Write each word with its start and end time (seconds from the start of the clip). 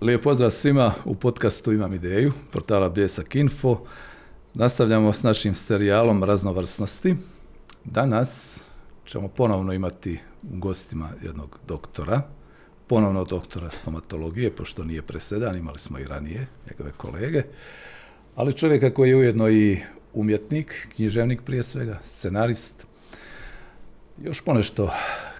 Lijep 0.00 0.22
pozdrav 0.22 0.50
svima 0.50 0.94
u 1.04 1.14
podcastu 1.14 1.72
Imam 1.72 1.94
ideju, 1.94 2.32
portala 2.52 2.88
Bljesak 2.88 3.34
Info. 3.34 3.78
Nastavljamo 4.54 5.12
s 5.12 5.22
našim 5.22 5.54
serijalom 5.54 6.24
raznovrsnosti. 6.24 7.16
Danas 7.84 8.62
ćemo 9.06 9.28
ponovno 9.28 9.72
imati 9.72 10.18
u 10.42 10.58
gostima 10.58 11.08
jednog 11.22 11.58
doktora, 11.68 12.22
ponovno 12.86 13.24
doktora 13.24 13.70
stomatologije, 13.70 14.50
pošto 14.50 14.84
nije 14.84 15.02
presedan, 15.02 15.56
imali 15.56 15.78
smo 15.78 15.98
i 15.98 16.04
ranije 16.04 16.46
njegove 16.70 16.92
kolege, 16.96 17.42
ali 18.34 18.52
čovjeka 18.52 18.94
koji 18.94 19.10
je 19.10 19.16
ujedno 19.16 19.48
i 19.50 19.78
umjetnik, 20.12 20.88
književnik 20.94 21.42
prije 21.42 21.62
svega, 21.62 21.98
scenarist, 22.02 22.86
još 24.22 24.40
ponešto 24.40 24.90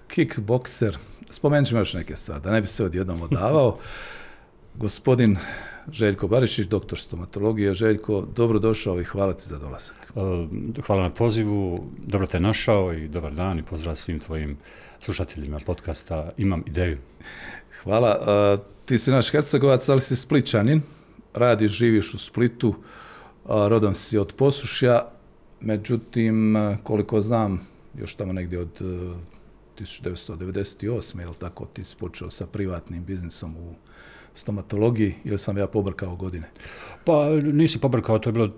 kickbokser, 0.07 0.97
spomenut 1.29 1.67
ćemo 1.67 1.81
još 1.81 1.93
neke 1.93 2.15
stvari, 2.15 2.41
da 2.41 2.51
ne 2.51 2.61
bi 2.61 2.67
se 2.67 2.83
odjednom 2.83 3.21
odavao. 3.21 3.77
Gospodin 4.79 5.37
Željko 5.91 6.27
Barišić, 6.27 6.67
doktor 6.67 6.99
stomatologije. 6.99 7.73
Željko, 7.73 8.27
dobro 8.35 8.59
došao 8.59 9.01
i 9.01 9.03
hvala 9.03 9.33
ti 9.33 9.43
za 9.47 9.57
dolazak. 9.59 10.13
E, 10.75 10.81
hvala 10.81 11.01
na 11.01 11.13
pozivu, 11.13 11.89
dobro 12.07 12.27
te 12.27 12.39
našao 12.39 12.93
i 12.93 13.07
dobar 13.07 13.33
dan 13.33 13.59
i 13.59 13.63
pozdrav 13.63 13.95
svim 13.95 14.19
tvojim 14.19 14.57
slušateljima 14.99 15.59
podcasta 15.65 16.31
Imam 16.37 16.63
ideju. 16.65 16.97
Hvala. 17.83 18.09
E, 18.09 18.57
ti 18.85 18.99
si 18.99 19.11
naš 19.11 19.31
hercegovac, 19.31 19.89
ali 19.89 20.01
si 20.01 20.15
spličanin, 20.15 20.81
radiš, 21.33 21.71
živiš 21.71 22.13
u 22.13 22.17
Splitu, 22.17 22.75
rodom 23.45 23.93
si 23.93 24.17
od 24.17 24.33
Posušja, 24.33 25.01
međutim, 25.61 26.55
koliko 26.83 27.21
znam, 27.21 27.67
još 27.99 28.15
tamo 28.15 28.33
negdje 28.33 28.59
od 28.59 28.81
1998. 29.79 31.19
je 31.19 31.27
li 31.27 31.35
tako, 31.39 31.65
ti 31.65 31.83
si 31.83 31.95
počeo 31.99 32.29
sa 32.29 32.45
privatnim 32.45 33.05
biznisom 33.05 33.57
u 33.57 33.75
stomatologiji 34.37 35.15
ili 35.23 35.37
sam 35.37 35.57
ja 35.57 35.67
pobrkao 35.67 36.15
godine? 36.15 36.49
Pa 37.03 37.29
nisi 37.29 37.79
pobrkao, 37.79 38.19
to 38.19 38.29
je 38.29 38.33
bilo 38.33 38.49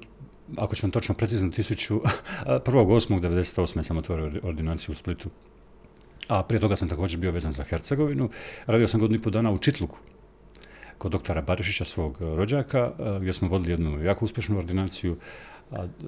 ako 0.58 0.76
ćemo 0.76 0.92
točno 0.92 1.16
precizno, 1.16 1.50
1.8.1998. 1.50 3.84
sam 3.88 3.98
otvorio 3.98 4.32
ordinaciju 4.44 4.92
u 4.92 4.96
Splitu. 4.96 5.30
A 6.28 6.44
prije 6.44 6.60
toga 6.60 6.76
sam 6.76 6.90
također 6.90 7.20
bio 7.20 7.32
vezan 7.32 7.52
za 7.52 7.64
Hercegovinu. 7.64 8.30
Radio 8.66 8.88
sam 8.88 9.00
godinu 9.00 9.20
i 9.20 9.22
pol 9.22 9.32
dana 9.32 9.52
u 9.52 9.58
Čitluku 9.58 9.98
kod 11.00 11.12
doktora 11.12 11.42
Barišića, 11.42 11.86
svog 11.86 12.18
rođaka, 12.22 12.92
gdje 13.20 13.34
smo 13.34 13.48
vodili 13.48 13.72
jednu 13.72 14.04
jako 14.04 14.26
uspješnu 14.26 14.58
ordinaciju. 14.58 15.18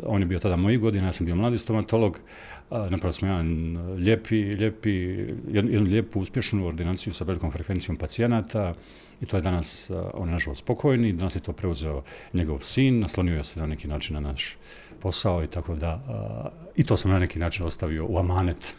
On 0.05 0.21
je 0.21 0.25
bio 0.25 0.39
tada 0.39 0.55
mojih 0.55 0.79
godina, 0.79 1.05
ja 1.05 1.11
sam 1.11 1.25
bio 1.25 1.35
mladi 1.35 1.57
stomatolog. 1.57 2.19
Napravili 2.71 3.13
smo 3.13 3.27
jedan 3.27 3.77
lijepi, 3.97 4.35
lijepi, 4.35 4.91
jednu 5.47 5.81
lijepu 5.81 6.19
uspješnu 6.19 6.67
ordinaciju 6.67 7.13
sa 7.13 7.23
velikom 7.23 7.51
frekvencijom 7.51 7.97
pacijenata 7.97 8.73
i 9.21 9.25
to 9.25 9.37
je 9.37 9.41
danas, 9.41 9.91
on 10.13 10.27
je 10.27 10.31
nažalost 10.31 10.61
spokojni, 10.61 11.13
danas 11.13 11.35
je 11.35 11.39
to 11.39 11.53
preuzeo 11.53 12.03
njegov 12.33 12.59
sin, 12.59 12.99
naslonio 12.99 13.43
se 13.43 13.59
na 13.59 13.65
neki 13.65 13.87
način 13.87 14.13
na 14.13 14.19
naš 14.19 14.57
posao 14.99 15.43
i 15.43 15.47
tako 15.47 15.75
da, 15.75 16.01
i 16.75 16.83
to 16.83 16.97
sam 16.97 17.11
na 17.11 17.19
neki 17.19 17.39
način 17.39 17.65
ostavio 17.65 18.05
u 18.05 18.17
amanet. 18.17 18.75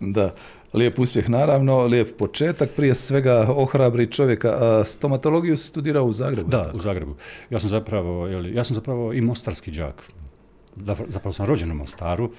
Da, 0.00 0.34
lijep 0.74 0.98
uspjeh 0.98 1.30
naravno, 1.30 1.84
lijep 1.84 2.16
početak, 2.18 2.70
prije 2.76 2.94
svega 2.94 3.46
ohrabri 3.48 4.12
čovjeka. 4.12 4.48
A 4.48 4.84
stomatologiju 4.84 5.56
si 5.56 5.66
studirao 5.66 6.04
u 6.04 6.12
Zagrebu? 6.12 6.50
Da, 6.50 6.70
u 6.74 6.78
Zagrebu. 6.78 7.14
Ja 7.50 7.58
sam 7.58 7.70
zapravo, 7.70 8.28
ja 8.28 8.64
sam 8.64 8.74
zapravo 8.74 9.12
i 9.12 9.20
mostarski 9.20 9.70
đak. 9.70 10.10
Zapravo 11.08 11.32
sam 11.32 11.46
rođen 11.46 11.70
u 11.70 11.74
Mostaru, 11.74 12.30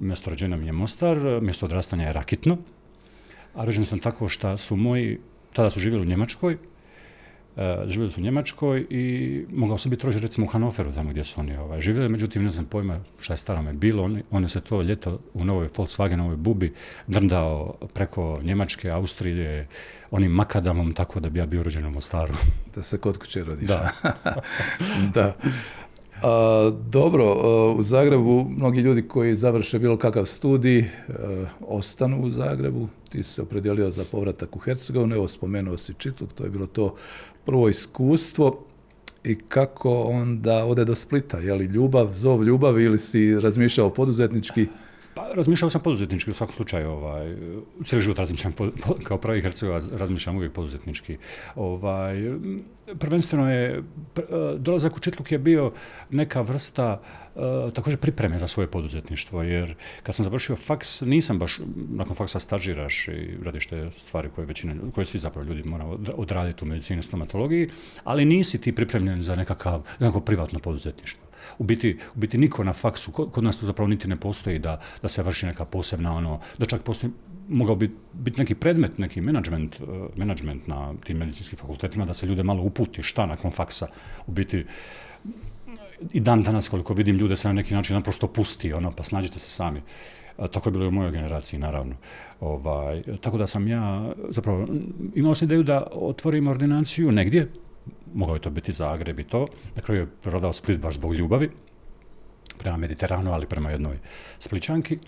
mjesto 0.00 0.30
rođena 0.30 0.56
mi 0.56 0.66
je 0.66 0.72
Mostar, 0.72 1.18
mjesto 1.42 1.66
odrastanja 1.66 2.06
je 2.06 2.12
Rakitno, 2.12 2.58
a 3.54 3.64
rođen 3.64 3.84
sam 3.84 3.98
tako 3.98 4.28
što 4.28 4.56
su 4.56 4.76
moji, 4.76 5.18
tada 5.52 5.70
su 5.70 5.80
živjeli 5.80 6.02
u 6.02 6.08
Njemačkoj, 6.08 6.58
E, 7.58 7.84
živjeli 7.86 8.10
su 8.10 8.20
u 8.20 8.24
Njemačkoj 8.24 8.86
i 8.90 9.44
mogao 9.52 9.78
se 9.78 9.88
biti 9.88 10.06
rođen 10.06 10.22
recimo 10.22 10.46
u 10.46 10.48
Hanoveru, 10.48 10.92
tamo 10.92 11.10
gdje 11.10 11.24
su 11.24 11.40
oni 11.40 11.56
ovaj, 11.56 11.80
živjeli, 11.80 12.08
međutim 12.08 12.42
ne 12.42 12.48
znam 12.48 12.66
pojma 12.66 13.00
šta 13.20 13.32
je 13.32 13.36
starome 13.36 13.72
bilo, 13.72 14.04
on, 14.04 14.22
on 14.30 14.48
se 14.48 14.60
to 14.60 14.82
ljeto 14.82 15.20
u 15.34 15.44
novoj 15.44 15.68
Volkswagenovoj 15.76 16.36
bubi 16.36 16.74
drndao 17.06 17.74
preko 17.94 18.40
Njemačke, 18.42 18.90
Austrije, 18.90 19.68
onim 20.10 20.32
makadamom, 20.32 20.92
tako 20.92 21.20
da 21.20 21.28
bi 21.28 21.38
ja 21.38 21.46
bio 21.46 21.62
rođen 21.62 21.86
u 21.86 21.90
Mostaru. 21.90 22.34
Da 22.74 22.82
se 22.82 22.98
kod 22.98 23.18
kuće 23.18 23.44
rodiš. 23.44 23.68
Da. 23.68 23.90
da. 25.14 25.36
A, 26.22 26.70
dobro, 26.90 27.34
u 27.78 27.82
Zagrebu 27.82 28.46
mnogi 28.56 28.80
ljudi 28.80 29.02
koji 29.02 29.34
završe 29.34 29.78
bilo 29.78 29.96
kakav 29.96 30.24
studij 30.24 30.84
ostanu 31.60 32.22
u 32.22 32.30
Zagrebu. 32.30 32.88
Ti 33.08 33.22
si 33.22 33.32
se 33.32 33.42
opredijelio 33.42 33.90
za 33.90 34.04
povratak 34.10 34.56
u 34.56 34.58
Hercegovinu, 34.58 35.14
evo 35.14 35.28
spomenuo 35.28 35.76
si 35.76 35.94
Čitluk, 35.98 36.32
to 36.32 36.44
je 36.44 36.50
bilo 36.50 36.66
to 36.66 36.94
prvo 37.44 37.68
iskustvo 37.68 38.64
i 39.24 39.34
kako 39.34 40.02
onda 40.02 40.64
ode 40.64 40.84
do 40.84 40.94
Splita, 40.94 41.38
je 41.38 41.54
li 41.54 41.64
ljubav, 41.64 42.12
zov 42.12 42.44
ljubavi 42.44 42.84
ili 42.84 42.98
si 42.98 43.40
razmišljao 43.40 43.90
poduzetnički? 43.90 44.66
Pa, 45.18 45.34
razmišljao 45.34 45.70
sam 45.70 45.80
poduzetnički 45.80 46.30
u 46.30 46.34
svakom 46.34 46.54
slučaju. 46.54 46.90
Ovaj, 46.90 47.36
cijeli 47.84 48.02
život 48.02 48.18
razmišljam 48.18 48.52
kao 49.02 49.18
pravi 49.18 49.42
Hercegovac, 49.42 49.84
razmišljam 49.92 50.36
uvijek 50.36 50.52
poduzetnički. 50.52 51.16
Ovaj, 51.54 52.16
prvenstveno 52.98 53.50
je, 53.52 53.82
dolazak 54.56 54.96
u 54.96 55.00
Čitluk 55.00 55.32
je 55.32 55.38
bio 55.38 55.72
neka 56.10 56.40
vrsta 56.40 57.00
uh, 57.34 57.72
također 57.72 57.98
pripreme 57.98 58.38
za 58.38 58.46
svoje 58.46 58.66
poduzetništvo, 58.70 59.42
jer 59.42 59.74
kad 60.02 60.14
sam 60.14 60.24
završio 60.24 60.56
faks, 60.56 61.00
nisam 61.00 61.38
baš, 61.38 61.58
nakon 61.90 62.16
faksa 62.16 62.40
stažiraš 62.40 63.08
i 63.08 63.36
radiš 63.42 63.66
te 63.66 63.90
stvari 63.90 64.28
koje 64.34 64.46
većina, 64.46 64.74
koje 64.94 65.04
svi 65.04 65.18
zapravo 65.18 65.48
ljudi 65.48 65.68
moraju 65.68 65.98
odraditi 66.16 66.64
u 66.64 66.68
medicini 66.68 67.00
i 67.00 67.02
stomatologiji, 67.02 67.70
ali 68.04 68.24
nisi 68.24 68.60
ti 68.60 68.74
pripremljen 68.74 69.22
za 69.22 69.36
nekakav, 69.36 69.82
nekako 70.00 70.20
privatno 70.20 70.58
poduzetništvo. 70.58 71.27
U 71.58 71.64
biti, 71.64 71.98
u 72.16 72.18
biti 72.18 72.38
niko 72.38 72.64
na 72.64 72.72
faksu, 72.72 73.12
kod 73.12 73.44
nas 73.44 73.56
to 73.56 73.66
zapravo 73.66 73.88
niti 73.88 74.08
ne 74.08 74.16
postoji 74.16 74.58
da, 74.58 74.80
da 75.02 75.08
se 75.08 75.22
vrši 75.22 75.46
neka 75.46 75.64
posebna 75.64 76.16
ono, 76.16 76.40
da 76.58 76.66
čak 76.66 76.82
postoji 76.82 77.12
mogao 77.48 77.76
biti 77.76 77.94
bit 78.12 78.36
neki 78.36 78.54
predmet, 78.54 78.98
neki 78.98 79.20
management, 79.20 79.80
uh, 79.80 79.88
management 80.16 80.66
na 80.66 80.94
tim 81.04 81.16
medicinskim 81.16 81.58
fakultetima, 81.58 82.04
da 82.04 82.14
se 82.14 82.26
ljude 82.26 82.42
malo 82.42 82.62
uputi 82.62 83.02
šta 83.02 83.26
nakon 83.26 83.50
faksa. 83.50 83.86
U 84.26 84.32
biti, 84.32 84.64
i 86.12 86.20
dan 86.20 86.42
danas 86.42 86.68
koliko 86.68 86.94
vidim 86.94 87.16
ljude 87.16 87.36
se 87.36 87.48
na 87.48 87.54
neki 87.54 87.74
način 87.74 87.96
naprosto 87.96 88.28
pusti, 88.28 88.72
ono, 88.72 88.90
pa 88.92 89.02
snađite 89.02 89.38
se 89.38 89.50
sami. 89.50 89.82
tako 90.52 90.68
je 90.68 90.72
bilo 90.72 90.84
i 90.84 90.88
u 90.88 90.90
mojoj 90.90 91.10
generaciji, 91.10 91.60
naravno. 91.60 91.94
Ovaj, 92.40 93.02
tako 93.20 93.38
da 93.38 93.46
sam 93.46 93.68
ja, 93.68 94.12
zapravo, 94.28 94.66
imao 95.14 95.34
sam 95.34 95.46
ideju 95.46 95.62
da 95.62 95.86
otvorim 95.92 96.48
ordinaciju 96.48 97.12
negdje, 97.12 97.48
mogao 98.14 98.34
je 98.34 98.40
to 98.40 98.50
biti 98.50 98.72
Zagreb 98.72 99.18
i 99.18 99.24
to. 99.24 99.46
Na 99.76 99.82
kraju 99.82 100.00
je 100.00 100.06
prodao 100.22 100.52
Split 100.52 100.80
baš 100.80 100.94
zbog 100.94 101.14
ljubavi 101.14 101.50
prema 102.58 102.76
Mediteranu, 102.76 103.32
ali 103.32 103.46
prema 103.46 103.70
jednoj 103.70 103.98
Spličanki. 104.38 104.98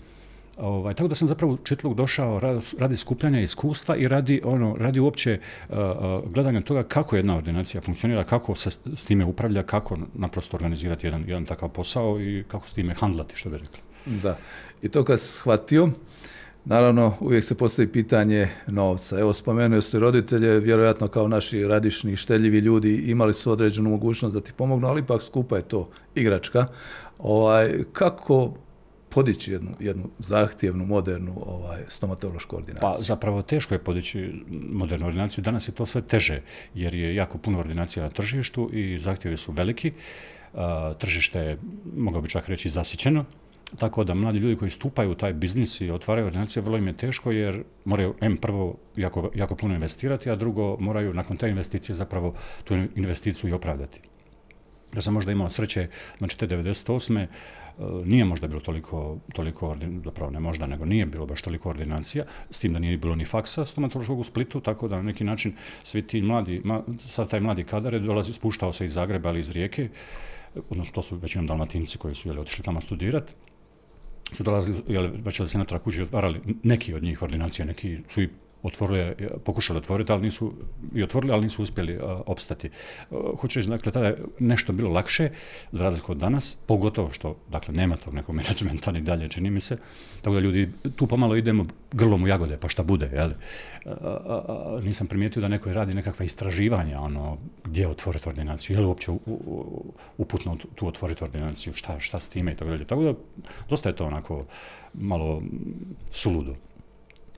Ovaj, 0.57 0.93
tako 0.93 1.07
da 1.07 1.15
sam 1.15 1.27
zapravo 1.27 1.53
u 1.53 1.57
Čitluk 1.57 1.95
došao 1.97 2.39
radi 2.79 2.97
skupljanja 2.97 3.39
iskustva 3.39 3.95
i 3.95 4.07
radi, 4.07 4.41
ono, 4.43 4.75
radi 4.79 4.99
uopće 4.99 5.39
uh, 5.69 5.75
gledanja 6.33 6.61
toga 6.61 6.83
kako 6.83 7.15
jedna 7.15 7.37
ordinacija 7.37 7.81
funkcionira, 7.81 8.23
kako 8.23 8.55
se 8.55 8.71
s 8.71 9.05
time 9.05 9.25
upravlja, 9.25 9.63
kako 9.63 9.97
naprosto 10.13 10.57
organizirati 10.57 11.07
jedan, 11.07 11.23
jedan 11.27 11.45
takav 11.45 11.69
posao 11.69 12.21
i 12.21 12.43
kako 12.47 12.67
s 12.67 12.73
time 12.73 12.93
handlati, 12.93 13.35
što 13.35 13.49
bi 13.49 13.57
rekli. 13.57 13.79
Da, 14.05 14.37
i 14.81 14.89
to 14.89 15.03
kad 15.03 15.19
shvatio, 15.19 15.89
Naravno, 16.65 17.13
uvijek 17.19 17.43
se 17.43 17.55
postavi 17.57 17.91
pitanje 17.91 18.49
novca. 18.67 19.19
Evo, 19.19 19.33
spomenuo 19.33 19.81
ste 19.81 19.99
roditelje, 19.99 20.59
vjerojatno 20.59 21.07
kao 21.07 21.27
naši 21.27 21.67
radišni, 21.67 22.15
šteljivi 22.15 22.57
ljudi 22.57 22.95
imali 22.95 23.33
su 23.33 23.51
određenu 23.51 23.89
mogućnost 23.89 24.33
da 24.33 24.41
ti 24.41 24.53
pomognu, 24.57 24.87
ali 24.87 25.01
ipak 25.01 25.21
skupa 25.21 25.57
je 25.57 25.61
to 25.61 25.89
igračka. 26.15 26.65
Ovaj, 27.19 27.83
kako 27.93 28.53
podići 29.09 29.51
jednu, 29.51 29.71
jednu 29.79 30.09
zahtjevnu, 30.19 30.85
modernu 30.85 31.33
ovaj, 31.45 31.79
stomatološku 31.87 32.55
ordinaciju? 32.55 32.89
Pa 32.89 32.97
zapravo 32.99 33.41
teško 33.41 33.73
je 33.73 33.83
podići 33.83 34.33
modernu 34.49 35.07
ordinaciju. 35.07 35.43
Danas 35.43 35.67
je 35.67 35.71
to 35.71 35.85
sve 35.85 36.01
teže, 36.01 36.41
jer 36.75 36.95
je 36.95 37.15
jako 37.15 37.37
puno 37.37 37.59
ordinacija 37.59 38.03
na 38.03 38.09
tržištu 38.09 38.69
i 38.73 38.99
zahtjevi 38.99 39.37
su 39.37 39.51
veliki. 39.51 39.91
tržište 40.97 41.39
je, 41.39 41.57
mogao 41.95 42.21
bi 42.21 42.29
čak 42.29 42.47
reći, 42.47 42.69
zasićeno 42.69 43.25
tako 43.79 44.03
da 44.03 44.13
mladi 44.13 44.39
ljudi 44.39 44.55
koji 44.55 44.71
stupaju 44.71 45.11
u 45.11 45.15
taj 45.15 45.33
biznis 45.33 45.81
i 45.81 45.91
otvaraju 45.91 46.25
ordinacije, 46.25 46.63
vrlo 46.63 46.77
im 46.77 46.87
je 46.87 46.97
teško 46.97 47.31
jer 47.31 47.63
moraju, 47.85 48.15
M, 48.21 48.37
prvo 48.37 48.77
jako, 48.95 49.31
jako 49.35 49.55
puno 49.55 49.73
investirati, 49.73 50.29
a 50.29 50.35
drugo 50.35 50.77
moraju 50.79 51.13
nakon 51.13 51.37
te 51.37 51.49
investicije 51.49 51.95
zapravo 51.95 52.33
tu 52.63 52.75
investiciju 52.95 53.49
i 53.49 53.53
opravdati. 53.53 53.99
Ja 54.95 55.01
sam 55.01 55.13
možda 55.13 55.31
imao 55.31 55.49
sreće, 55.49 55.87
znači 56.17 56.37
te 56.37 56.47
98. 56.47 57.21
E, 57.21 57.27
nije 58.05 58.25
možda 58.25 58.47
bilo 58.47 58.61
toliko, 58.61 59.17
toliko 59.33 59.75
zapravo 60.05 60.31
ne 60.31 60.39
možda, 60.39 60.67
nego 60.67 60.85
nije 60.85 61.05
bilo 61.05 61.25
baš 61.25 61.41
toliko 61.41 61.69
ordinacija, 61.69 62.25
s 62.49 62.59
tim 62.59 62.73
da 62.73 62.79
nije 62.79 62.97
bilo 62.97 63.15
ni 63.15 63.25
faksa 63.25 63.65
stomatološkog 63.65 64.19
u 64.19 64.23
Splitu, 64.23 64.59
tako 64.59 64.87
da 64.87 64.95
na 64.95 65.01
neki 65.01 65.23
način 65.23 65.55
svi 65.83 66.01
ti 66.01 66.21
mladi, 66.21 66.61
sad 66.97 67.29
taj 67.29 67.39
mladi 67.39 67.63
kadar 67.63 67.93
je 67.93 67.99
dolazi, 67.99 68.33
spuštao 68.33 68.73
se 68.73 68.85
iz 68.85 68.93
Zagreba 68.93 69.29
ali 69.29 69.39
iz 69.39 69.51
Rijeke, 69.51 69.89
odnosno 70.69 70.93
to 70.93 71.01
su 71.01 71.17
većinom 71.17 71.47
dalmatinci 71.47 71.97
koji 71.97 72.15
su 72.15 72.29
jeli, 72.29 72.39
otišli 72.39 72.63
tamo 72.63 72.81
studirati, 72.81 73.33
su 74.31 74.43
dolazili, 74.43 74.81
jel, 74.87 75.09
već 75.25 75.39
od 75.39 75.49
senatora 75.49 75.79
kući 75.79 76.01
otvarali 76.01 76.41
neki 76.63 76.93
od 76.93 77.03
njih 77.03 77.21
ordinacija, 77.21 77.65
neki 77.65 77.97
su 78.07 78.21
i 78.21 78.29
otvorili, 78.63 79.15
pokušali 79.43 79.77
otvoriti, 79.77 80.11
ali 80.11 80.21
nisu, 80.21 80.53
i 80.95 81.03
otvorili, 81.03 81.33
ali 81.33 81.41
nisu 81.43 81.63
uspjeli 81.63 81.99
opstati. 82.25 82.69
hoću 83.37 83.59
reći, 83.59 83.69
dakle, 83.69 83.91
tada 83.91 84.07
je 84.07 84.17
nešto 84.39 84.73
bilo 84.73 84.89
lakše, 84.89 85.29
za 85.71 85.83
razliku 85.83 86.11
od 86.11 86.17
danas, 86.17 86.57
pogotovo 86.65 87.11
što, 87.11 87.35
dakle, 87.49 87.73
nema 87.73 87.95
tog 87.95 88.13
nekog 88.13 88.35
menadžmenta 88.35 88.91
ni 88.91 89.01
dalje, 89.01 89.29
čini 89.29 89.49
mi 89.49 89.61
se, 89.61 89.77
tako 90.21 90.33
da 90.33 90.39
ljudi, 90.39 90.69
tu 90.95 91.07
pomalo 91.07 91.35
idemo 91.35 91.65
grlom 91.91 92.23
u 92.23 92.27
jagode, 92.27 92.57
pa 92.57 92.69
šta 92.69 92.83
bude, 92.83 93.09
jel? 93.13 93.31
nisam 94.83 95.07
primijetio 95.07 95.41
da 95.41 95.47
neko 95.47 95.73
radi 95.73 95.93
nekakva 95.93 96.25
istraživanja, 96.25 97.01
ono, 97.01 97.37
gdje 97.63 97.87
otvoriti 97.87 98.29
ordinaciju, 98.29 98.75
je 98.75 98.79
li 98.79 98.85
uopće 98.85 99.11
uputno 100.17 100.57
tu 100.75 100.87
otvoriti 100.87 101.23
ordinaciju, 101.23 101.73
šta, 101.73 101.99
šta 101.99 102.19
s 102.19 102.29
time 102.29 102.51
i 102.51 102.55
tako 102.55 102.71
dalje. 102.71 102.85
Tako 102.85 103.03
da, 103.03 103.13
dosta 103.69 103.89
je 103.89 103.95
to 103.95 104.05
onako 104.05 104.45
malo 104.93 105.41
suludo. 106.11 106.55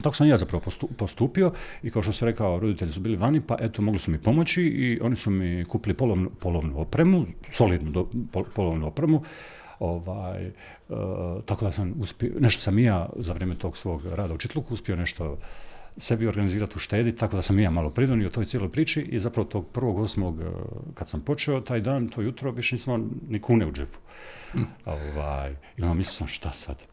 Tako 0.01 0.15
sam 0.15 0.27
ja 0.27 0.37
zapravo 0.37 0.63
postupio 0.97 1.51
i 1.83 1.89
kao 1.89 2.01
što 2.01 2.11
sam 2.11 2.27
rekao, 2.27 2.59
roditelji 2.59 2.91
su 2.91 2.99
bili 2.99 3.15
vani, 3.15 3.41
pa 3.41 3.57
eto, 3.59 3.81
mogli 3.81 3.99
su 3.99 4.11
mi 4.11 4.17
pomoći 4.17 4.61
i 4.61 4.99
oni 5.01 5.15
su 5.15 5.29
mi 5.29 5.65
kupili 5.65 5.93
polovnu, 5.93 6.29
polovnu 6.39 6.79
opremu, 6.79 7.25
solidnu 7.51 8.07
polovnu 8.55 8.87
opremu, 8.87 9.23
ovaj, 9.79 10.45
e, 10.45 10.53
tako 11.45 11.65
da 11.65 11.71
sam 11.71 11.93
uspio, 11.99 12.31
nešto 12.39 12.61
sam 12.61 12.79
i 12.79 12.83
ja 12.83 13.09
za 13.15 13.33
vrijeme 13.33 13.55
tog 13.55 13.77
svog 13.77 14.05
rada 14.05 14.33
u 14.33 14.37
Čitluku 14.37 14.73
uspio 14.73 14.95
nešto 14.95 15.37
sebi 15.97 16.27
organizirati 16.27 16.73
u 16.75 16.79
štedi, 16.79 17.15
tako 17.15 17.35
da 17.35 17.41
sam 17.41 17.59
i 17.59 17.63
ja 17.63 17.69
malo 17.69 17.89
pridonio 17.89 18.29
toj 18.29 18.45
cijeloj 18.45 18.71
priči 18.71 19.01
i 19.01 19.19
zapravo 19.19 19.49
tog 19.49 19.67
prvog 19.67 19.99
osmog 19.99 20.41
e, 20.41 20.45
kad 20.93 21.09
sam 21.09 21.21
počeo, 21.21 21.61
taj 21.61 21.81
dan, 21.81 22.09
to 22.09 22.21
jutro, 22.21 22.51
više 22.51 22.75
nisam 22.75 23.09
ni 23.29 23.41
kune 23.41 23.65
u 23.65 23.71
džepu. 23.71 23.99
Hm. 24.51 24.63
Ovaj, 24.85 25.55
I 25.77 25.83
ono, 25.83 25.93
mislio 25.93 26.13
sam 26.13 26.27
šta 26.27 26.51
sad? 26.51 26.92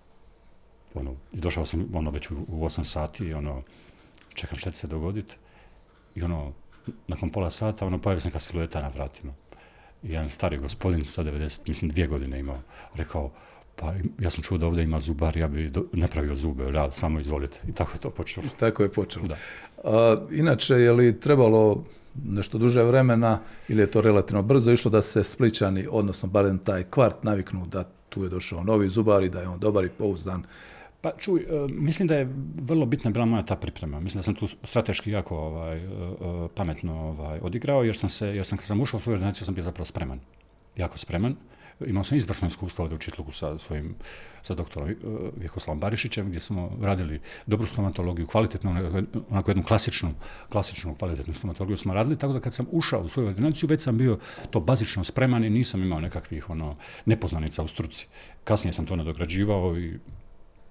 Ono, 0.95 1.15
i 1.33 1.41
došao 1.41 1.67
sam 1.67 1.89
ono 1.95 2.11
već 2.11 2.31
u, 2.31 2.35
u 2.49 2.65
8 2.65 2.85
sati 2.85 3.25
i 3.25 3.35
ono, 3.35 3.63
čekam 4.35 4.59
šta 4.59 4.71
će 4.71 4.77
se 4.77 4.87
dogoditi. 4.87 5.37
I 6.15 6.23
ono, 6.23 6.53
nakon 7.09 7.31
pola 7.31 7.51
sata, 7.51 7.87
ono, 7.87 7.99
pojavio 7.99 8.21
se 8.21 8.29
neka 8.29 8.39
silueta 8.39 8.83
na 8.83 8.89
vratima. 8.89 9.33
I 10.03 10.13
jedan 10.13 10.31
stari 10.31 10.59
gospodin 10.59 11.05
sa 11.05 11.25
90, 11.25 11.61
mislim 11.67 11.91
dvije 11.91 12.07
godine 12.07 12.41
imao, 12.41 12.63
rekao, 12.95 13.31
pa 13.77 13.95
ja 14.19 14.31
sam 14.31 14.43
čuo 14.43 14.59
da 14.59 14.67
ovdje 14.67 14.85
ima 14.85 15.01
zubar, 15.01 15.37
ja 15.37 15.49
bi 15.49 15.73
napravio 15.93 16.35
zube, 16.35 16.73
da, 16.73 16.91
samo 16.91 17.21
izvolite. 17.21 17.61
I 17.69 17.73
tako 17.73 17.93
je 17.95 18.01
to 18.01 18.11
počelo. 18.11 18.47
Tako 18.61 18.83
je 18.83 18.93
počelo. 18.93 19.27
Da. 19.27 19.37
A, 19.85 20.27
inače, 20.31 20.75
je 20.75 20.93
li 20.93 21.21
trebalo 21.21 21.85
nešto 22.25 22.59
duže 22.59 22.83
vremena 22.83 23.39
ili 23.69 23.83
je 23.83 23.87
to 23.87 24.01
relativno 24.01 24.43
brzo 24.43 24.73
išlo 24.73 24.91
da 24.91 25.03
se 25.03 25.25
spličani, 25.25 25.87
odnosno 25.91 26.29
barem 26.29 26.59
taj 26.59 26.83
kvart 26.83 27.25
naviknu 27.25 27.67
da 27.67 27.85
tu 28.09 28.25
je 28.25 28.29
došao 28.29 28.65
novi 28.65 28.89
zubar 28.89 29.23
i 29.23 29.29
da 29.29 29.41
je 29.41 29.49
on 29.49 29.59
dobar 29.59 29.85
i 29.85 29.89
pouzdan 29.89 30.43
pa 31.01 31.13
čuj, 31.19 31.41
e, 31.41 31.47
mislim 31.69 32.09
da 32.09 32.15
je 32.15 32.29
vrlo 32.63 32.87
bitna 32.87 33.11
bila 33.11 33.25
moja 33.25 33.43
ta 33.43 33.57
priprema. 33.57 34.01
Mislim 34.01 34.19
da 34.19 34.23
sam 34.23 34.35
tu 34.35 34.49
strateški 34.65 35.11
jako 35.11 35.39
ovaj, 35.39 35.79
e, 35.79 35.83
e, 35.83 36.49
pametno 36.55 36.95
ovaj, 37.09 37.39
odigrao, 37.43 37.85
jer 37.85 37.97
sam 37.97 38.09
se, 38.09 38.27
jer 38.27 38.47
sam 38.47 38.59
kad 38.59 38.67
sam 38.67 38.81
ušao 38.81 38.99
u 38.99 39.01
svoju 39.01 39.15
ordinaciju, 39.15 39.45
sam 39.45 39.55
bio 39.55 39.65
zapravo 39.65 39.87
spreman. 39.87 40.21
Jako 40.77 40.99
spreman. 40.99 41.37
Imao 41.87 42.05
sam 42.05 42.17
izvršno 42.17 42.49
iskustvo 42.49 42.83
ovdje 42.83 42.97
u 42.97 42.99
Čitlugu 42.99 43.33
sa 43.33 43.59
svojim, 43.59 43.95
sa 44.43 44.55
doktorom 44.55 44.95
Vjekoslavom 45.37 45.81
Barišićem, 45.81 46.29
gdje 46.29 46.41
smo 46.41 46.79
radili 46.81 47.21
dobru 47.47 47.67
stomatologiju, 47.67 48.27
kvalitetnu, 48.27 48.71
onako 49.31 49.51
jednu 49.51 49.63
klasičnu, 49.63 50.15
klasičnu 50.49 50.95
kvalitetnu 50.95 51.35
stomatologiju 51.35 51.77
smo 51.77 51.95
radili, 51.95 52.19
tako 52.19 52.33
da 52.33 52.41
kad 52.41 52.55
sam 52.55 52.67
ušao 52.71 53.01
u 53.01 53.09
svoju 53.09 53.29
ordinaciju, 53.29 53.69
već 53.69 53.83
sam 53.83 53.99
bio 53.99 54.19
to 54.51 54.61
bazično 54.61 55.05
spreman 55.05 55.45
i 55.45 55.51
nisam 55.51 55.83
imao 55.83 56.01
nekakvih 56.01 56.51
ono, 56.51 56.77
nepoznanica 57.07 57.63
u 57.63 57.67
struci. 57.67 58.07
Kasnije 58.45 58.73
sam 58.73 58.87
to 58.87 58.97
nadograđivao 58.97 59.79
i 59.79 59.99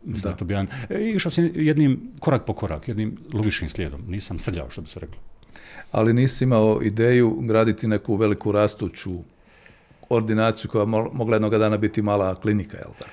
Mislim 0.04 0.32
da. 0.32 0.38
to 0.38 0.46
bi 0.46 0.54
jedan, 0.54 0.68
e, 0.90 1.10
išao 1.16 1.32
sam 1.32 1.50
jednim 1.54 2.12
korak 2.20 2.46
po 2.46 2.54
korak, 2.54 2.88
jednim 2.88 3.18
logičnim 3.34 3.70
slijedom. 3.70 4.02
Nisam 4.08 4.40
srljao, 4.40 4.70
što 4.70 4.82
bi 4.82 4.88
se 4.88 5.00
reklo. 5.00 5.20
Ali 5.92 6.14
nisi 6.14 6.44
imao 6.44 6.80
ideju 6.84 7.38
graditi 7.42 7.88
neku 7.88 8.16
veliku 8.16 8.52
rastuću 8.52 9.12
ordinaciju 10.10 10.72
koja 10.72 10.86
mogla 10.86 11.36
jednog 11.36 11.58
dana 11.58 11.78
biti 11.78 12.02
mala 12.02 12.36
klinika, 12.36 12.78
jel 12.78 12.92
tako? 13.00 13.12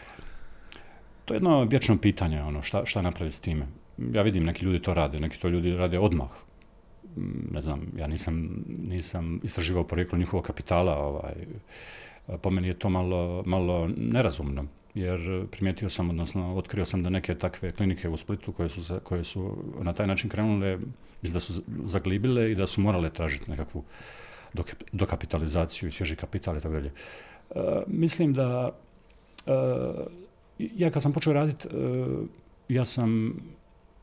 To 1.24 1.34
je 1.34 1.36
jedno 1.36 1.64
vječno 1.64 1.98
pitanje, 1.98 2.42
ono, 2.42 2.62
šta, 2.62 2.86
šta 2.86 3.02
napraviti 3.02 3.36
s 3.36 3.40
time. 3.40 3.66
Ja 4.12 4.22
vidim, 4.22 4.44
neki 4.44 4.64
ljudi 4.64 4.78
to 4.78 4.94
rade, 4.94 5.20
neki 5.20 5.40
to 5.40 5.48
ljudi 5.48 5.76
rade 5.76 5.98
odmah. 5.98 6.28
Mm, 7.16 7.54
ne 7.54 7.62
znam, 7.62 7.80
ja 7.96 8.06
nisam, 8.06 8.64
nisam 8.88 9.40
istraživao 9.42 9.84
porijeklo 9.84 10.18
njihovog 10.18 10.46
kapitala, 10.46 10.98
ovaj, 10.98 11.34
po 12.42 12.50
meni 12.50 12.68
je 12.68 12.78
to 12.78 12.88
malo, 12.88 13.42
malo 13.46 13.88
nerazumno 13.96 14.64
jer 14.96 15.46
primijetio 15.50 15.88
sam, 15.88 16.10
odnosno 16.10 16.54
otkrio 16.56 16.84
sam 16.84 17.02
da 17.02 17.10
neke 17.10 17.34
takve 17.34 17.70
klinike 17.70 18.08
u 18.08 18.16
Splitu 18.16 18.52
koje 18.52 18.68
su, 18.68 19.00
koje 19.02 19.24
su 19.24 19.56
na 19.80 19.92
taj 19.92 20.06
način 20.06 20.30
krenule, 20.30 20.78
da 21.22 21.40
su 21.40 21.62
zaglibile 21.84 22.52
i 22.52 22.54
da 22.54 22.66
su 22.66 22.80
morale 22.80 23.10
tražiti 23.10 23.50
nekakvu 23.50 23.84
dokapitalizaciju 24.92 25.88
i 25.88 25.92
svježi 25.92 26.16
kapital 26.16 26.56
i 26.56 26.60
tako 26.60 26.74
dalje. 26.74 26.90
E, 27.50 27.60
mislim 27.86 28.32
da 28.32 28.72
e, 29.46 29.52
ja 30.58 30.90
kad 30.90 31.02
sam 31.02 31.12
počeo 31.12 31.32
raditi, 31.32 31.68
e, 31.68 31.70
ja 32.68 32.84
sam 32.84 33.34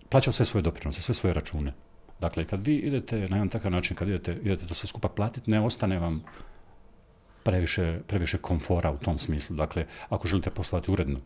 plaćao 0.09 0.33
sve 0.33 0.45
svoje 0.45 0.61
doprinose, 0.61 1.01
sve 1.01 1.15
svoje 1.15 1.33
račune. 1.33 1.73
Dakle, 2.21 2.45
kad 2.45 2.67
vi 2.67 2.75
idete 2.75 3.15
na 3.15 3.35
jedan 3.35 3.49
takav 3.49 3.71
način, 3.71 3.97
kad 3.97 4.07
idete, 4.07 4.37
idete 4.43 4.67
to 4.67 4.73
sve 4.73 4.87
skupa 4.87 5.07
platiti, 5.07 5.51
ne 5.51 5.61
ostane 5.61 5.99
vam 5.99 6.23
previše, 7.43 7.99
previše 8.07 8.37
komfora 8.37 8.91
u 8.91 8.97
tom 8.97 9.19
smislu. 9.19 9.55
Dakle, 9.55 9.85
ako 10.09 10.27
želite 10.27 10.49
poslovati 10.49 10.91
uredno, 10.91 11.19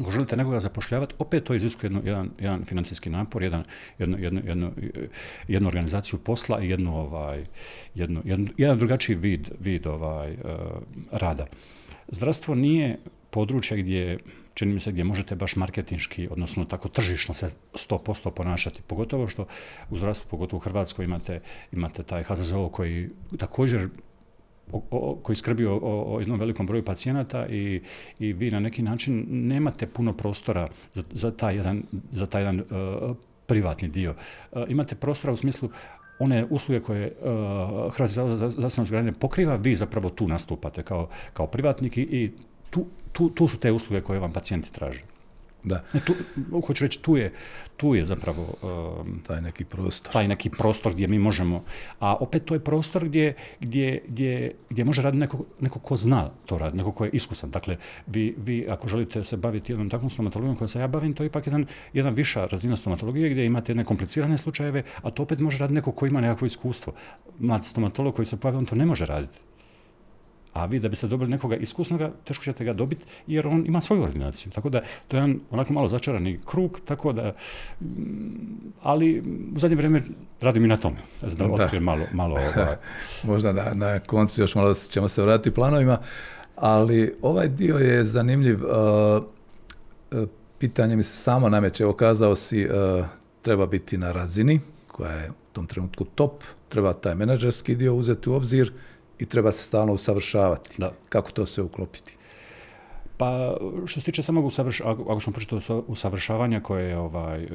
ako 0.00 0.10
želite 0.10 0.36
nekoga 0.36 0.60
zapošljavati, 0.60 1.14
opet 1.18 1.44
to 1.44 1.54
iziskuje 1.54 1.90
jedan, 2.04 2.30
jedan 2.38 2.64
financijski 2.64 3.10
napor, 3.10 3.42
jedan, 3.42 3.64
jednu, 3.98 4.18
jednu, 4.18 4.40
jednu, 4.44 4.72
jednu 5.48 5.68
organizaciju 5.68 6.18
posla 6.18 6.60
i 6.60 6.68
jednu, 6.68 6.96
ovaj, 6.96 7.44
jednu, 7.94 8.22
jedan 8.56 8.78
drugačiji 8.78 9.16
vid, 9.16 9.50
vid 9.60 9.86
ovaj, 9.86 10.32
uh, 10.32 10.38
rada. 11.12 11.46
Zdravstvo 12.08 12.54
nije 12.54 12.98
područje 13.30 13.78
gdje 13.78 14.18
čini 14.56 14.74
mi 14.74 14.80
se 14.80 14.92
gdje 14.92 15.04
možete 15.04 15.36
baš 15.36 15.56
marketinški, 15.56 16.28
odnosno 16.30 16.64
tako 16.64 16.88
tržišno 16.88 17.34
se 17.34 17.46
100% 17.72 18.30
ponašati. 18.30 18.82
Pogotovo 18.82 19.28
što 19.28 19.46
u 19.90 19.96
zdravstvu, 19.96 20.28
pogotovo 20.30 20.56
u 20.58 20.60
Hrvatskoj 20.60 21.04
imate, 21.04 21.40
imate 21.72 22.02
taj 22.02 22.22
HZZO 22.22 22.68
koji 22.68 23.10
također 23.38 23.88
koji 25.22 25.36
skrbi 25.36 25.66
o, 25.66 25.78
o, 25.82 26.20
jednom 26.20 26.40
velikom 26.40 26.66
broju 26.66 26.84
pacijenata 26.84 27.46
i, 27.46 27.82
i 28.18 28.32
vi 28.32 28.50
na 28.50 28.60
neki 28.60 28.82
način 28.82 29.26
nemate 29.28 29.86
puno 29.86 30.12
prostora 30.12 30.68
za, 30.92 31.02
za 31.10 31.30
taj 31.30 31.56
jedan, 31.56 31.82
za 32.10 32.26
taj 32.26 32.42
jedan 32.42 32.60
uh, 32.60 33.16
privatni 33.46 33.88
dio. 33.88 34.14
Uh, 34.52 34.62
imate 34.68 34.94
prostora 34.94 35.32
u 35.32 35.36
smislu 35.36 35.70
one 36.18 36.46
usluge 36.50 36.80
koje 36.80 37.12
uh, 37.20 37.94
Hrvatski 37.94 38.14
zavod 38.14 38.38
za 38.38 38.50
zdravstveno 38.50 38.82
osiguranje 38.82 39.12
pokriva, 39.12 39.54
vi 39.54 39.74
zapravo 39.74 40.10
tu 40.10 40.28
nastupate 40.28 40.82
kao, 40.82 41.08
kao 41.32 41.46
privatnik 41.46 41.96
i 41.96 42.32
tu, 42.70 42.86
tu, 43.12 43.28
tu 43.28 43.48
su 43.48 43.58
te 43.58 43.72
usluge 43.72 44.00
koje 44.00 44.18
vam 44.18 44.32
pacijenti 44.32 44.72
traže. 44.72 45.15
Da. 45.66 45.82
Tu, 46.04 46.14
hoću 46.66 46.84
reći, 46.84 46.98
tu 47.02 47.16
je, 47.16 47.32
tu 47.76 47.94
je 47.94 48.06
zapravo... 48.06 48.54
Um, 48.62 49.20
taj 49.26 49.40
neki 49.42 49.64
prostor. 49.64 50.12
Taj 50.12 50.28
neki 50.28 50.50
prostor 50.50 50.92
gdje 50.92 51.08
mi 51.08 51.18
možemo... 51.18 51.64
A 52.00 52.14
opet 52.14 52.44
to 52.44 52.54
je 52.54 52.60
prostor 52.60 53.04
gdje, 53.04 53.34
gdje, 53.60 54.02
gdje, 54.08 54.54
gdje 54.70 54.84
može 54.84 55.02
raditi 55.02 55.20
neko, 55.20 55.38
neko 55.60 55.78
ko 55.78 55.96
zna 55.96 56.30
to 56.46 56.58
raditi, 56.58 56.76
neko 56.76 56.92
ko 56.92 57.04
je 57.04 57.10
iskusan. 57.12 57.50
Dakle, 57.50 57.76
vi, 58.06 58.34
vi 58.38 58.66
ako 58.70 58.88
želite 58.88 59.24
se 59.24 59.36
baviti 59.36 59.72
jednom 59.72 59.90
takvom 59.90 60.10
stomatologijom 60.10 60.56
kojom 60.56 60.68
se 60.68 60.80
ja 60.80 60.86
bavim, 60.86 61.12
to 61.12 61.22
je 61.22 61.26
ipak 61.26 61.46
jedan, 61.46 61.66
jedan 61.92 62.14
viša 62.14 62.46
razina 62.46 62.76
stomatologije 62.76 63.30
gdje 63.30 63.44
imate 63.46 63.72
jedne 63.72 63.84
komplicirane 63.84 64.38
slučajeve, 64.38 64.82
a 65.02 65.10
to 65.10 65.22
opet 65.22 65.38
može 65.38 65.58
raditi 65.58 65.74
neko 65.74 65.92
ko 65.92 66.06
ima 66.06 66.20
nekakvo 66.20 66.46
iskustvo. 66.46 66.92
Mlad 67.38 67.64
stomatolog 67.64 68.14
koji 68.14 68.26
se 68.26 68.36
pojavi, 68.36 68.58
on 68.58 68.66
to 68.66 68.74
ne 68.74 68.86
može 68.86 69.06
raditi 69.06 69.40
a 70.56 70.66
vi 70.66 70.78
da 70.78 70.88
biste 70.88 71.06
dobili 71.06 71.30
nekoga 71.30 71.56
iskusnoga, 71.56 72.12
teško 72.24 72.44
ćete 72.44 72.64
ga 72.64 72.72
dobiti 72.72 73.06
jer 73.26 73.46
on 73.46 73.66
ima 73.66 73.80
svoju 73.80 74.02
ordinaciju. 74.02 74.52
Tako 74.52 74.68
da 74.68 74.80
to 75.08 75.16
je 75.16 75.18
jedan 75.18 75.40
onako 75.50 75.72
malo 75.72 75.88
začarani 75.88 76.38
krug, 76.44 76.80
tako 76.84 77.12
da, 77.12 77.32
mm, 77.80 77.86
ali 78.82 79.22
u 79.56 79.58
zadnje 79.58 79.76
vrijeme 79.76 80.02
radim 80.40 80.64
i 80.64 80.68
na 80.68 80.76
tome. 80.76 80.96
Da 81.36 81.46
otkrijem 81.46 81.84
malo, 81.84 82.04
malo 82.12 82.34
ovaj. 82.56 82.76
Možda 83.22 83.52
na, 83.52 83.72
na 83.74 83.98
koncu 83.98 84.40
još 84.40 84.54
malo 84.54 84.74
ćemo 84.74 85.08
se 85.08 85.22
vratiti 85.22 85.54
planovima, 85.54 85.98
ali 86.56 87.14
ovaj 87.22 87.48
dio 87.48 87.76
je 87.76 88.04
zanimljiv. 88.04 88.64
Uh, 88.64 89.22
uh, 90.10 90.28
pitanje 90.58 90.96
mi 90.96 91.02
se 91.02 91.16
samo 91.16 91.48
nameće. 91.48 91.82
Evo 91.82 91.92
kazao 91.92 92.36
si 92.36 92.66
uh, 92.66 93.06
treba 93.42 93.66
biti 93.66 93.98
na 93.98 94.12
razini 94.12 94.60
koja 94.86 95.12
je 95.12 95.30
u 95.30 95.34
tom 95.52 95.66
trenutku 95.66 96.04
top, 96.04 96.42
treba 96.68 96.92
taj 96.92 97.14
menadžerski 97.14 97.74
dio 97.74 97.94
uzeti 97.94 98.30
u 98.30 98.34
obzir 98.34 98.72
i 99.18 99.26
treba 99.26 99.52
se 99.52 99.62
stalno 99.64 99.92
usavršavati. 99.92 100.70
Da. 100.78 100.92
Kako 101.08 101.30
to 101.30 101.46
sve 101.46 101.62
uklopiti? 101.62 102.16
Pa 103.16 103.56
što 103.86 104.00
se 104.00 104.04
tiče 104.04 104.22
samog 104.22 104.44
usavršavanja, 104.44 105.02
ako 105.02 105.20
smo 105.20 105.32
pričali 105.32 105.62
usavršavanja 105.86 106.60
koje 106.60 106.88
je, 106.88 106.98
ovaj, 106.98 107.42
e, 107.42 107.48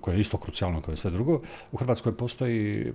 koje 0.00 0.14
je 0.14 0.20
isto 0.20 0.36
krucijalno 0.36 0.80
kao 0.80 0.94
i 0.94 0.96
sve 0.96 1.10
drugo, 1.10 1.40
u 1.72 1.76
Hrvatskoj 1.76 2.16
postoji, 2.16 2.92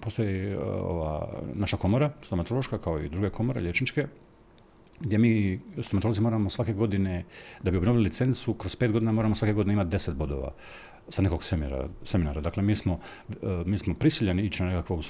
postoji 0.00 0.52
e, 0.52 0.58
ova 0.60 1.28
naša 1.54 1.76
komora, 1.76 2.10
stomatološka, 2.22 2.78
kao 2.78 3.00
i 3.00 3.08
druge 3.08 3.30
komore, 3.30 3.60
liječničke, 3.60 4.06
gdje 5.00 5.18
mi 5.18 5.60
stomatolozi 5.82 6.22
moramo 6.22 6.50
svake 6.50 6.72
godine, 6.72 7.24
da 7.62 7.70
bi 7.70 7.76
obnovili 7.76 8.04
licencu, 8.04 8.54
kroz 8.54 8.76
pet 8.76 8.92
godina 8.92 9.12
moramo 9.12 9.34
svake 9.34 9.52
godine 9.52 9.72
imati 9.72 9.90
deset 9.90 10.14
bodova 10.14 10.52
sa 11.08 11.22
nekog 11.22 11.44
seminara. 11.44 11.88
seminara. 12.04 12.40
Dakle, 12.40 12.62
mi 12.62 12.74
smo, 12.74 13.00
mi 13.66 13.78
smo 13.78 13.94
prisiljeni 13.94 14.42
ići 14.42 14.62
na 14.62 14.68
nekakvo 14.68 15.00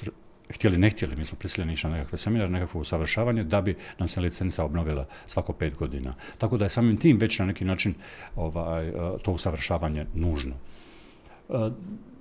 htjeli 0.49 0.77
ne 0.77 0.89
htjeli, 0.89 1.15
mi 1.15 1.25
smo 1.25 1.37
prisiljeni 1.37 1.73
ići 1.73 1.87
na 1.87 1.93
nekakve 1.93 2.17
seminare, 2.17 2.49
nekakvo 2.49 2.81
usavršavanje 2.81 3.43
da 3.43 3.61
bi 3.61 3.75
nam 3.99 4.07
se 4.07 4.21
licenca 4.21 4.63
obnovila 4.63 5.07
svako 5.25 5.53
pet 5.53 5.75
godina. 5.75 6.13
Tako 6.37 6.57
da 6.57 6.65
je 6.65 6.69
samim 6.69 6.97
tim 6.97 7.17
već 7.17 7.39
na 7.39 7.45
neki 7.45 7.65
način 7.65 7.93
ovaj, 8.35 8.91
to 9.21 9.31
usavršavanje 9.31 10.05
nužno. 10.13 10.55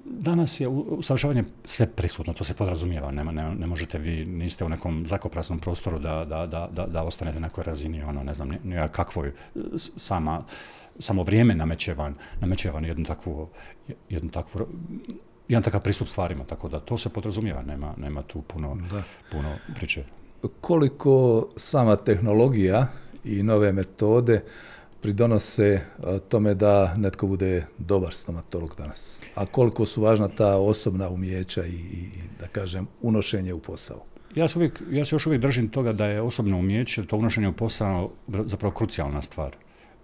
Danas 0.04 0.60
je 0.60 0.68
usavršavanje 0.68 1.44
sve 1.64 1.86
prisutno, 1.86 2.32
to 2.32 2.44
se 2.44 2.54
podrazumijeva, 2.54 3.10
ne, 3.10 3.24
ne, 3.24 3.54
ne 3.54 3.66
možete 3.66 3.98
vi, 3.98 4.24
niste 4.24 4.64
u 4.64 4.68
nekom 4.68 5.06
zrakoprasnom 5.06 5.58
prostoru 5.58 5.98
da, 5.98 6.24
da, 6.24 6.46
da, 6.46 6.86
da, 6.86 7.02
ostanete 7.02 7.40
na 7.40 7.46
nekoj 7.46 7.64
razini, 7.64 8.02
ono, 8.02 8.22
ne 8.22 8.34
znam, 8.34 8.50
kakvoj 8.92 9.32
sama, 9.76 10.44
samo 10.98 11.22
vrijeme 11.22 11.54
nameće 11.54 11.94
van, 11.94 12.14
nameće 12.40 12.70
van 12.70 12.84
jednu 12.84 13.04
takvu, 13.04 13.48
jednu 14.08 14.30
takvu 14.30 14.66
jedan 15.48 15.62
takav 15.62 15.80
pristup 15.80 16.08
stvarima, 16.08 16.44
tako 16.44 16.68
da 16.68 16.80
to 16.80 16.98
se 16.98 17.08
podrazumijeva, 17.08 17.62
nema, 17.62 17.94
nema 17.96 18.22
tu 18.22 18.42
puno, 18.42 18.78
puno 19.30 19.48
priče. 19.74 20.04
Koliko 20.60 21.46
sama 21.56 21.96
tehnologija 21.96 22.86
i 23.24 23.42
nove 23.42 23.72
metode 23.72 24.44
pridonose 25.00 25.80
tome 26.28 26.54
da 26.54 26.94
netko 26.96 27.26
bude 27.26 27.66
dobar 27.78 28.14
stomatolog 28.14 28.74
danas? 28.78 29.20
A 29.34 29.46
koliko 29.46 29.86
su 29.86 30.02
važna 30.02 30.28
ta 30.28 30.56
osobna 30.56 31.08
umjeća 31.08 31.64
i, 31.64 31.70
i 31.70 32.08
da 32.40 32.46
kažem, 32.46 32.86
unošenje 33.02 33.52
u 33.54 33.58
posao? 33.58 34.04
Ja 34.34 34.48
se, 34.48 34.58
uvijek, 34.58 34.82
ja 34.90 35.04
se 35.04 35.14
još 35.14 35.26
uvijek 35.26 35.42
držim 35.42 35.68
toga 35.68 35.92
da 35.92 36.06
je 36.06 36.22
osobno 36.22 36.58
umjeće, 36.58 37.06
to 37.06 37.16
unošenje 37.16 37.48
u 37.48 37.52
posao 37.52 38.10
zapravo 38.28 38.74
krucijalna 38.74 39.22
stvar 39.22 39.56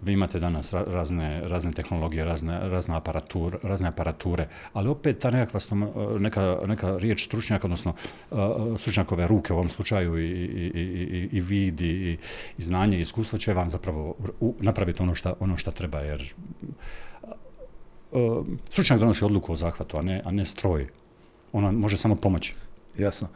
vi 0.02 0.12
imate 0.12 0.38
danas 0.38 0.72
razne, 0.72 1.40
razne 1.48 1.72
tehnologije, 1.72 2.24
razne, 2.24 2.58
razne, 2.68 2.96
aparatur, 2.96 3.58
razne 3.62 3.88
aparature, 3.88 4.48
ali 4.72 4.88
opet 4.88 5.18
ta 5.18 5.30
nekakva 5.30 5.60
neka, 6.18 6.58
neka 6.66 6.96
riječ 6.96 7.24
stručnjaka, 7.24 7.66
odnosno 7.66 7.94
stručnjakove 8.78 9.26
ruke 9.26 9.52
u 9.52 9.56
ovom 9.56 9.68
slučaju 9.68 10.18
i, 10.18 10.24
i, 10.24 10.70
i, 10.74 11.28
i 11.32 11.40
vid 11.40 11.80
i 11.80 12.18
znanje 12.58 12.98
i 12.98 13.00
iskustvo 13.00 13.38
će 13.38 13.54
vam 13.54 13.70
zapravo 13.70 14.14
napraviti 14.60 15.02
ono 15.02 15.14
što 15.14 15.34
ono 15.40 15.56
šta 15.56 15.70
treba, 15.70 16.00
jer 16.00 16.34
stručnjak 18.70 19.00
donosi 19.00 19.24
odluku 19.24 19.52
o 19.52 19.56
zahvatu, 19.56 19.98
a 19.98 20.02
ne, 20.02 20.22
a 20.24 20.30
ne 20.30 20.44
stroj. 20.44 20.86
Ona 21.52 21.72
može 21.72 21.96
samo 21.96 22.14
pomoći. 22.14 22.54
Jasno. 22.98 23.28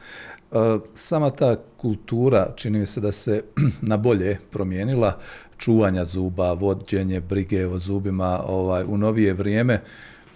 Sama 0.95 1.31
ta 1.31 1.57
kultura 1.77 2.53
čini 2.57 2.79
mi 2.79 2.87
se 2.87 3.01
da 3.01 3.13
se 3.13 3.43
na 3.91 3.97
bolje 3.97 4.39
promijenila 4.51 5.19
čuvanja 5.59 6.05
zuba, 6.05 6.53
vođenje 6.53 7.21
brige 7.21 7.67
o 7.67 7.79
zubima 7.79 8.43
ovaj, 8.47 8.85
u 8.85 8.99
novije 8.99 9.33
vrijeme. 9.33 9.81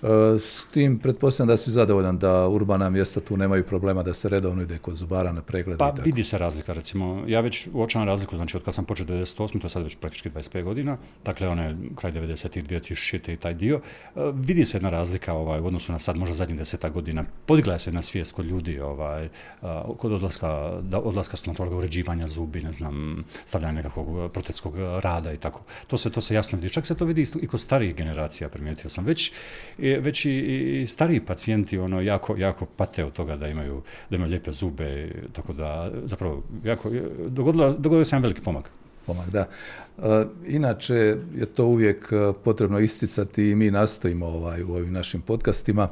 E, 0.03 0.39
s 0.39 0.67
tim 0.67 0.99
pretpostavljam 0.99 1.49
da 1.49 1.57
si 1.57 1.71
zadovoljan 1.71 2.19
da 2.19 2.49
urbana 2.49 2.91
mjesta 2.91 3.21
tu 3.21 3.37
nemaju 3.37 3.65
problema 3.65 4.03
da 4.03 4.15
se 4.15 4.29
redovno 4.29 4.63
ide 4.63 4.79
kod 4.79 4.97
zubara 4.97 5.33
na 5.33 5.43
pregled. 5.43 5.79
Pa 5.79 5.95
vidi 6.05 6.25
se 6.25 6.39
razlika 6.39 6.73
recimo. 6.73 7.25
Ja 7.27 7.41
već 7.41 7.69
uočavam 7.73 8.09
razliku, 8.09 8.37
znači 8.37 8.57
od 8.57 8.65
kad 8.65 8.75
sam 8.75 8.85
počeo 8.85 9.07
98, 9.07 9.61
to 9.61 9.67
je 9.67 9.71
sad 9.71 9.83
već 9.83 9.97
praktički 9.97 10.31
25 10.31 10.63
godina, 10.63 10.97
dakle 11.25 11.49
one 11.49 11.77
kraj 11.97 12.13
90 12.13 12.59
i 12.59 12.63
2000 12.63 13.33
i 13.33 13.37
taj 13.37 13.55
dio, 13.55 13.77
e, 13.77 14.21
vidi 14.35 14.65
se 14.65 14.77
jedna 14.77 14.91
razlika 14.91 15.35
ovaj, 15.35 15.61
u 15.61 15.67
odnosu 15.67 15.93
na 15.93 15.99
sad 15.99 16.17
možda 16.17 16.35
zadnjih 16.35 16.59
deseta 16.59 16.89
godina. 16.89 17.25
Podigla 17.47 17.79
se 17.79 17.93
na 17.93 18.03
svijest 18.03 18.33
kod 18.33 18.47
ljudi 18.47 18.81
ovaj, 18.81 19.25
e, 19.25 19.29
kod 19.97 20.13
odlaska, 20.13 20.81
da, 20.83 20.99
odlaska 20.99 21.37
stomatologa, 21.37 21.77
uređivanja 21.77 22.29
zubi, 22.29 22.63
ne 22.63 22.73
znam, 22.73 23.25
stavljanja 23.45 23.73
nekakvog 23.73 24.33
protetskog 24.33 24.75
rada 24.79 25.33
i 25.33 25.37
tako. 25.37 25.61
To 25.87 25.99
se, 25.99 26.11
to 26.11 26.21
se 26.21 26.35
jasno 26.35 26.57
vidi. 26.57 26.71
Čak 26.71 26.87
se 26.87 26.95
to 26.95 27.05
vidi 27.05 27.27
i 27.41 27.47
kod 27.47 27.61
starijih 27.61 27.95
generacija, 27.95 28.49
primijetio 28.49 28.91
sam. 28.91 29.05
Već 29.05 29.33
već 29.97 30.25
i, 30.25 30.85
stariji 30.89 31.21
pacijenti 31.21 31.79
ono 31.79 32.01
jako, 32.01 32.37
jako 32.37 32.67
pate 32.67 33.05
od 33.05 33.13
toga 33.13 33.37
da 33.37 33.49
imaju, 33.49 33.83
da 34.11 34.17
imaju 34.17 34.31
lijepe 34.31 34.53
zube, 34.53 35.11
tako 35.33 35.53
da 35.53 35.91
zapravo 36.05 36.43
jako, 36.65 36.91
dogodilo, 37.29 37.73
dogodio 37.73 38.05
se 38.05 38.17
jedan 38.17 38.23
veliki 38.23 38.41
pomak. 38.41 38.71
Pomak, 39.07 39.31
da. 39.31 39.49
E, 39.99 40.25
inače 40.47 41.17
je 41.35 41.47
to 41.55 41.67
uvijek 41.67 42.13
e, 42.13 42.33
potrebno 42.45 42.79
isticati 42.79 43.51
i 43.51 43.55
mi 43.55 43.71
nastojimo 43.71 44.27
ovaj, 44.27 44.63
u 44.63 44.73
ovim 44.73 44.93
našim 44.93 45.21
podcastima 45.21 45.89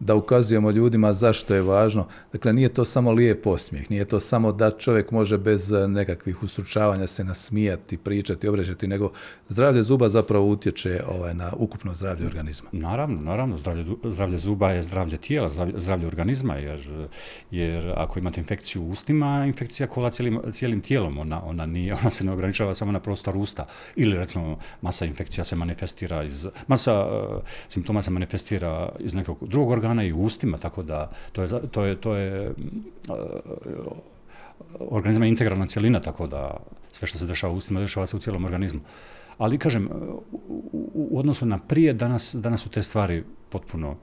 da 0.00 0.14
ukazujemo 0.14 0.70
ljudima 0.70 1.12
zašto 1.12 1.54
je 1.54 1.62
važno. 1.62 2.06
Dakle, 2.32 2.52
nije 2.52 2.68
to 2.68 2.84
samo 2.84 3.12
lijep 3.12 3.46
osmijeh, 3.46 3.90
nije 3.90 4.04
to 4.04 4.20
samo 4.20 4.52
da 4.52 4.70
čovjek 4.70 5.10
može 5.10 5.38
bez 5.38 5.72
eh, 5.72 5.88
nekakvih 5.88 6.42
ustručavanja 6.42 7.06
se 7.06 7.24
nasmijati, 7.24 7.96
pričati, 7.96 8.48
obrežati, 8.48 8.86
nego 8.86 9.10
zdravlje 9.48 9.82
zuba 9.82 10.08
zapravo 10.08 10.46
utječe 10.46 11.02
ovaj, 11.08 11.34
na 11.34 11.52
ukupno 11.56 11.94
zdravlje 11.94 12.26
organizma. 12.26 12.68
Naravno, 12.72 13.20
naravno, 13.20 13.56
zdravlje, 13.56 13.84
zdravlje 14.04 14.38
zuba 14.38 14.70
je 14.70 14.82
zdravlje 14.82 15.16
tijela, 15.16 15.48
zdravlje, 15.48 15.74
zdravlje 15.76 16.06
organizma, 16.06 16.54
jer, 16.54 17.08
jer 17.50 17.92
ako 17.96 18.18
imate 18.18 18.40
infekciju 18.40 18.82
u 18.82 18.90
ustima, 18.90 19.44
infekcija 19.46 19.86
kola 19.86 20.10
cijelim, 20.10 20.40
cijelim 20.52 20.80
tijelom, 20.80 21.18
ona, 21.18 21.44
ona, 21.44 21.66
nije, 21.66 21.94
ona 21.94 22.10
se 22.10 22.24
ne 22.24 22.32
ograničava 22.32 22.74
samo 22.74 22.92
na 22.92 23.00
prostor 23.00 23.36
usta. 23.36 23.66
Ili 23.96 24.16
recimo 24.16 24.58
masa 24.82 25.04
infekcija 25.04 25.44
se 25.44 25.56
manifestira 25.56 26.22
iz, 26.22 26.46
masa 26.66 27.06
uh, 27.06 27.42
simptoma 27.68 28.02
se 28.02 28.10
manifestira 28.10 28.88
iz 28.98 29.14
nekog 29.14 29.38
drugog 29.48 29.72
organa 29.88 30.04
i 30.04 30.12
ustima, 30.12 30.58
tako 30.58 30.82
da 30.82 31.10
to 31.32 31.42
je, 31.42 31.48
to 31.70 31.84
je, 31.84 32.00
to 32.00 32.14
je 32.14 32.48
uh, 32.48 33.16
organizma 34.80 35.26
integralna 35.26 35.66
cjelina, 35.66 36.00
tako 36.00 36.26
da 36.26 36.56
sve 36.92 37.08
što 37.08 37.18
se 37.18 37.26
dešava 37.26 37.52
u 37.52 37.56
ustima, 37.56 37.80
dešava 37.80 38.06
se 38.06 38.16
u 38.16 38.20
cijelom 38.20 38.44
organizmu. 38.44 38.80
Ali, 39.38 39.58
kažem, 39.58 39.88
u, 39.92 40.90
u 40.94 41.18
odnosu 41.18 41.46
na 41.46 41.58
prije, 41.58 41.92
danas, 41.92 42.34
danas 42.34 42.60
su 42.60 42.68
te 42.68 42.82
stvari 42.82 43.24
potpuno 43.48 43.96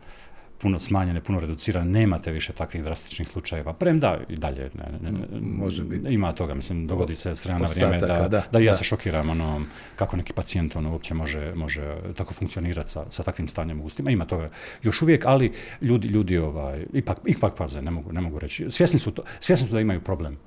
puno 0.57 0.79
smanjene, 0.79 1.21
puno 1.21 1.39
reducirane, 1.39 1.91
nemate 1.91 2.31
više 2.31 2.53
takvih 2.53 2.83
drastičnih 2.83 3.27
slučajeva. 3.27 3.73
Premda 3.73 4.19
i 4.29 4.35
dalje 4.35 4.69
ne, 4.73 5.11
ne, 5.11 5.39
Može 5.41 5.83
biti. 5.83 6.13
ima 6.13 6.31
toga, 6.31 6.53
mislim, 6.53 6.87
dogodi 6.87 7.15
se 7.15 7.35
s 7.35 7.45
vremena 7.45 7.65
vrijeme 7.65 7.97
da, 7.97 8.27
da, 8.27 8.43
da, 8.51 8.59
ja 8.59 8.73
se 8.75 8.83
šokiram 8.83 9.29
ono, 9.29 9.61
kako 9.95 10.17
neki 10.17 10.33
pacijent 10.33 10.75
ono, 10.75 10.91
uopće 10.91 11.13
može, 11.13 11.55
može 11.55 11.81
tako 12.17 12.33
funkcionirati 12.33 12.89
sa, 12.89 13.05
sa 13.09 13.23
takvim 13.23 13.47
stanjem 13.47 13.81
u 13.81 13.85
ustima. 13.85 14.11
Ima 14.11 14.25
toga 14.25 14.49
još 14.83 15.01
uvijek, 15.01 15.25
ali 15.25 15.51
ljudi, 15.81 16.07
ljudi 16.07 16.37
ovaj, 16.37 16.85
ipak, 16.93 17.17
ipak 17.25 17.55
paze, 17.57 17.81
ne 17.81 17.91
mogu, 17.91 18.11
ne 18.11 18.21
mogu 18.21 18.39
reći. 18.39 18.65
Svjesni 18.69 18.99
su, 18.99 19.11
to, 19.11 19.23
svjesni 19.39 19.67
su 19.67 19.73
da 19.73 19.81
imaju 19.81 20.01
problem. 20.01 20.37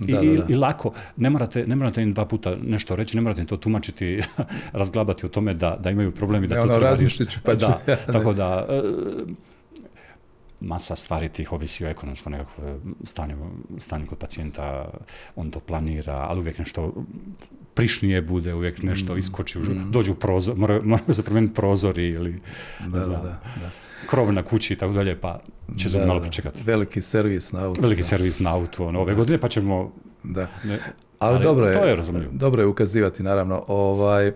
I, 0.00 0.40
I, 0.48 0.54
lako, 0.54 0.92
ne 1.16 1.30
morate, 1.30 1.66
ne 1.66 1.76
morate 1.76 2.02
im 2.02 2.12
dva 2.12 2.24
puta 2.26 2.56
nešto 2.62 2.96
reći, 2.96 3.16
ne 3.16 3.22
morate 3.22 3.40
im 3.40 3.46
to 3.46 3.56
tumačiti, 3.56 4.22
razglabati 4.72 5.26
o 5.26 5.28
tome 5.28 5.54
da, 5.54 5.76
da 5.80 5.90
imaju 5.90 6.12
problemi, 6.12 6.46
da 6.46 6.54
ne, 6.54 6.62
to 6.62 6.74
ono, 6.74 7.08
ću, 7.08 7.40
pa 7.44 7.54
da, 7.54 7.80
tako 8.12 8.32
da, 8.32 8.66
e, 8.70 8.82
masa 10.60 10.96
stvari 10.96 11.28
tih 11.28 11.52
ovisi 11.52 11.84
o 11.84 11.88
ekonomskom 11.88 12.32
nekakvom 12.32 12.96
stanju, 13.04 13.36
stanju 13.78 14.06
kod 14.06 14.18
pacijenta, 14.18 14.88
on 15.36 15.50
to 15.50 15.60
planira, 15.60 16.14
ali 16.28 16.40
uvijek 16.40 16.58
nešto 16.58 16.92
prišnije 17.76 18.22
bude, 18.22 18.54
uvijek 18.54 18.82
nešto 18.82 19.14
mm, 19.14 19.18
iskoči, 19.18 19.58
mm. 19.58 19.90
dođu 19.90 20.14
prozor, 20.14 20.56
moraju, 20.56 20.82
moraju 20.84 21.14
se 21.14 21.22
promijeniti 21.22 21.54
prozori 21.54 22.08
ili 22.08 22.40
da, 22.80 22.98
da, 22.98 23.06
da 23.06 23.70
krov 24.06 24.32
na 24.32 24.42
kući 24.42 24.72
i 24.72 24.76
tako 24.76 24.92
dalje, 24.92 25.20
pa 25.20 25.40
će 25.76 25.88
se 25.88 26.06
malo 26.06 26.20
pričekati. 26.20 26.62
Veliki 26.64 27.00
servis 27.00 27.52
na 27.52 27.64
auto. 27.64 27.80
Veliki 27.80 28.02
servis 28.02 28.40
na 28.40 28.54
auto, 28.54 28.86
ono, 28.86 29.00
ove 29.00 29.14
godine, 29.14 29.38
pa 29.38 29.48
ćemo... 29.48 29.92
Da. 30.22 30.48
Ne, 30.64 30.78
ali, 31.18 31.42
dobro 31.42 31.66
je, 31.66 31.80
to 31.80 31.86
je 31.86 32.28
dobro 32.32 32.62
je 32.62 32.66
ukazivati, 32.66 33.22
naravno. 33.22 33.64
Ovaj, 33.68 34.32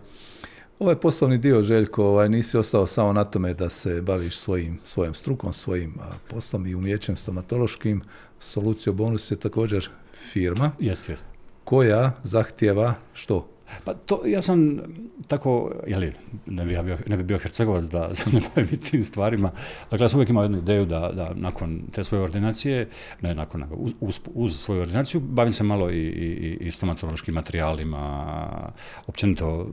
ovaj 0.78 0.96
poslovni 0.96 1.38
dio, 1.38 1.62
Željko, 1.62 2.04
ovaj, 2.04 2.28
nisi 2.28 2.58
ostao 2.58 2.86
samo 2.86 3.12
na 3.12 3.24
tome 3.24 3.54
da 3.54 3.70
se 3.70 4.02
baviš 4.02 4.36
svojim, 4.36 4.78
svojom 4.84 5.14
strukom, 5.14 5.52
svojim 5.52 5.94
a, 6.00 6.12
poslom 6.28 6.66
i 6.66 6.74
umjećem 6.74 7.16
stomatološkim. 7.16 8.02
Solucio 8.38 8.92
Bonus 8.92 9.30
je 9.30 9.36
također 9.36 9.88
firma 10.14 10.70
jest, 10.78 11.08
jest. 11.08 11.29
Koja 11.70 12.12
zahtjeva 12.22 12.94
što? 13.12 13.48
Pa 13.84 13.94
to, 13.94 14.22
ja 14.26 14.42
sam 14.42 14.78
tako, 15.26 15.72
jeli, 15.86 16.12
ne 16.46 16.64
bi, 16.64 16.72
ja 16.72 16.82
bio, 16.82 16.98
ne 17.06 17.16
bi 17.16 17.22
bio 17.22 17.38
hercegovac 17.38 17.84
da 17.84 18.14
se 18.14 18.30
ne 18.32 18.40
bavim 18.54 18.76
tim 18.90 19.02
stvarima. 19.02 19.52
Dakle, 19.90 20.04
ja 20.04 20.08
sam 20.08 20.18
uvijek 20.18 20.30
imao 20.30 20.44
jednu 20.44 20.58
ideju 20.58 20.86
da, 20.86 21.12
da 21.14 21.32
nakon 21.34 21.82
te 21.92 22.04
svoje 22.04 22.22
ordinacije, 22.22 22.88
ne 23.20 23.34
nakon, 23.34 23.64
uz, 23.70 23.94
uz, 24.00 24.20
uz 24.34 24.56
svoju 24.56 24.80
ordinaciju, 24.80 25.20
bavim 25.20 25.52
se 25.52 25.64
malo 25.64 25.90
i, 25.90 25.98
i, 25.98 26.58
i 26.60 26.70
stomatološkim 26.70 27.34
materijalima, 27.34 28.72
općenito 29.06 29.68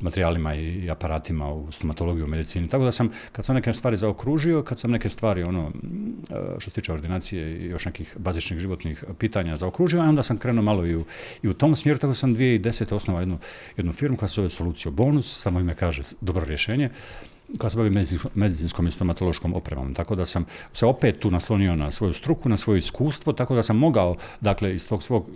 materijalima 0.00 0.54
i 0.54 0.90
aparatima 0.90 1.52
u 1.52 1.72
stomatologiji, 1.72 2.24
u 2.24 2.26
medicini. 2.26 2.68
Tako 2.68 2.84
da 2.84 2.92
sam, 2.92 3.10
kad 3.32 3.44
sam 3.44 3.56
neke 3.56 3.72
stvari 3.72 3.96
zaokružio, 3.96 4.62
kad 4.62 4.80
sam 4.80 4.90
neke 4.90 5.08
stvari, 5.08 5.42
ono, 5.42 5.72
što 6.58 6.70
se 6.70 6.74
tiče 6.74 6.92
ordinacije 6.92 7.56
i 7.56 7.66
još 7.66 7.84
nekih 7.84 8.16
bazičnih 8.18 8.58
životnih 8.58 9.04
pitanja 9.18 9.56
zaokružio, 9.56 10.00
a 10.00 10.04
onda 10.04 10.22
sam 10.22 10.38
krenuo 10.38 10.62
malo 10.62 10.86
i 10.86 10.96
u, 10.96 11.04
i 11.42 11.48
u 11.48 11.54
tom 11.54 11.76
smjeru, 11.76 11.98
tako 11.98 12.14
sam 12.14 12.34
2010. 12.36 12.94
osnovao 12.94 13.20
jednu, 13.20 13.31
jednu 13.76 13.92
firmu 13.92 14.16
koja 14.16 14.28
se 14.28 14.34
zove 14.34 14.50
Solucio 14.50 14.90
Bonus, 14.90 15.40
samo 15.40 15.60
ime 15.60 15.74
kaže 15.74 16.02
dobro 16.20 16.44
rješenje, 16.44 16.90
koja 17.58 17.70
se 17.70 17.76
bavi 17.76 17.90
medicinskom 18.34 18.86
i 18.86 18.90
stomatološkom 18.90 19.54
opremom. 19.54 19.94
Tako 19.94 20.14
da 20.14 20.24
sam 20.24 20.44
se 20.72 20.86
opet 20.86 21.18
tu 21.18 21.30
naslonio 21.30 21.76
na 21.76 21.90
svoju 21.90 22.12
struku, 22.12 22.48
na 22.48 22.56
svoje 22.56 22.78
iskustvo, 22.78 23.32
tako 23.32 23.54
da 23.54 23.62
sam 23.62 23.76
mogao, 23.76 24.16
dakle, 24.40 24.74
iz 24.74 24.88
tog 24.88 25.02
svog 25.02 25.26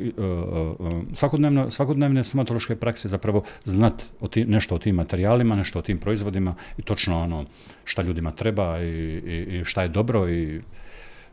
svakodnevno, 1.14 1.70
svakodnevne 1.70 2.24
stomatološke 2.24 2.76
prakse 2.76 3.08
zapravo 3.08 3.42
znat 3.64 4.02
o 4.20 4.28
nešto 4.46 4.74
o 4.74 4.78
tim 4.78 4.96
materijalima, 4.96 5.56
nešto 5.56 5.78
o 5.78 5.82
tim 5.82 5.98
proizvodima 5.98 6.54
i 6.78 6.82
točno 6.82 7.22
ono 7.22 7.44
šta 7.84 8.02
ljudima 8.02 8.30
treba 8.30 8.80
i, 8.80 8.88
i, 9.26 9.58
i 9.58 9.64
šta 9.64 9.82
je 9.82 9.88
dobro 9.88 10.28
i 10.28 10.60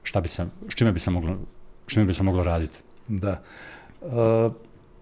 šta 0.04 0.22
bi 0.22 0.28
se, 0.28 0.46
s 0.70 0.76
čime 0.76 0.92
bi 0.92 1.00
se 1.00 1.12
moglo, 1.12 1.38
čime 1.88 2.06
bi 2.06 2.14
se 2.14 2.24
moglo 2.24 2.44
raditi. 2.44 2.78
Da. 3.08 3.42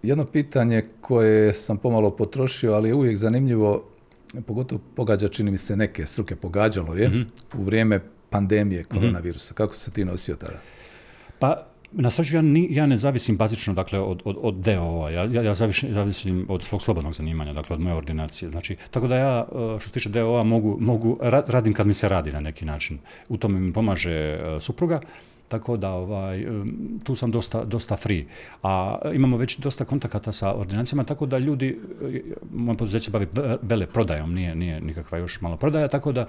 Jedno 0.03 0.25
pitanje 0.25 0.85
koje 1.01 1.53
sam 1.53 1.77
pomalo 1.77 2.11
potrošio, 2.11 2.73
ali 2.73 2.89
je 2.89 2.93
uvijek 2.93 3.17
zanimljivo, 3.17 3.83
pogotovo 4.47 4.81
pogađa, 4.95 5.27
čini 5.27 5.51
mi 5.51 5.57
se, 5.57 5.75
neke 5.75 6.05
struke 6.05 6.35
pogađalo 6.35 6.95
je 6.95 7.09
mm 7.09 7.25
u 7.57 7.63
vrijeme 7.63 7.99
pandemije 8.29 8.81
mhm. 8.81 8.89
koronavirusa. 8.89 9.53
Kako 9.53 9.75
se 9.75 9.91
ti 9.91 10.05
nosio 10.05 10.35
tada? 10.35 10.59
Pa, 11.39 11.67
na 11.91 12.09
sreću 12.09 12.35
ja, 12.35 12.43
ja 12.69 12.85
ne 12.85 12.97
zavisim 12.97 13.37
bazično 13.37 13.73
dakle, 13.73 13.99
od, 13.99 14.21
od, 14.25 14.37
od 14.41 14.55
DO-a, 14.55 15.09
ja, 15.09 15.23
ja, 15.23 15.41
ja 15.41 15.53
zavisim, 15.53 16.45
od 16.49 16.63
svog 16.63 16.81
slobodnog 16.81 17.13
zanimanja, 17.13 17.53
dakle 17.53 17.73
od 17.73 17.79
moje 17.79 17.95
ordinacije. 17.95 18.49
Znači, 18.49 18.75
tako 18.91 19.07
da 19.07 19.15
ja, 19.15 19.47
e, 19.51 19.79
što 19.79 19.87
se 19.87 19.93
tiče 19.93 20.09
DO-a, 20.09 20.43
mogu, 20.43 20.77
mogu, 20.79 21.17
radim 21.47 21.73
kad 21.73 21.87
mi 21.87 21.93
se 21.93 22.09
radi 22.09 22.31
na 22.31 22.39
neki 22.39 22.65
način. 22.65 22.99
U 23.29 23.37
tome 23.37 23.59
mi 23.59 23.73
pomaže 23.73 24.11
e, 24.11 24.57
supruga, 24.59 25.01
tako 25.51 25.77
da 25.77 25.91
ovaj, 25.91 26.45
tu 27.03 27.15
sam 27.15 27.31
dosta, 27.31 27.63
dosta 27.63 27.95
free. 27.95 28.25
A 28.63 28.99
imamo 29.13 29.37
već 29.37 29.57
dosta 29.57 29.85
kontakata 29.85 30.31
sa 30.31 30.53
ordinacijama, 30.53 31.03
tako 31.03 31.25
da 31.25 31.37
ljudi, 31.37 31.79
moje 32.53 32.77
poduzeće 32.77 33.11
bavi 33.11 33.27
vele 33.61 33.87
prodajom, 33.87 34.33
nije, 34.33 34.55
nije 34.55 34.81
nikakva 34.81 35.17
još 35.17 35.41
malo 35.41 35.57
prodaja, 35.57 35.87
tako 35.87 36.11
da 36.11 36.27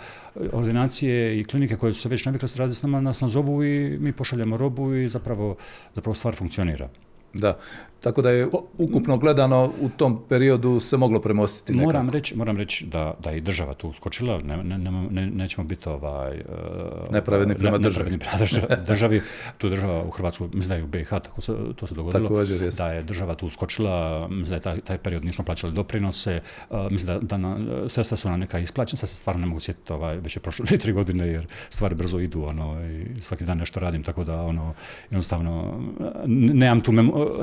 ordinacije 0.53 1.41
i 1.41 1.45
klinike 1.45 1.77
koje 1.77 1.95
su 1.95 2.01
se 2.01 2.09
već 2.09 2.25
navikle 2.27 2.49
raditi 2.57 2.79
s 2.79 2.83
nama 2.83 3.01
nas 3.01 3.21
nazovu 3.21 3.65
i 3.65 3.99
mi 4.01 4.13
pošaljemo 4.13 4.57
robu 4.57 4.95
i 4.95 5.09
zapravo, 5.09 5.57
zapravo 5.95 6.15
stvar 6.15 6.35
funkcionira. 6.35 6.89
Da, 7.35 7.59
tako 8.03 8.23
da 8.23 8.31
je 8.31 8.49
ukupno 8.79 9.17
gledano 9.17 9.73
u 9.81 9.89
tom 9.89 10.21
periodu 10.29 10.81
se 10.81 10.97
moglo 10.97 11.21
premostiti 11.21 11.73
nekako. 11.73 11.93
Moram 11.93 12.11
reći, 12.11 12.37
moram 12.37 12.57
reći 12.57 12.87
da, 12.87 13.15
da 13.23 13.31
je 13.31 13.39
i 13.39 13.41
država 13.41 13.75
tu 13.75 13.89
uskočila, 13.89 14.39
ne, 14.39 14.57
ne, 14.57 14.79
ne, 15.11 15.27
nećemo 15.27 15.67
biti 15.67 15.89
ovaj, 15.89 16.39
uh, 16.39 17.13
nepravedni 17.13 17.55
prema 17.55 17.79
državi. 17.79 18.19
Prema 18.19 18.37
državi. 18.87 19.21
Tu 19.59 19.69
država 19.69 20.03
u 20.03 20.11
Hrvatsku, 20.11 20.45
mislim 20.45 20.69
da 20.69 20.75
je 20.75 20.85
u 20.85 20.87
BiH, 20.87 21.09
tako 21.09 21.41
se, 21.41 21.53
to 21.77 21.87
se 21.87 21.95
dogodilo, 21.95 22.29
Također, 22.29 22.73
da 22.79 22.87
je 22.87 23.03
država 23.03 23.35
tu 23.35 23.47
uskočila, 23.47 24.29
mislim 24.29 24.49
da 24.49 24.55
je 24.55 24.61
taj, 24.61 24.81
taj 24.81 24.99
period 24.99 25.25
nismo 25.25 25.45
plaćali 25.45 25.73
doprinose, 25.73 26.41
uh, 26.71 26.91
mislim 26.91 27.15
da, 27.15 27.27
da 27.27 27.37
na, 27.37 27.59
sredstva 27.89 28.17
su 28.17 28.31
na 28.31 28.37
neka 28.37 28.59
isplaćena, 28.59 28.99
sad 28.99 29.09
se 29.09 29.17
stvarno 29.17 29.41
ne 29.41 29.47
mogu 29.47 29.61
sjetiti, 29.61 29.93
ovaj, 29.93 30.17
već 30.17 30.37
je 30.37 30.41
prošlo 30.41 30.65
dvije, 30.67 30.79
tri 30.79 30.93
godine 30.93 31.29
jer 31.29 31.47
stvari 31.71 31.95
brzo 31.95 32.19
idu, 32.19 32.45
ono, 32.45 32.85
i 32.87 33.21
svaki 33.21 33.45
dan 33.45 33.59
nešto 33.59 33.81
radim, 33.81 34.03
tako 34.03 34.25
da 34.25 34.43
ono, 34.43 34.75
jednostavno, 35.11 35.81
nemam 36.27 36.81
tu, 36.81 36.93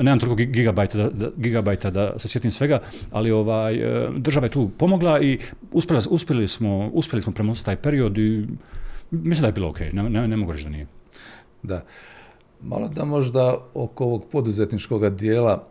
nemam 0.02 0.18
toliko 0.18 0.52
gigabajta 0.52 1.08
da, 1.08 1.30
gigabajta 1.36 1.90
da 1.90 2.18
se 2.18 2.28
sjetim 2.28 2.50
svega, 2.50 2.80
ali 3.10 3.30
ovaj, 3.30 3.74
e, 3.74 4.08
država 4.16 4.46
je 4.46 4.50
tu 4.50 4.70
pomogla 4.78 5.20
i 5.20 5.38
uspjeli, 5.72 6.02
uspjeli 6.10 6.48
smo, 6.48 6.90
uspjeli 6.92 7.22
smo 7.22 7.32
premostiti 7.32 7.64
taj 7.64 7.76
period 7.76 8.18
i 8.18 8.46
mislim 9.10 9.40
da 9.40 9.46
je 9.46 9.52
bilo 9.52 9.68
ok, 9.68 9.80
ne, 9.80 10.02
ne, 10.02 10.28
ne 10.28 10.36
mogu 10.36 10.52
reći 10.52 10.64
da 10.64 10.70
nije. 10.70 10.86
Da. 11.62 11.84
Malo 12.62 12.88
da 12.88 13.04
možda 13.04 13.56
oko 13.74 14.04
ovog 14.04 14.24
poduzetničkog 14.32 15.10
dijela 15.10 15.66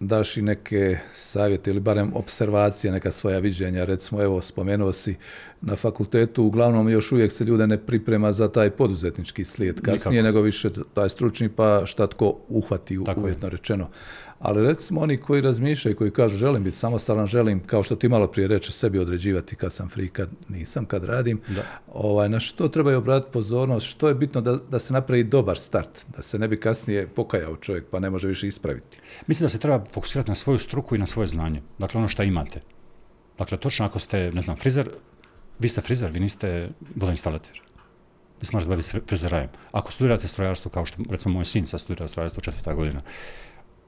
daš 0.00 0.36
i 0.36 0.42
neke 0.42 0.98
savjete 1.12 1.70
ili 1.70 1.80
barem 1.80 2.12
observacije, 2.14 2.92
neka 2.92 3.10
svoja 3.10 3.38
viđenja. 3.38 3.84
Recimo, 3.84 4.22
evo, 4.22 4.42
spomenuo 4.42 4.92
si 4.92 5.16
na 5.60 5.76
fakultetu, 5.76 6.44
uglavnom 6.44 6.88
još 6.88 7.12
uvijek 7.12 7.32
se 7.32 7.44
ljude 7.44 7.66
ne 7.66 7.78
priprema 7.78 8.32
za 8.32 8.48
taj 8.48 8.70
poduzetnički 8.70 9.44
slijed 9.44 9.80
kasnije, 9.80 10.22
nego 10.22 10.40
više 10.40 10.70
taj 10.94 11.08
stručni, 11.08 11.48
pa 11.48 11.82
šta 11.86 12.06
tko 12.06 12.36
uhvati, 12.48 12.98
Tako 13.06 13.20
uvjetno 13.20 13.48
rečeno. 13.48 13.88
Ali 14.38 14.66
recimo 14.66 15.00
oni 15.00 15.16
koji 15.16 15.40
razmišljaju, 15.40 15.96
koji 15.96 16.10
kažu 16.10 16.36
želim 16.36 16.64
biti 16.64 16.76
samostalan, 16.76 17.26
želim, 17.26 17.60
kao 17.60 17.82
što 17.82 17.96
ti 17.96 18.08
malo 18.08 18.26
prije 18.26 18.48
reče, 18.48 18.72
sebi 18.72 18.98
određivati 18.98 19.56
kad 19.56 19.72
sam 19.72 19.88
free, 19.88 20.08
kad 20.08 20.28
nisam, 20.48 20.84
kad 20.84 21.04
radim, 21.04 21.40
Ovaj, 21.92 22.28
na 22.28 22.40
što 22.40 22.68
trebaju 22.68 22.98
obratiti 22.98 23.32
pozornost, 23.32 23.86
što 23.86 24.08
je 24.08 24.14
bitno 24.14 24.40
da, 24.40 24.56
da 24.70 24.78
se 24.78 24.92
napravi 24.92 25.24
dobar 25.24 25.58
start, 25.58 26.06
da 26.16 26.22
se 26.22 26.38
ne 26.38 26.48
bi 26.48 26.60
kasnije 26.60 27.08
pokajao 27.08 27.56
čovjek 27.56 27.84
pa 27.90 28.00
ne 28.00 28.10
može 28.10 28.28
više 28.28 28.46
ispraviti. 28.46 29.00
Mislim 29.26 29.44
da 29.44 29.48
se 29.48 29.58
treba 29.58 29.84
fokusirati 29.90 30.30
na 30.30 30.34
svoju 30.34 30.58
struku 30.58 30.94
i 30.94 30.98
na 30.98 31.06
svoje 31.06 31.26
znanje, 31.26 31.62
dakle 31.78 31.98
ono 31.98 32.08
što 32.08 32.22
imate. 32.22 32.60
Dakle, 33.38 33.58
točno 33.58 33.86
ako 33.86 33.98
ste, 33.98 34.32
ne 34.32 34.42
znam, 34.42 34.56
frizer, 34.56 34.90
vi 35.58 35.68
ste 35.68 35.80
frizer, 35.80 36.10
vi 36.10 36.20
niste 36.20 36.70
vodoinstalater. 36.94 37.62
Vi 38.40 38.46
se 38.46 38.50
možete 38.52 38.70
baviti 38.70 39.00
frizerajem. 39.06 39.48
Ako 39.72 39.92
studirate 39.92 40.28
strojarstvo, 40.28 40.70
kao 40.70 40.86
što 40.86 41.02
recimo 41.10 41.34
moj 41.34 41.44
sin 41.44 41.66
sad 41.66 41.80
studira 41.80 42.08
strojarstvo 42.08 42.40
četvrta 42.40 42.74
godina, 42.74 43.02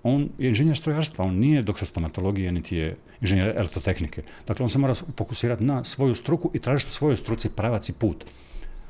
on 0.02 0.28
je 0.38 0.48
inženjer 0.48 0.76
strojarstva, 0.76 1.24
on 1.24 1.34
nije 1.34 1.62
doktor 1.62 1.88
stomatologije, 1.88 2.52
niti 2.52 2.76
je 2.76 2.96
inženjer 3.20 3.52
elektrotehnike. 3.56 4.22
Dakle, 4.46 4.64
on 4.64 4.70
se 4.70 4.78
mora 4.78 4.94
fokusirati 4.94 5.64
na 5.64 5.84
svoju 5.84 6.14
struku 6.14 6.50
i 6.54 6.58
tražiti 6.58 6.88
u 6.88 6.92
svojoj 6.92 7.16
struci 7.16 7.48
pravac 7.48 7.88
i 7.88 7.92
put. 7.92 8.24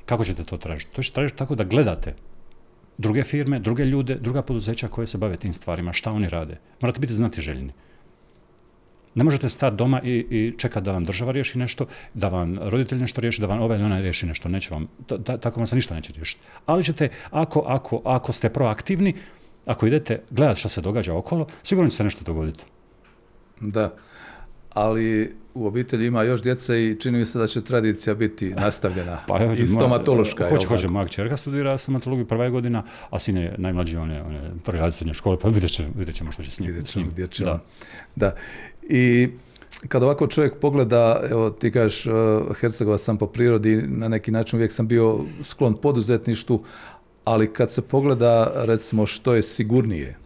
Kako 0.07 0.25
ćete 0.25 0.45
to 0.45 0.57
tražiti? 0.57 0.95
To 0.95 1.03
ćete 1.03 1.15
tražiti 1.15 1.39
tako 1.39 1.55
da 1.55 1.65
gledate 1.65 2.15
druge 2.99 3.25
firme, 3.25 3.59
druge 3.59 3.85
ljude, 3.85 4.15
druga 4.15 4.43
poduzeća 4.43 4.89
koje 4.89 5.07
se 5.07 5.19
bave 5.19 5.37
tim 5.37 5.53
stvarima, 5.53 5.93
šta 5.93 6.13
oni 6.13 6.29
rade. 6.29 6.59
Morate 6.81 7.01
biti 7.01 7.13
znati 7.13 7.41
željni. 7.41 7.73
Ne 9.15 9.25
možete 9.25 9.49
stati 9.49 9.77
doma 9.77 10.01
i, 10.05 10.27
i 10.31 10.55
čekati 10.59 10.85
da 10.85 10.93
vam 10.93 11.05
država 11.05 11.33
riješi 11.33 11.59
nešto, 11.59 11.87
da 12.15 12.29
vam 12.29 12.59
roditelj 12.59 12.99
nešto 12.99 13.21
riješi, 13.21 13.41
da 13.41 13.47
vam 13.47 13.63
ovaj 13.63 13.83
ona 13.83 14.01
riješi 14.01 14.27
nešto. 14.27 14.49
Neće 14.49 14.75
vam, 14.75 14.87
tako 15.25 15.61
vam 15.61 15.67
se 15.67 15.77
ništa 15.77 15.95
neće 15.95 16.13
riješiti. 16.13 16.43
Ali 16.67 16.85
ćete, 16.85 17.09
ako, 17.31 17.61
ako, 17.67 18.03
ako 18.05 18.33
ste 18.33 18.49
proaktivni, 18.49 19.15
ako 19.71 19.87
idete 19.87 20.23
gledati 20.31 20.61
što 20.61 20.69
se 20.69 20.81
događa 20.81 21.15
okolo, 21.15 21.47
sigurno 21.63 21.91
će 21.91 21.97
se 21.97 22.05
nešto 22.05 22.25
dogoditi. 22.25 22.65
Da, 23.61 23.93
ali 24.73 25.37
u 25.55 25.67
obitelji 25.67 26.07
ima 26.07 26.23
još 26.23 26.43
djece 26.43 26.85
i 26.85 27.01
čini 27.01 27.19
mi 27.19 27.27
se 27.27 27.39
da 27.39 27.47
će 27.47 27.65
tradicija 27.65 28.15
biti 28.15 28.55
nastavljena 28.55 29.19
pa, 29.29 29.45
i 29.59 29.67
stomatološka. 29.67 30.49
Hoće, 30.49 30.67
hoće, 30.67 30.89
moja 30.89 31.09
čerka 31.09 31.37
studira 31.37 31.79
stomatologiju 31.79 32.27
prva 32.27 32.45
je 32.45 32.51
godina, 32.51 32.83
a 33.11 33.19
sin 33.19 33.37
je 33.37 33.55
najmlađi, 33.59 33.97
on 33.97 34.11
je, 34.11 34.23
on 34.23 34.35
je 34.35 34.53
prvi 34.65 34.93
srednje 34.93 35.15
škole, 35.15 35.39
pa 35.43 35.49
vidjet, 35.49 35.73
će, 35.73 35.87
vidjet 35.97 36.17
ćemo 36.17 36.33
što 36.33 36.43
će 36.43 36.51
s 36.51 36.59
njim. 36.59 36.67
Vidjet 36.67 36.87
ćemo 36.87 37.07
gdje 37.11 37.29
će 37.29 37.45
da. 37.45 37.61
da. 38.17 38.35
I 38.83 39.29
kad 39.89 40.03
ovako 40.03 40.27
čovjek 40.27 40.59
pogleda, 40.61 41.23
evo 41.31 41.51
ti 41.51 41.71
kažeš, 41.71 42.07
uh, 42.07 42.13
Hercegovac 42.57 43.01
sam 43.01 43.19
po 43.19 43.27
prirodi, 43.27 43.77
na 43.87 44.09
neki 44.09 44.31
način 44.31 44.57
uvijek 44.57 44.73
sam 44.73 44.89
bio 44.89 45.19
sklon 45.43 45.77
poduzetništvu, 45.77 46.65
ali 47.25 47.53
kad 47.53 47.71
se 47.71 47.83
pogleda 47.83 48.53
recimo 48.55 49.07
što 49.07 49.35
je 49.35 49.43
sigurnije, 49.43 50.17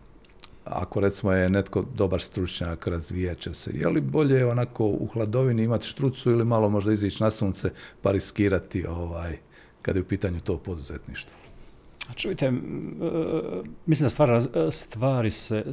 ako 0.64 1.00
recimo 1.00 1.33
je 1.33 1.50
netko 1.50 1.85
dobar 1.94 2.20
stručnjak, 2.20 2.87
razvijat 2.87 3.38
će 3.38 3.54
se, 3.54 3.70
je 3.74 3.88
li 3.88 4.00
bolje 4.00 4.46
onako 4.46 4.87
u 4.87 5.07
hladovini 5.07 5.62
imati 5.62 5.87
štrucu 5.87 6.30
ili 6.30 6.44
malo 6.44 6.68
možda 6.68 6.92
izići 6.92 7.22
na 7.22 7.30
sunce 7.30 7.70
pa 8.02 8.12
riskirati 8.12 8.87
ovaj, 8.87 9.38
kada 9.83 9.98
je 9.98 10.02
u 10.02 10.09
pitanju 10.09 10.40
to 10.40 10.59
poduzetništvo? 10.59 11.37
Čujte, 12.16 12.52
mislim 13.87 14.07
da 14.07 14.11
stvar, 14.11 14.42
stvari 14.70 15.30
se, 15.30 15.64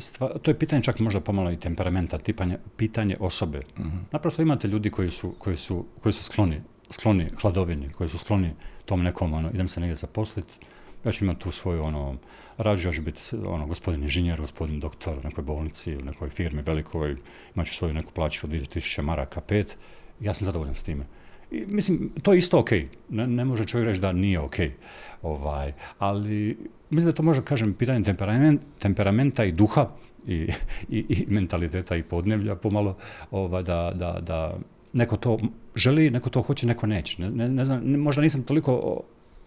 to 0.42 0.52
je 0.52 0.60
pitanje 0.60 0.84
čak 0.84 1.00
možda 1.00 1.20
pomalo 1.20 1.52
i 1.52 1.60
temperamenta, 1.60 2.18
tipanje, 2.18 2.58
pitanje 2.78 3.16
osobe. 3.20 3.62
uh 3.78 3.86
Naprosto 4.12 4.42
imate 4.42 4.68
ljudi 4.68 4.90
koji 4.90 5.10
su, 5.10 5.34
koji 5.38 5.58
su, 5.58 5.86
koji 6.04 6.14
su 6.14 6.24
skloni, 6.24 6.58
skloni 6.90 7.30
hladovini, 7.42 7.90
koji 7.90 8.10
su 8.10 8.18
skloni 8.18 8.54
tom 8.86 9.04
nekom, 9.04 9.34
ono, 9.34 9.50
idem 9.50 9.68
se 9.68 9.80
negdje 9.80 9.96
zaposliti, 9.96 10.54
ja 11.06 11.12
ću 11.12 11.26
imati 11.26 11.40
tu 11.40 11.52
svoju, 11.52 11.84
ono, 11.84 12.16
rađu 12.58 12.88
ja 12.88 12.94
ću 12.94 13.02
biti 13.02 13.22
ono, 13.46 13.68
gospodin 13.68 14.04
inženjer, 14.04 14.42
gospodin 14.42 14.80
doktor 14.80 15.18
u 15.18 15.24
nekoj 15.24 15.44
bolnici, 15.44 15.96
u 15.96 16.02
nekoj 16.02 16.30
firmi 16.30 16.62
velikoj, 16.62 17.16
imat 17.56 17.68
ću 17.68 17.74
svoju 17.74 17.94
neku 17.94 18.12
plaću 18.12 18.48
od 18.48 18.54
2000 18.54 19.02
maraka, 19.02 19.42
pet, 19.42 19.78
ja 20.20 20.34
sam 20.34 20.46
zadovoljan 20.46 20.76
s 20.76 20.84
time. 20.84 21.06
I, 21.52 21.66
mislim, 21.68 22.12
to 22.22 22.34
je 22.34 22.40
isto 22.40 22.60
ok. 22.60 22.72
Ne, 23.10 23.28
ne 23.28 23.46
može 23.46 23.66
čovjek 23.66 23.88
reći 23.88 24.02
da 24.02 24.12
nije 24.12 24.40
ok. 24.40 24.56
Ovaj, 25.22 25.74
ali 26.00 26.58
mislim 26.90 27.12
da 27.12 27.16
to 27.16 27.24
može, 27.24 27.44
kažem, 27.44 27.74
pitanje 27.74 28.04
temperament, 28.04 28.62
temperamenta 28.80 29.44
i 29.44 29.52
duha 29.52 29.90
i, 30.28 30.50
i, 30.90 31.06
i 31.10 31.26
mentaliteta 31.28 31.96
i 31.96 32.04
podnevlja 32.04 32.56
pomalo, 32.56 32.98
ovaj, 33.32 33.64
da, 33.64 33.92
da, 33.96 34.20
da 34.22 34.58
neko 34.94 35.18
to 35.18 35.40
želi, 35.76 36.10
neko 36.10 36.30
to 36.30 36.42
hoće, 36.42 36.68
neko 36.68 36.88
neće. 36.88 37.22
Ne, 37.22 37.50
ne, 37.50 37.66
znam, 37.66 37.84
možda 37.86 38.22
nisam 38.22 38.44
toliko 38.44 39.02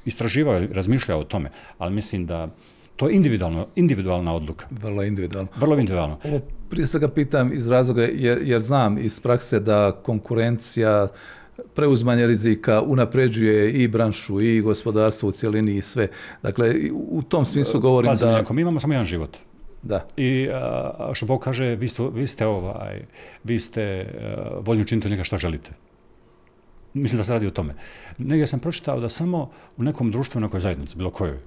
istraživao 0.04 0.62
i 0.62 0.66
razmišljao 0.66 1.20
o 1.20 1.24
tome, 1.24 1.50
ali 1.78 1.94
mislim 1.94 2.26
da 2.26 2.48
to 2.96 3.08
je 3.08 3.16
individualno, 3.16 3.66
individualna 3.76 4.34
odluka. 4.34 4.66
Vrlo 4.70 5.02
individualno. 5.02 5.50
Vrlo 5.56 5.74
individualno. 5.74 6.18
Ovo 6.24 6.40
prije 6.70 6.86
svega 6.86 7.08
pitam 7.08 7.52
iz 7.52 7.70
razloga 7.70 8.02
jer, 8.02 8.38
jer 8.42 8.60
znam 8.60 8.98
iz 8.98 9.20
prakse 9.20 9.60
da 9.60 9.92
konkurencija 10.02 11.08
preuzmanje 11.74 12.26
rizika 12.26 12.82
unapređuje 12.82 13.72
i 13.72 13.88
branšu 13.88 14.40
i 14.40 14.60
gospodarstvo 14.60 15.28
u 15.28 15.32
cjelini 15.32 15.76
i 15.76 15.82
sve. 15.82 16.08
Dakle, 16.42 16.74
u 16.92 17.22
tom 17.22 17.44
smislu 17.44 17.80
govorim 17.80 18.12
pa, 18.20 18.26
da... 18.26 18.52
mi 18.52 18.60
imamo 18.60 18.80
samo 18.80 18.94
jedan 18.94 19.06
život. 19.06 19.36
Da. 19.82 20.06
I 20.16 20.48
što 21.12 21.26
Bog 21.26 21.40
kaže, 21.40 21.74
vi 21.74 21.88
ste, 21.88 22.02
vi 22.14 22.26
ste, 22.26 22.46
ovaj, 22.46 23.02
vi 23.44 23.58
ste 23.58 24.06
voljni 24.60 24.82
učiniti 24.82 25.24
što 25.24 25.38
želite. 25.38 25.70
Mislim 26.94 27.18
da 27.18 27.24
se 27.24 27.32
radi 27.32 27.46
o 27.46 27.50
tome. 27.50 27.74
Negdje 28.18 28.46
sam 28.46 28.60
pročitao 28.60 29.00
da 29.00 29.08
samo 29.08 29.50
u 29.76 29.82
nekom 29.82 30.10
društvu, 30.10 30.40
nekoj 30.40 30.60
zajednici, 30.60 30.96
bilo 30.96 31.10
kojoj, 31.10 31.38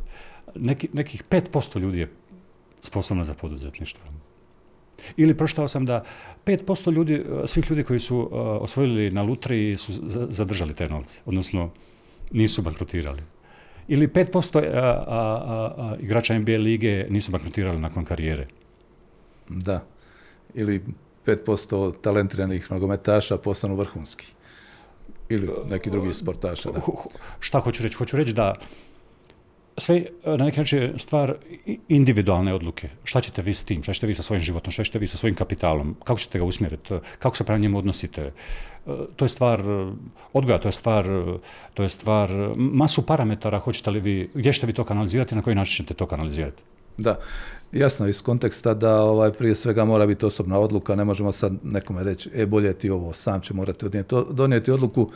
neki, 0.55 0.89
nekih 0.93 1.23
5% 1.29 1.79
ljudi 1.79 1.99
je 1.99 2.11
sposobno 2.81 3.23
za 3.23 3.33
poduzetništvo. 3.33 4.03
Ili 5.17 5.37
pročitao 5.37 5.67
sam 5.67 5.85
da 5.85 6.03
5% 6.45 6.91
ljudi, 6.91 7.23
svih 7.45 7.71
ljudi 7.71 7.83
koji 7.83 7.99
su 7.99 8.17
uh, 8.17 8.29
osvojili 8.61 9.11
na 9.11 9.21
lutriji 9.21 9.77
su 9.77 9.91
zadržali 10.29 10.73
te 10.73 10.89
novce, 10.89 11.21
odnosno 11.25 11.69
nisu 12.31 12.61
bankrotirali. 12.61 13.21
Ili 13.87 14.07
5% 14.07 14.63
a, 14.73 15.03
a, 15.07 15.73
a, 15.77 15.95
igrača 15.99 16.39
NBA 16.39 16.57
lige 16.57 17.07
nisu 17.09 17.31
bankrotirali 17.31 17.79
nakon 17.79 18.05
karijere. 18.05 18.47
Da. 19.49 19.83
Ili 20.53 20.83
5% 21.25 21.93
talentiranih 22.01 22.71
nogometaša 22.71 23.37
postanu 23.37 23.75
vrhunski. 23.75 24.25
Ili 25.29 25.49
neki 25.69 25.89
drugi 25.89 26.13
sportaša. 26.13 26.71
Da. 26.71 26.81
Šta 27.39 27.59
hoću 27.59 27.83
reći? 27.83 27.95
Hoću 27.95 28.17
reći 28.17 28.33
da 28.33 28.55
sve 29.77 30.03
na 30.25 30.45
neki 30.45 30.59
način 30.59 30.93
stvar 30.97 31.33
individualne 31.87 32.53
odluke. 32.53 32.89
Šta 33.03 33.21
ćete 33.21 33.41
vi 33.41 33.53
s 33.53 33.65
tim? 33.65 33.83
Šta 33.83 33.93
ćete 33.93 34.07
vi 34.07 34.15
sa 34.15 34.23
svojim 34.23 34.43
životom? 34.43 34.71
Šta 34.71 34.83
ćete 34.83 34.99
vi 34.99 35.07
sa 35.07 35.17
svojim 35.17 35.35
kapitalom? 35.35 35.95
Kako 36.03 36.19
ćete 36.19 36.39
ga 36.39 36.45
usmjeriti? 36.45 36.93
Kako 37.19 37.37
se 37.37 37.43
prema 37.43 37.59
njemu 37.59 37.77
odnosite? 37.77 38.21
E, 38.21 38.31
to 39.15 39.25
je 39.25 39.29
stvar 39.29 39.61
odgoja, 40.33 40.57
to 40.59 40.67
je 40.67 40.71
stvar, 40.71 41.05
to 41.73 41.83
je 41.83 41.89
stvar 41.89 42.29
masu 42.55 43.05
parametara 43.05 43.59
hoćete 43.59 43.91
li 43.91 43.99
vi, 43.99 44.29
gdje 44.33 44.53
ćete 44.53 44.67
vi 44.67 44.73
to 44.73 44.83
kanalizirati, 44.83 45.35
na 45.35 45.41
koji 45.41 45.55
način 45.55 45.75
ćete 45.75 45.93
to 45.93 46.05
kanalizirati? 46.05 46.63
Da, 46.97 47.19
jasno 47.71 48.07
iz 48.07 48.21
konteksta 48.21 48.73
da 48.73 49.01
ovaj 49.01 49.31
prije 49.31 49.55
svega 49.55 49.85
mora 49.85 50.05
biti 50.05 50.25
osobna 50.25 50.59
odluka, 50.59 50.95
ne 50.95 51.03
možemo 51.03 51.31
sad 51.31 51.53
nekome 51.63 52.03
reći 52.03 52.29
e 52.33 52.45
bolje 52.45 52.73
ti 52.73 52.89
ovo, 52.89 53.13
sam 53.13 53.41
će 53.41 53.53
morati 53.53 53.85
donijeti, 53.85 54.15
donijeti 54.31 54.71
odluku, 54.71 55.11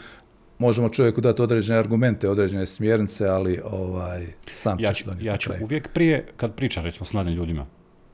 možemo 0.59 0.89
čovjeku 0.89 1.21
dati 1.21 1.41
određene 1.41 1.79
argumente, 1.79 2.29
određene 2.29 2.65
smjernice, 2.65 3.27
ali 3.27 3.61
ovaj 3.71 4.27
sam 4.53 4.79
ja 4.79 4.93
će 4.93 5.05
donijeti. 5.05 5.27
Ja 5.27 5.37
ću 5.37 5.51
uvijek 5.61 5.93
prije, 5.93 6.27
kad 6.37 6.55
pričam 6.55 6.83
recimo 6.83 7.05
s 7.05 7.13
mladim 7.13 7.33
ljudima, 7.33 7.65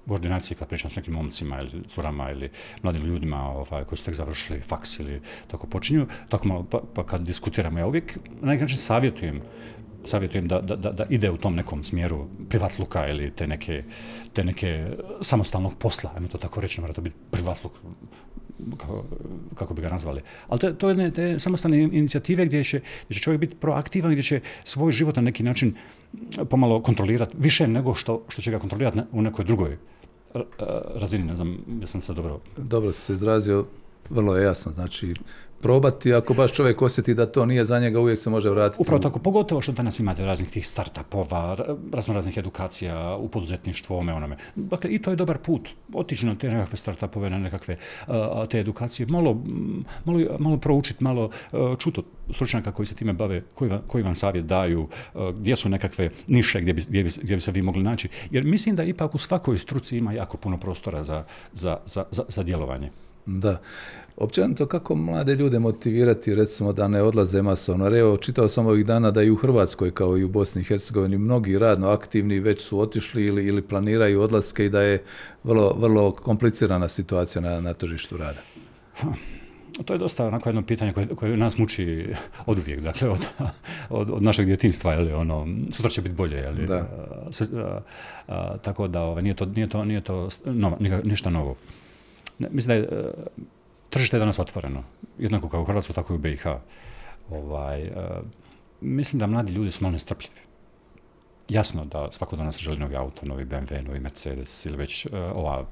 u 0.06 0.14
ordinaciji 0.14 0.58
kad 0.58 0.68
pričam 0.68 0.92
s 0.92 0.96
nekim 0.96 1.14
momcima 1.14 1.62
ili 1.62 1.84
curama 1.88 2.32
ili 2.32 2.50
mladim 2.82 3.06
ljudima 3.06 3.44
ovaj, 3.44 3.84
koji 3.84 3.98
su 3.98 4.06
tek 4.06 4.16
završili 4.16 4.62
faks 4.62 5.00
ili 5.00 5.22
tako 5.48 5.68
počinju, 5.68 6.08
tako 6.30 6.48
malo, 6.48 6.64
pa, 6.64 6.82
pa 6.94 7.06
kad 7.06 7.22
diskutiramo, 7.22 7.80
ja 7.80 7.88
uvijek 7.88 8.18
na 8.42 8.52
neki 8.52 8.62
način 8.62 8.78
savjetujem 8.78 9.42
savjetujem 10.06 10.48
da, 10.48 10.62
da, 10.62 10.76
da, 10.76 11.06
ide 11.10 11.32
u 11.32 11.38
tom 11.38 11.56
nekom 11.56 11.84
smjeru 11.84 12.28
privatluka 12.50 13.08
ili 13.08 13.32
te 13.32 13.48
neke, 13.48 13.84
te 14.34 14.44
neke 14.44 14.88
samostalnog 15.22 15.78
posla, 15.78 16.12
ajmo 16.16 16.28
to 16.28 16.38
tako 16.38 16.62
reći, 16.62 16.80
ne 16.80 16.82
mora 16.82 16.94
to 16.94 17.02
biti 17.02 17.16
privatluk, 17.32 17.74
kako, 18.78 19.06
kako 19.56 19.74
bi 19.74 19.82
ga 19.82 19.90
nazvali. 19.90 20.22
Ali 20.48 20.60
to, 20.60 20.72
to 20.72 20.90
je 20.90 21.12
te 21.12 21.40
samostalne 21.40 21.84
inicijative 21.84 22.46
gdje 22.46 22.64
će, 22.64 22.82
gdje 23.06 23.16
će 23.16 23.22
čovjek 23.22 23.42
biti 23.42 23.56
proaktivan, 23.56 24.12
gdje 24.12 24.24
će 24.24 24.42
svoj 24.64 24.92
život 24.92 25.16
na 25.16 25.22
neki 25.22 25.44
način 25.44 25.76
pomalo 26.50 26.82
kontrolirati, 26.82 27.38
više 27.40 27.68
nego 27.68 27.94
što, 27.94 28.24
što 28.28 28.42
će 28.42 28.52
ga 28.52 28.60
kontrolirati 28.60 29.00
u 29.12 29.22
nekoj 29.22 29.46
drugoj 29.46 29.78
razini, 30.96 31.24
ne 31.24 31.36
znam, 31.36 31.58
jesam 31.82 32.02
se 32.02 32.14
dobro... 32.14 32.40
Dobro 32.58 32.92
se 32.92 33.14
izrazio, 33.14 33.66
vrlo 34.10 34.38
je 34.38 34.44
jasno, 34.44 34.72
znači 34.72 35.14
probati, 35.62 36.14
ako 36.14 36.34
baš 36.34 36.52
čovjek 36.52 36.82
osjeti 36.82 37.14
da 37.14 37.26
to 37.26 37.46
nije 37.46 37.66
za 37.66 37.80
njega, 37.80 38.00
uvijek 38.00 38.20
se 38.20 38.30
može 38.30 38.50
vratiti. 38.50 38.82
Upravo 38.82 39.00
tako, 39.02 39.20
pogotovo 39.20 39.62
što 39.62 39.72
danas 39.72 40.00
imate 40.00 40.26
raznih 40.26 40.50
tih 40.50 40.68
startupova, 40.68 41.58
razno 41.92 42.14
raznih 42.14 42.38
edukacija 42.38 43.16
u 43.16 43.30
poduzetništvu, 43.30 43.98
ome 43.98 44.14
onome. 44.14 44.38
Dakle, 44.56 44.90
i 44.90 45.00
to 45.00 45.10
je 45.10 45.16
dobar 45.16 45.38
put. 45.38 45.70
Otići 45.94 46.26
na 46.26 46.36
te 46.36 46.50
nekakve 46.50 46.78
startupove, 46.78 47.30
na 47.30 47.38
nekakve 47.38 47.78
te 48.50 48.60
edukacije, 48.60 49.06
malo, 49.06 49.44
malo, 50.06 50.20
malo 50.40 50.58
proučiti, 50.58 51.04
malo 51.04 51.30
uh, 51.52 51.78
čuti 51.78 52.02
stručnjaka 52.34 52.72
koji 52.72 52.86
se 52.86 52.96
time 52.96 53.14
bave, 53.14 53.42
koji, 53.54 53.72
koji 53.88 54.04
vam 54.04 54.16
savjet 54.16 54.46
daju, 54.46 54.88
gdje 55.34 55.56
su 55.56 55.70
nekakve 55.70 56.10
niše 56.28 56.62
gdje 56.62 56.74
bi, 56.74 56.84
gdje, 56.90 57.04
bi, 57.04 57.10
gdje 57.22 57.36
bi 57.36 57.42
se 57.42 57.52
vi 57.52 57.62
mogli 57.62 57.84
naći. 57.84 58.10
Jer 58.32 58.44
mislim 58.44 58.76
da 58.76 58.84
ipak 58.84 59.16
u 59.16 59.18
svakoj 59.18 59.58
struci 59.58 59.98
ima 59.98 60.14
jako 60.14 60.38
puno 60.38 60.58
prostora 60.58 61.04
za, 61.04 61.24
za, 61.54 61.78
za, 61.86 62.06
za, 62.12 62.24
za 62.28 62.44
djelovanje. 62.44 62.92
Da. 63.26 63.60
Općenito 64.18 64.66
kako 64.66 64.96
mlade 64.96 65.36
ljude 65.36 65.60
motivirati 65.60 66.36
recimo 66.36 66.74
da 66.74 66.88
ne 66.88 67.02
odlaze 67.02 67.42
masovno? 67.42 67.98
Evo, 67.98 68.18
čitao 68.18 68.50
sam 68.50 68.66
ovih 68.66 68.86
dana 68.86 69.12
da 69.12 69.24
i 69.24 69.30
u 69.30 69.36
Hrvatskoj 69.36 69.92
kao 69.92 70.18
i 70.18 70.24
u 70.24 70.30
Bosni 70.30 70.62
i 70.62 70.66
Hercegovini 70.66 71.18
mnogi 71.18 71.60
radno 71.60 71.90
aktivni 71.90 72.40
već 72.40 72.62
su 72.62 72.80
otišli 72.80 73.26
ili, 73.26 73.46
ili 73.46 73.62
planiraju 73.62 74.22
odlaske 74.22 74.66
i 74.66 74.70
da 74.70 74.82
je 74.82 75.04
vrlo, 75.44 75.76
vrlo 75.80 76.12
komplicirana 76.12 76.88
situacija 76.88 77.42
na, 77.42 77.62
na 77.62 77.74
tržištu 77.74 78.18
rada. 78.18 78.40
To 79.86 79.94
je 79.94 80.00
dosta 80.00 80.28
onako 80.28 80.50
jedno 80.50 80.62
pitanje 80.62 80.92
koje, 80.92 81.08
koje 81.08 81.38
nas 81.38 81.58
muči 81.58 82.08
od 82.46 82.60
uvijek, 82.60 82.82
dakle 82.82 83.10
od, 83.10 83.28
od, 83.90 84.10
od 84.10 84.24
našeg 84.24 84.46
djetinstva, 84.46 84.94
je 84.94 85.16
ono, 85.16 85.48
sutra 85.72 85.90
će 85.90 86.02
biti 86.02 86.16
bolje, 86.16 86.38
je 86.38 86.52
li? 86.52 86.68
Da. 86.68 86.88
A, 87.56 87.80
a, 88.28 88.58
tako 88.58 88.88
da 88.88 89.02
ovaj, 89.02 89.24
nije 89.24 89.36
to, 89.36 89.46
nije 89.46 89.70
to, 89.70 89.86
nije 89.86 90.02
to 90.02 90.30
nova, 90.46 90.78
ništa 91.04 91.30
novo. 91.30 91.56
Ne, 92.40 92.48
mislim 92.52 92.68
da 92.68 92.74
je 92.74 93.14
tržište 93.90 94.16
je 94.16 94.20
danas 94.20 94.40
otvoreno, 94.40 94.84
jednako 95.18 95.50
kao 95.50 95.62
u 95.62 95.66
Hrvatskoj, 95.66 95.94
tako 95.94 96.14
i 96.14 96.16
u 96.16 96.20
BiH. 96.20 96.46
Ovaj, 97.30 97.82
e, 97.82 97.92
mislim 98.82 99.20
da 99.20 99.28
mladi 99.28 99.52
ljudi 99.52 99.72
su 99.72 99.84
malo 99.84 99.92
nestrpljivi. 99.92 100.48
Jasno 101.50 101.86
da 101.86 102.08
svako 102.12 102.36
danas 102.36 102.58
želi 102.58 102.78
novi 102.78 102.96
auto, 102.96 103.26
novi 103.26 103.46
BMW, 103.46 103.82
novi 103.82 104.00
Mercedes 104.00 104.66
ili 104.66 104.78
već 104.78 105.06
uh, 105.06 105.12
ova 105.14 105.60
uh, 105.62 105.66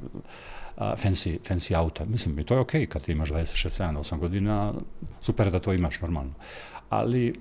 fancy, 0.78 1.38
fancy 1.50 1.76
auta. 1.76 2.06
Mislim, 2.06 2.40
i 2.40 2.44
to 2.44 2.54
je 2.54 2.60
ok 2.60 2.72
kad 2.90 3.10
imaš 3.10 3.30
26, 3.30 3.84
7, 3.84 4.00
8 4.00 4.20
godina, 4.20 4.74
super 5.22 5.52
da 5.52 5.60
to 5.60 5.74
imaš 5.74 6.02
normalno. 6.02 6.34
Ali, 6.90 7.34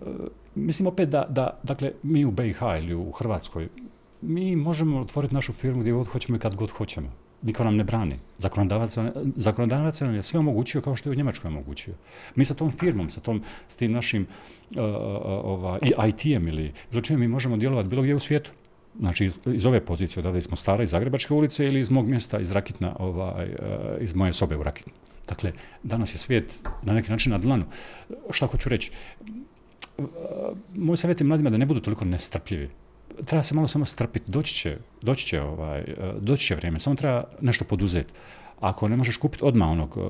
uh, 0.00 0.06
mislim 0.54 0.86
opet 0.86 1.08
da, 1.08 1.26
da, 1.28 1.58
dakle, 1.62 1.92
mi 2.02 2.24
u 2.24 2.30
BiH 2.30 2.60
ili 2.78 2.94
u 2.94 3.12
Hrvatskoj, 3.12 3.68
mi 4.20 4.56
možemo 4.56 5.00
otvoriti 5.00 5.34
našu 5.34 5.52
firmu 5.52 5.80
gdje 5.80 5.92
god 5.92 6.06
hoćemo 6.06 6.36
i 6.36 6.40
kad 6.40 6.54
god 6.54 6.70
hoćemo 6.70 7.12
niko 7.42 7.64
nam 7.64 7.76
ne 7.76 7.84
brani. 7.84 8.18
Zakonodavac, 9.36 10.00
nam 10.00 10.14
je 10.14 10.22
sve 10.22 10.40
omogućio 10.40 10.80
kao 10.80 10.96
što 10.96 11.08
je 11.08 11.12
u 11.12 11.16
Njemačkoj 11.16 11.48
omogućio. 11.48 11.94
Mi 12.34 12.44
sa 12.44 12.54
tom 12.54 12.72
firmom, 12.72 13.10
sa 13.10 13.20
tom, 13.20 13.42
s 13.68 13.76
tim 13.76 13.92
našim 13.92 14.22
uh, 14.22 14.82
ova, 15.44 15.78
i 15.82 15.92
IT-em 16.08 16.48
ili 16.48 16.72
bilo 16.90 17.18
mi 17.18 17.28
možemo 17.28 17.56
djelovati 17.56 17.88
bilo 17.88 18.02
gdje 18.02 18.16
u 18.16 18.20
svijetu. 18.20 18.50
Znači 18.98 19.24
iz, 19.24 19.38
iz 19.46 19.66
ove 19.66 19.80
pozicije, 19.80 20.20
odavde 20.20 20.40
smo 20.40 20.56
Stara 20.56 20.82
iz 20.82 20.90
Zagrebačke 20.90 21.34
ulice 21.34 21.64
ili 21.64 21.80
iz 21.80 21.90
mog 21.90 22.06
mjesta, 22.06 22.40
iz 22.40 22.52
Rakitna, 22.52 22.96
ovaj, 22.98 23.48
uh, 23.48 23.56
iz 24.00 24.14
moje 24.14 24.32
sobe 24.32 24.56
u 24.56 24.62
Rakitnu. 24.62 24.92
Dakle, 25.28 25.52
danas 25.82 26.14
je 26.14 26.18
svijet 26.18 26.58
na 26.82 26.92
neki 26.92 27.10
način 27.10 27.32
na 27.32 27.38
dlanu. 27.38 27.64
Šta 28.30 28.46
hoću 28.46 28.68
reći? 28.68 28.90
Moj 30.74 30.96
savjet 30.96 31.20
je 31.20 31.26
mladima 31.26 31.50
da 31.50 31.56
ne 31.56 31.66
budu 31.66 31.80
toliko 31.80 32.04
nestrpljivi 32.04 32.68
treba 33.26 33.42
se 33.42 33.54
malo 33.54 33.68
samo 33.68 33.84
strpiti, 33.84 34.30
doći 34.30 34.54
će, 34.54 34.78
doći 35.02 35.26
će, 35.26 35.40
ovaj, 35.42 35.80
e, 35.80 35.84
doći 36.20 36.46
će 36.46 36.54
vrijeme, 36.54 36.78
samo 36.78 36.96
treba 36.96 37.24
nešto 37.40 37.64
poduzeti. 37.64 38.12
Ako 38.60 38.88
ne 38.88 38.96
možeš 38.96 39.16
kupiti 39.16 39.44
odmah 39.44 39.68
onog 39.68 39.98
e, 39.98 40.00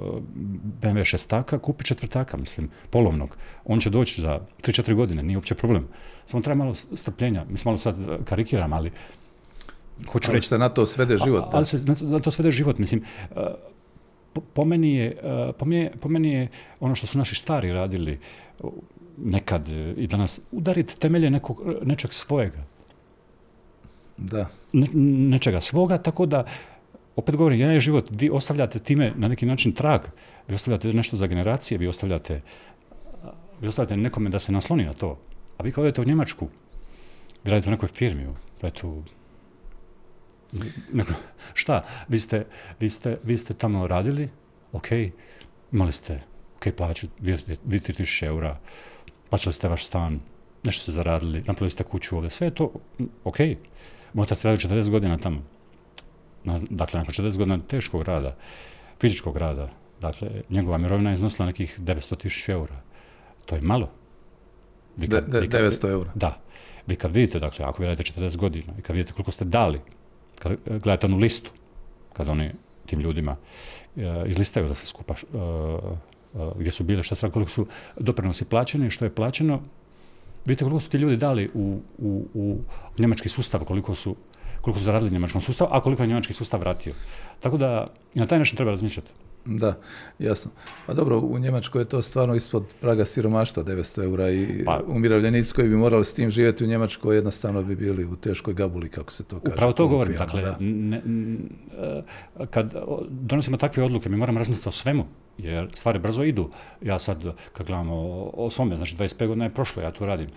BMW 0.82 1.04
šestaka, 1.04 1.58
kupi 1.58 1.84
četvrtaka, 1.84 2.36
mislim, 2.36 2.70
polovnog. 2.90 3.36
On 3.64 3.80
će 3.80 3.90
doći 3.90 4.20
za 4.20 4.40
3-4 4.62 4.94
godine, 4.94 5.22
nije 5.22 5.36
uopće 5.36 5.54
problem. 5.54 5.88
Samo 6.26 6.42
treba 6.42 6.64
malo 6.64 6.74
strpljenja. 6.74 7.44
Mislim, 7.48 7.70
malo 7.70 7.78
sad 7.78 8.24
karikiram, 8.24 8.72
ali 8.72 8.90
hoću 10.12 10.30
ali 10.30 10.34
reći... 10.34 10.48
se 10.48 10.58
na 10.58 10.68
to 10.68 10.86
svede 10.86 11.16
život. 11.16 11.44
A, 11.44 11.48
ali 11.52 11.66
se 11.66 11.78
na 12.00 12.18
to, 12.18 12.30
svede 12.30 12.50
život, 12.50 12.78
mislim. 12.78 13.02
E, 13.30 13.34
po, 14.32 14.40
po, 14.40 14.64
meni 14.64 14.94
je, 14.94 15.16
po, 15.58 15.64
meni, 15.64 15.90
po 16.00 16.08
meni 16.08 16.32
je 16.32 16.48
ono 16.80 16.94
što 16.94 17.06
su 17.06 17.18
naši 17.18 17.34
stari 17.34 17.72
radili 17.72 18.18
nekad 19.16 19.68
i 19.96 20.06
danas 20.06 20.40
udariti 20.50 21.00
temelje 21.00 21.30
nekog, 21.30 21.62
nečeg 21.82 22.12
svojega 22.12 22.69
da. 24.20 24.46
nečega 24.72 25.60
svoga, 25.60 25.98
tako 25.98 26.26
da 26.26 26.44
opet 27.16 27.36
govorim, 27.36 27.60
jedan 27.60 27.74
je 27.74 27.80
život, 27.80 28.08
vi 28.10 28.30
ostavljate 28.30 28.78
time 28.78 29.12
na 29.16 29.28
neki 29.28 29.46
način 29.46 29.72
trag, 29.72 30.00
vi 30.48 30.54
ostavljate 30.54 30.92
nešto 30.92 31.16
za 31.16 31.26
generacije, 31.26 31.78
vi 31.78 31.88
ostavljate, 31.88 32.40
vi 33.60 33.68
ostavljate 33.68 33.96
nekome 33.96 34.30
da 34.30 34.38
se 34.38 34.52
nasloni 34.52 34.84
na 34.84 34.92
to. 34.92 35.18
A 35.58 35.62
vi 35.62 35.72
kao 35.72 35.84
odete 35.84 36.00
u 36.00 36.04
Njemačku, 36.04 36.48
vi 37.44 37.50
radite 37.50 37.68
u 37.68 37.70
nekoj 37.70 37.88
firmi, 37.88 38.26
radite 38.60 38.86
u 38.86 39.02
neko, 40.92 41.12
šta, 41.54 41.82
vi 42.08 42.18
ste, 42.18 42.46
vi, 42.80 42.90
ste, 42.90 43.18
vi 43.22 43.38
ste 43.38 43.54
tamo 43.54 43.86
radili, 43.86 44.28
ok, 44.72 44.86
imali 45.72 45.92
ste 45.92 46.20
ok 46.56 46.74
plaću, 46.76 47.06
2000 47.20 48.24
eura, 48.24 48.58
plaćali 49.30 49.52
ste 49.52 49.68
vaš 49.68 49.86
stan, 49.86 50.20
nešto 50.64 50.82
ste 50.82 50.92
zaradili, 50.92 51.38
napravili 51.38 51.70
ste 51.70 51.84
kuću 51.84 52.16
ovdje, 52.16 52.30
sve 52.30 52.46
je 52.46 52.54
to 52.54 52.72
ok. 53.24 53.36
Moj 54.14 54.22
otac 54.22 54.44
radi 54.44 54.68
40 54.68 54.90
godina 54.90 55.18
tamo. 55.18 55.42
Na, 56.44 56.60
dakle, 56.70 57.00
nakon 57.00 57.14
40 57.14 57.38
godina 57.38 57.58
teškog 57.58 58.02
rada, 58.02 58.36
fizičkog 59.00 59.36
rada, 59.36 59.68
dakle, 60.00 60.30
njegova 60.48 60.78
mirovina 60.78 61.10
je 61.10 61.14
iznosila 61.14 61.46
nekih 61.46 61.80
900 61.80 62.16
tisuća 62.16 62.52
eura. 62.52 62.80
To 63.46 63.54
je 63.54 63.62
malo. 63.62 63.90
Vi 64.96 65.08
kad, 65.08 65.24
de, 65.24 65.30
de, 65.30 65.40
vi 65.40 65.48
kad, 65.48 65.60
900 65.60 65.90
eura? 65.90 66.10
Da. 66.14 66.40
Vi 66.86 66.96
kad 66.96 67.14
vidite, 67.14 67.38
dakle, 67.38 67.64
ako 67.64 67.82
vi 67.82 67.88
radite 67.88 68.12
40 68.20 68.36
godina 68.36 68.72
i 68.78 68.82
kad 68.82 68.96
vidite 68.96 69.12
koliko 69.12 69.32
ste 69.32 69.44
dali, 69.44 69.80
kad 70.38 70.52
gledate 70.66 71.06
onu 71.06 71.16
listu, 71.16 71.50
kad 72.12 72.28
oni 72.28 72.50
tim 72.86 73.00
ljudima 73.00 73.36
uh, 73.96 74.02
izlistaju 74.26 74.68
da 74.68 74.74
se 74.74 74.86
skupa 74.86 75.14
uh, 75.32 76.54
gdje 76.56 76.72
su 76.72 76.84
bile, 76.84 77.02
šta 77.02 77.30
koliko 77.30 77.50
su 77.50 77.66
doprinosi 77.96 78.44
plaćeni, 78.44 78.90
što 78.90 79.04
je 79.04 79.14
plaćeno. 79.14 79.60
Vidite 80.44 80.64
koliko 80.64 80.80
su 80.80 80.90
ti 80.90 80.98
ljudi 80.98 81.16
dali 81.16 81.50
u, 81.54 81.80
u, 81.98 82.26
u 82.34 82.58
njemački 82.98 83.28
sustav, 83.28 83.64
koliko 83.64 83.94
su, 83.94 84.16
koliko 84.60 84.78
su 84.78 84.84
zaradili 84.84 85.10
njemačkom 85.10 85.40
sustavu, 85.40 85.70
a 85.72 85.80
koliko 85.80 86.02
je 86.02 86.06
njemački 86.06 86.32
sustav 86.32 86.60
vratio. 86.60 86.92
Tako 87.40 87.56
da 87.56 87.86
na 88.14 88.26
taj 88.26 88.38
način 88.38 88.56
treba 88.56 88.70
razmišljati. 88.70 89.10
Da, 89.44 89.74
jasno. 90.18 90.50
Pa 90.86 90.94
dobro, 90.94 91.18
u 91.18 91.38
Njemačkoj 91.38 91.82
je 91.82 91.84
to 91.84 92.02
stvarno 92.02 92.34
ispod 92.34 92.64
praga 92.80 93.04
siromaštva 93.04 93.62
900 93.62 94.04
eura 94.04 94.30
i 94.30 94.64
pa, 94.64 94.80
umirovljenici 94.86 95.54
koji 95.54 95.68
bi 95.68 95.76
morali 95.76 96.04
s 96.04 96.14
tim 96.14 96.30
živjeti 96.30 96.64
u 96.64 96.66
Njemačkoj 96.66 97.16
jednostavno 97.16 97.62
bi 97.62 97.76
bili 97.76 98.04
u 98.04 98.16
teškoj 98.16 98.54
gabuli, 98.54 98.88
kako 98.88 99.12
se 99.12 99.24
to 99.24 99.40
kaže. 99.40 99.54
Upravo 99.54 99.72
to 99.72 99.88
govorim. 99.88 100.16
Dakle, 100.16 100.54
kad 102.50 102.74
donosimo 103.08 103.56
takve 103.56 103.82
odluke, 103.82 104.08
mi 104.08 104.16
moramo 104.16 104.38
razmisliti 104.38 104.68
o 104.68 104.72
svemu, 104.72 105.06
jer 105.38 105.70
stvari 105.74 105.98
brzo 105.98 106.22
idu. 106.22 106.50
Ja 106.82 106.98
sad, 106.98 107.24
kad 107.52 107.66
gledamo 107.66 107.94
o, 107.94 108.30
o 108.34 108.50
svome, 108.50 108.76
znači 108.76 108.96
25 108.96 109.26
godina 109.26 109.44
je 109.44 109.54
prošlo, 109.54 109.82
ja 109.82 109.92
tu 109.92 110.06
radim. 110.06 110.28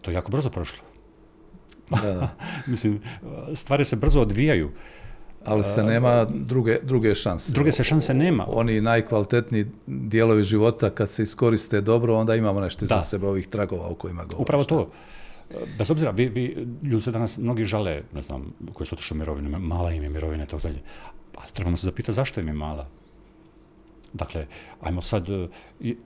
to 0.00 0.10
je 0.10 0.14
jako 0.14 0.30
brzo 0.30 0.50
prošlo. 0.50 0.84
Da, 1.90 2.12
da. 2.12 2.28
Mislim, 2.66 3.00
stvari 3.54 3.84
se 3.84 3.96
brzo 3.96 4.20
odvijaju. 4.20 4.70
Ali 5.44 5.62
se 5.64 5.82
nema 5.82 6.24
druge, 6.24 6.78
druge 6.82 7.14
šanse. 7.14 7.52
Druge 7.52 7.72
se 7.72 7.84
šanse 7.84 8.14
nema. 8.14 8.46
Oni 8.48 8.80
najkvalitetniji 8.80 9.66
dijelovi 9.86 10.44
života 10.44 10.90
kad 10.90 11.10
se 11.10 11.22
iskoriste 11.22 11.80
dobro, 11.80 12.16
onda 12.16 12.34
imamo 12.34 12.60
nešto 12.60 12.86
za 12.86 13.00
sebe 13.00 13.26
ovih 13.26 13.46
tragova 13.46 13.88
o 13.88 13.94
kojima 13.94 14.22
govorimo. 14.22 14.42
Upravo 14.42 14.64
to. 14.64 14.90
Bez 15.78 15.90
obzira, 15.90 16.10
vi, 16.10 16.26
vi, 16.28 16.66
ljudi 16.82 17.00
se 17.00 17.10
danas 17.10 17.38
mnogi 17.38 17.64
žale, 17.64 18.02
ne 18.12 18.20
znam, 18.20 18.52
koji 18.72 18.86
su 18.86 18.94
otišli 18.94 19.14
u 19.14 19.18
mirovinu, 19.18 19.58
mala 19.58 19.92
im 19.92 20.02
je 20.02 20.08
mirovina 20.08 20.44
i 20.44 20.46
tako 20.46 20.62
dalje. 20.62 20.80
Pa 21.32 21.42
trebamo 21.54 21.76
se 21.76 21.84
zapitati 21.84 22.12
zašto 22.12 22.40
im 22.40 22.48
je 22.48 22.54
mala. 22.54 22.88
Dakle, 24.12 24.46
ajmo 24.80 25.02
sad, 25.02 25.28
e, 25.28 25.48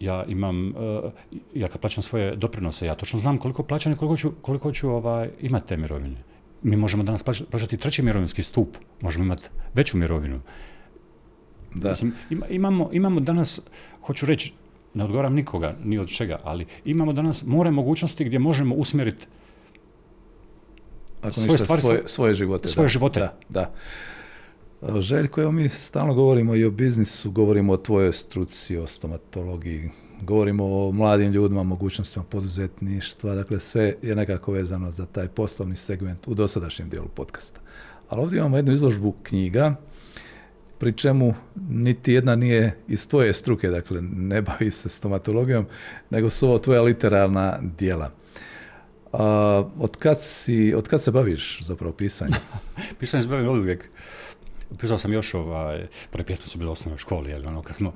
ja 0.00 0.24
imam, 0.28 0.68
e, 0.68 1.10
ja 1.54 1.68
kad 1.68 1.80
plaćam 1.80 2.02
svoje 2.02 2.36
doprinose, 2.36 2.86
ja 2.86 2.94
točno 2.94 3.18
znam 3.18 3.38
koliko 3.38 3.62
plaćam 3.62 3.92
i 3.92 3.96
koliko 3.96 4.16
ću, 4.16 4.30
koliko 4.42 4.72
ću 4.72 4.88
ovaj, 4.88 5.30
imati 5.40 5.68
te 5.68 5.76
mirovine 5.76 6.35
mi 6.66 6.76
možemo 6.76 7.02
danas 7.02 7.22
plaćati 7.50 7.76
treći 7.76 8.02
mirovinski 8.02 8.42
stup, 8.42 8.76
možemo 9.00 9.24
imati 9.24 9.48
veću 9.74 9.96
mirovinu. 9.96 10.40
Da. 11.74 11.88
Mislim, 11.88 12.14
imamo, 12.50 12.90
imamo 12.92 13.20
danas, 13.20 13.60
hoću 14.02 14.26
reći, 14.26 14.52
ne 14.94 15.04
odgovaram 15.04 15.34
nikoga, 15.34 15.76
ni 15.84 15.98
od 15.98 16.08
čega, 16.08 16.38
ali 16.44 16.66
imamo 16.84 17.12
danas 17.12 17.44
more 17.46 17.70
mogućnosti 17.70 18.24
gdje 18.24 18.38
možemo 18.38 18.74
usmjeriti 18.74 19.26
svoje, 21.30 21.58
stvari, 21.58 21.82
svoje, 21.82 22.02
svoje 22.06 22.34
živote. 22.34 22.68
Svoje 22.68 22.88
živote. 22.88 23.20
Da, 23.20 23.38
da. 23.48 23.72
Željko, 25.00 25.42
evo 25.42 25.52
mi 25.52 25.68
stalno 25.68 26.14
govorimo 26.14 26.54
i 26.54 26.64
o 26.64 26.70
biznisu, 26.70 27.30
govorimo 27.30 27.72
o 27.72 27.76
tvojoj 27.76 28.12
struci, 28.12 28.76
o 28.76 28.86
stomatologiji, 28.86 29.90
govorimo 30.22 30.64
o 30.64 30.92
mladim 30.92 31.32
ljudima, 31.32 31.62
mogućnostima 31.62 32.24
poduzetništva, 32.24 33.34
dakle 33.34 33.60
sve 33.60 33.94
je 34.02 34.16
nekako 34.16 34.52
vezano 34.52 34.90
za 34.90 35.06
taj 35.06 35.28
poslovni 35.28 35.76
segment 35.76 36.28
u 36.28 36.34
dosadašnjem 36.34 36.88
dijelu 36.88 37.08
podcasta. 37.08 37.60
Ali 38.08 38.22
ovdje 38.22 38.38
imamo 38.38 38.56
jednu 38.56 38.72
izložbu 38.72 39.14
knjiga, 39.22 39.74
pri 40.78 40.92
čemu 40.92 41.34
niti 41.68 42.12
jedna 42.12 42.36
nije 42.36 42.78
iz 42.88 43.08
tvoje 43.08 43.32
struke, 43.32 43.68
dakle 43.68 44.02
ne 44.02 44.42
bavi 44.42 44.70
se 44.70 44.88
stomatologijom, 44.88 45.66
nego 46.10 46.30
su 46.30 46.48
ovo 46.48 46.58
tvoja 46.58 46.82
literarna 46.82 47.58
dijela. 47.78 48.10
A, 49.12 49.64
od, 49.78 49.96
kad 49.96 50.20
si, 50.20 50.74
od 50.76 50.88
kad 50.88 51.02
se 51.02 51.10
baviš 51.10 51.62
zapravo 51.62 51.92
pisanjem? 51.92 52.40
Pisanje 53.00 53.22
se 53.22 53.28
bavim 53.28 53.48
uvijek. 53.48 53.90
Pisao 54.78 54.98
sam 54.98 55.12
još, 55.12 55.34
ovaj, 55.34 55.86
prve 56.10 56.24
pjesme 56.24 56.46
su 56.46 56.58
bile 56.58 56.70
u 56.70 56.72
osnovnoj 56.72 56.98
školi, 56.98 57.30
jel, 57.30 57.46
ono, 57.46 57.62
kad 57.62 57.76
smo, 57.76 57.92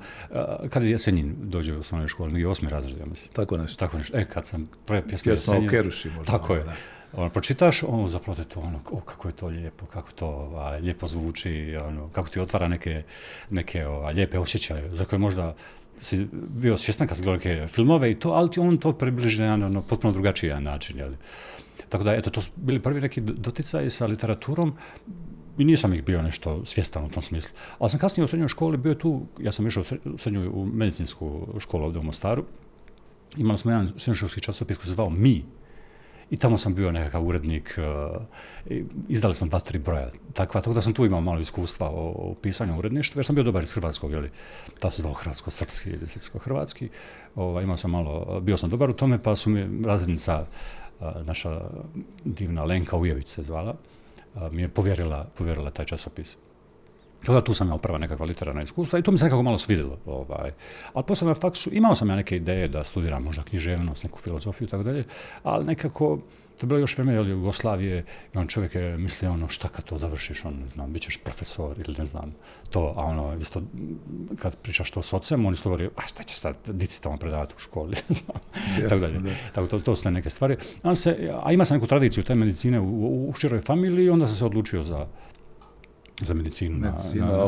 kad 0.69 0.83
je 0.83 0.91
Jesenjin 0.91 1.35
dođe 1.39 1.77
u 1.77 1.79
osnovnoj 1.79 2.07
školi, 2.07 2.31
negdje 2.31 2.47
osmi 2.47 2.69
razred, 2.69 2.99
ja 2.99 3.05
mislim. 3.05 3.33
Tako 3.33 3.57
nešto. 3.57 3.77
Tako 3.77 3.97
nešto. 3.97 4.17
E, 4.17 4.25
kad 4.25 4.45
sam 4.45 4.69
prve 4.85 5.07
pjesme 5.07 5.29
Pjesma 5.29 5.53
Jesenjin... 5.53 5.69
o 5.69 5.71
Keruši 5.71 6.09
možda. 6.09 6.31
Tako 6.31 6.55
je. 6.55 6.63
Da. 6.63 6.73
Ono, 7.13 7.29
pročitaš, 7.29 7.83
ono, 7.83 8.07
zapravo 8.07 8.35
te 8.35 8.43
to, 8.43 8.59
ono, 8.59 8.79
o, 8.91 8.99
kako 8.99 9.27
je 9.27 9.31
to 9.31 9.47
lijepo, 9.47 9.85
kako 9.85 10.11
to 10.11 10.27
ovaj, 10.27 10.79
lijepo 10.79 11.07
zvuči, 11.07 11.77
ono, 11.87 12.09
kako 12.09 12.29
ti 12.29 12.39
otvara 12.39 12.67
neke, 12.67 13.03
neke 13.49 13.85
ovaj, 13.85 14.13
lijepe 14.13 14.39
osjećaje, 14.39 14.95
za 14.95 15.05
koje 15.05 15.19
možda 15.19 15.55
si 15.99 16.27
bio 16.33 16.77
svjestan 16.77 17.07
kad 17.07 17.17
si 17.17 17.23
gledao 17.23 17.67
filmove 17.67 18.11
i 18.11 18.19
to, 18.19 18.29
ali 18.29 18.51
ti 18.51 18.59
on 18.59 18.77
to 18.77 18.93
približi 18.93 19.41
na 19.41 19.53
ono, 19.53 19.81
potpuno 19.81 20.13
drugačiji 20.13 20.61
način, 20.61 20.97
jel? 20.97 21.13
Tako 21.89 22.03
da, 22.03 22.13
eto, 22.13 22.29
to 22.29 22.41
su 22.41 22.49
bili 22.55 22.79
prvi 22.79 23.01
neki 23.01 23.21
doticaji 23.21 23.89
sa 23.89 24.05
literaturom, 24.05 24.73
i 25.61 25.65
nisam 25.65 25.93
ih 25.93 26.03
bio 26.03 26.21
nešto 26.21 26.65
svjestan 26.65 27.05
u 27.05 27.09
tom 27.09 27.23
smislu. 27.23 27.51
Ali 27.79 27.89
sam 27.89 27.99
kasnije 27.99 28.25
u 28.25 28.27
srednjoj 28.27 28.49
školi 28.49 28.77
bio 28.77 28.95
tu, 28.95 29.21
ja 29.39 29.51
sam 29.51 29.67
išao 29.67 29.83
u 30.05 30.17
srednju 30.17 30.51
u 30.53 30.65
medicinsku 30.65 31.47
školu 31.59 31.85
ovdje 31.85 31.99
u 31.99 32.03
Mostaru. 32.03 32.43
Imali 33.37 33.57
smo 33.57 33.71
jedan 33.71 33.89
srednjoškolski 33.97 34.41
časopis 34.41 34.77
koji 34.77 34.85
se 34.85 34.91
zvao 34.91 35.09
Mi. 35.09 35.43
I 36.29 36.37
tamo 36.37 36.57
sam 36.57 36.75
bio 36.75 36.91
nekakav 36.91 37.27
urednik, 37.27 37.77
uh, 37.77 38.21
izdali 39.09 39.35
smo 39.35 39.47
dva, 39.47 39.59
tri 39.59 39.79
broja 39.79 40.09
takva, 40.33 40.61
tako 40.61 40.73
da 40.73 40.81
sam 40.81 40.93
tu 40.93 41.05
imao 41.05 41.21
malo 41.21 41.39
iskustva 41.39 41.89
o, 41.91 42.35
pisanju 42.41 42.77
uredništva, 42.77 43.19
jer 43.19 43.25
sam 43.25 43.35
bio 43.35 43.43
dobar 43.43 43.63
iz 43.63 43.73
hrvatskog, 43.73 44.11
jeli, 44.11 44.29
ta 44.79 44.91
se 44.91 45.01
zvao 45.01 45.13
hrvatsko-srpski 45.13 45.89
ili 45.89 46.07
srpsko-hrvatski, 46.07 46.89
ovaj, 47.35 47.63
imao 47.63 47.77
sam 47.77 47.91
malo, 47.91 48.39
bio 48.39 48.57
sam 48.57 48.69
dobar 48.69 48.89
u 48.89 48.93
tome, 48.93 49.23
pa 49.23 49.35
su 49.35 49.49
mi 49.49 49.85
razrednica, 49.85 50.45
uh, 50.99 51.07
naša 51.25 51.61
divna 52.25 52.63
Lenka 52.63 52.97
Ujević 52.97 53.27
se 53.27 53.43
zvala, 53.43 53.75
mi 54.51 54.61
je 54.61 54.69
povjerila, 54.69 55.27
povjerila 55.37 55.69
taj 55.69 55.85
časopis. 55.85 56.37
Tada 57.25 57.43
tu 57.43 57.53
sam 57.53 57.67
imao 57.67 57.77
prva 57.77 57.97
nekakva 57.97 58.25
literarna 58.25 58.61
iskustva 58.61 58.99
i 58.99 59.01
to 59.01 59.11
mi 59.11 59.17
se 59.17 59.23
nekako 59.23 59.43
malo 59.43 59.57
svidjelo. 59.57 59.97
Ovaj. 60.05 60.51
Ali 60.93 61.05
poslije 61.05 61.27
na 61.27 61.35
faksu 61.35 61.69
imao 61.73 61.95
sam 61.95 62.09
ja 62.09 62.15
neke 62.15 62.35
ideje 62.35 62.67
da 62.67 62.83
studiram 62.83 63.23
možda 63.23 63.43
književnost, 63.43 64.03
neku 64.03 64.19
filozofiju 64.19 64.65
i 64.65 64.69
tako 64.69 64.83
dalje, 64.83 65.03
ali 65.43 65.65
nekako 65.65 66.19
to 66.61 66.65
je 66.65 66.67
bilo 66.67 66.79
još 66.79 66.97
vrijeme 66.97 67.29
Jugoslavije 67.29 68.05
i 68.35 68.37
on 68.37 68.47
čovjek 68.47 68.75
je 68.75 68.97
mislio 68.97 69.31
ono 69.31 69.47
šta 69.47 69.67
kad 69.67 69.85
to 69.85 69.97
završiš, 69.97 70.45
on 70.45 70.53
ne 70.53 70.67
znam, 70.67 70.93
bit 70.93 71.01
ćeš 71.01 71.17
profesor 71.17 71.79
ili 71.79 71.95
ne 71.97 72.05
znam 72.05 72.35
to, 72.69 72.93
a 72.97 73.05
ono 73.05 73.37
isto 73.41 73.61
kad 74.35 74.55
pričaš 74.55 74.91
to 74.91 75.01
s 75.01 75.13
ocem, 75.13 75.45
on 75.45 75.53
isto 75.53 75.69
govori, 75.69 75.89
a 75.97 76.07
šta 76.07 76.23
će 76.23 76.35
sad 76.35 76.55
dici 76.67 77.01
tamo 77.01 77.17
predavati 77.17 77.53
u 77.57 77.59
školi, 77.59 77.95
tako 78.89 79.01
dalje. 79.01 79.19
Tako 79.53 79.67
to, 79.67 79.79
to 79.79 79.95
su 79.95 80.11
neke 80.11 80.29
stvari. 80.29 80.57
A, 80.83 80.95
se, 80.95 81.33
a 81.43 81.51
ima 81.51 81.65
sam 81.65 81.77
neku 81.77 81.87
tradiciju 81.87 82.23
te 82.23 82.35
medicine 82.35 82.79
u, 82.79 82.85
u, 82.85 83.29
u 83.29 83.33
široj 83.33 83.61
familiji 83.61 84.09
onda 84.09 84.27
sam 84.27 84.35
se 84.35 84.45
odlučio 84.45 84.83
za, 84.83 85.07
za 86.25 86.33
medicinu, 86.33 86.77
Medicina, 86.77 87.25
na, 87.25 87.33
na 87.33 87.43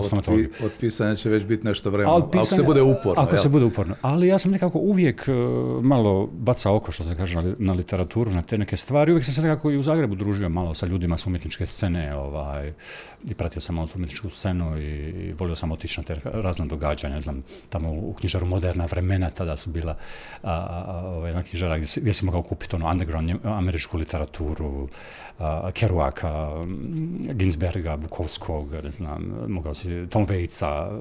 Od 0.65 0.71
pisanja 0.79 1.15
će 1.15 1.29
već 1.29 1.45
biti 1.45 1.65
nešto 1.65 1.89
vremena, 1.89 2.17
ako 2.17 2.45
se 2.45 2.63
bude 2.63 2.81
uporno. 2.81 3.21
Ako 3.21 3.37
se 3.37 3.49
bude 3.49 3.65
uporno. 3.65 3.95
Ali 4.01 4.27
ja 4.27 4.39
sam 4.39 4.51
nekako 4.51 4.79
uvijek 4.79 5.25
uh, 5.27 5.83
malo 5.83 6.29
bacao 6.31 6.75
oko, 6.75 6.91
što 6.91 7.03
se 7.03 7.15
kaže, 7.15 7.41
na, 7.41 7.55
na, 7.57 7.73
literaturu, 7.73 8.31
na 8.31 8.41
te 8.41 8.57
neke 8.57 8.77
stvari. 8.77 9.11
Uvijek 9.11 9.25
sam 9.25 9.33
se 9.33 9.41
nekako 9.41 9.71
i 9.71 9.77
u 9.77 9.83
Zagrebu 9.83 10.15
družio 10.15 10.49
malo 10.49 10.73
sa 10.73 10.85
ljudima 10.85 11.17
s 11.17 11.27
umjetničke 11.27 11.65
scene 11.65 12.15
ovaj, 12.15 12.73
i 13.29 13.33
pratio 13.33 13.61
sam 13.61 13.75
malo 13.75 13.87
umjetničku 13.95 14.29
scenu 14.29 14.77
i, 14.77 14.83
i, 14.83 15.33
volio 15.33 15.55
sam 15.55 15.71
otići 15.71 15.99
na 15.99 16.03
te 16.03 16.15
razne 16.23 16.65
događanja. 16.65 17.15
Ne 17.15 17.21
znam, 17.21 17.43
tamo 17.69 17.91
u 17.91 18.13
knjižaru 18.13 18.45
Moderna 18.45 18.85
vremena 18.85 19.29
tada 19.29 19.57
su 19.57 19.69
bila 19.69 19.97
a, 20.43 20.51
a, 20.51 21.01
ovaj, 21.05 21.31
na 21.31 21.43
knjižara 21.43 21.77
gdje, 21.77 21.87
gdje 22.01 22.13
si 22.13 22.25
mogao 22.25 22.43
kupiti 22.43 22.75
ono 22.75 22.91
underground 22.91 23.31
američku 23.43 23.97
literaturu, 23.97 24.87
Kerouaka, 25.73 26.49
Ginsberga, 27.33 27.97
Bukovskog, 27.97 28.62
ne 28.83 28.89
znam, 28.89 29.45
mogao 29.47 29.73
si, 29.73 30.07
Tom 30.09 30.25
Vejca, 30.25 30.91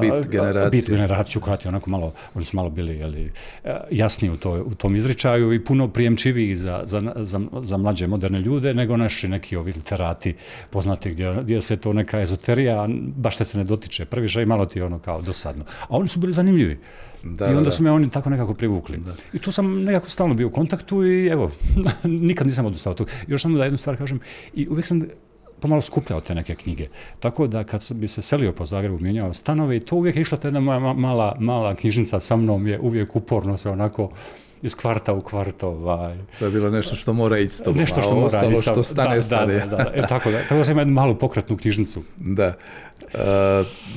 bit 0.00 0.28
generaciju. 0.30 0.70
Bit 0.70 0.88
generaciju 0.88 1.42
koja 1.42 1.56
ti 1.56 1.68
onako 1.68 1.90
malo, 1.90 2.12
oni 2.34 2.44
su 2.44 2.56
malo 2.56 2.70
bili 2.70 2.98
jeli, 2.98 3.32
jasniji 3.90 4.30
u, 4.30 4.36
to, 4.36 4.52
u 4.52 4.74
tom 4.74 4.96
izričaju 4.96 5.52
i 5.52 5.64
puno 5.64 5.88
prijemčiviji 5.88 6.56
za, 6.56 6.82
za, 6.84 7.12
za, 7.16 7.40
za 7.62 7.76
mlađe 7.76 8.06
moderne 8.06 8.38
ljude 8.38 8.74
nego 8.74 8.96
naši 8.96 9.28
neki 9.28 9.56
ovi 9.56 9.72
literati 9.72 10.34
poznati 10.70 11.10
gdje, 11.10 11.34
gdje 11.42 11.54
je 11.54 11.60
sve 11.60 11.76
to 11.76 11.92
neka 11.92 12.20
ezoterija, 12.20 12.88
baš 13.16 13.36
te 13.36 13.44
se 13.44 13.58
ne 13.58 13.64
dotiče. 13.64 14.04
Prvi 14.04 14.28
šaj 14.28 14.46
malo 14.46 14.66
ti 14.66 14.78
je 14.78 14.84
ono 14.84 14.98
kao 14.98 15.22
dosadno. 15.22 15.64
A 15.80 15.96
oni 15.96 16.08
su 16.08 16.20
bili 16.20 16.32
zanimljivi. 16.32 16.78
Da, 17.24 17.50
I 17.50 17.54
onda 17.54 17.70
su 17.70 17.82
me 17.82 17.90
oni 17.90 18.10
tako 18.10 18.30
nekako 18.30 18.54
privukli. 18.54 19.00
I 19.32 19.38
tu 19.38 19.52
sam 19.52 19.82
nekako 19.82 20.08
stalno 20.08 20.34
bio 20.34 20.46
u 20.46 20.50
kontaktu 20.50 21.04
i 21.04 21.26
evo, 21.26 21.50
nikad 22.28 22.46
nisam 22.46 22.66
odustao 22.66 22.94
tu. 22.94 23.06
Još 23.26 23.42
samo 23.42 23.58
da 23.58 23.64
jednu 23.64 23.78
stvar 23.78 23.96
kažem, 23.96 24.20
i 24.54 24.68
uvijek 24.68 24.86
sam 24.86 25.02
pomalo 25.64 25.82
skupljao 25.82 26.20
te 26.20 26.34
neke 26.34 26.54
knjige. 26.54 26.88
Tako 27.20 27.46
da 27.46 27.64
kad 27.64 27.92
bi 27.92 28.08
se 28.08 28.22
selio 28.22 28.52
po 28.52 28.64
Zagrebu, 28.64 28.98
mijenjao 28.98 29.34
stanove 29.34 29.76
i 29.76 29.80
to 29.80 29.96
uvijek 29.96 30.16
je 30.16 30.22
išla 30.22 30.38
ta 30.38 30.48
jedna 30.48 30.60
moja 30.60 30.78
mala, 30.78 31.36
mala 31.40 31.74
knjižnica 31.74 32.20
sa 32.20 32.36
mnom 32.36 32.66
je 32.66 32.80
uvijek 32.80 33.16
uporno 33.16 33.56
se 33.56 33.70
onako 33.70 34.10
iz 34.62 34.74
kvarta 34.74 35.12
u 35.12 35.20
kvart. 35.20 35.62
Ovaj. 35.62 36.18
To 36.38 36.44
je 36.44 36.50
bilo 36.50 36.70
nešto 36.70 36.96
što 36.96 37.12
mora 37.12 37.38
ići 37.38 37.54
s 37.54 37.62
tobom, 37.62 37.80
nešto 37.80 38.02
što 38.02 38.14
mora 38.14 38.26
ostalo 38.26 38.60
što 38.60 38.82
stane, 38.82 39.14
da, 39.14 39.22
stane. 39.22 39.54
Da, 39.54 39.66
da, 39.66 39.92
E, 39.94 40.06
tako 40.08 40.30
da. 40.30 40.42
Tako 40.42 40.54
da 40.54 40.64
sam 40.64 40.78
jednu 40.78 40.92
malu 40.92 41.18
pokretnu 41.18 41.56
knjižnicu. 41.56 42.02
Da. 42.16 42.54
Uh, 43.14 43.20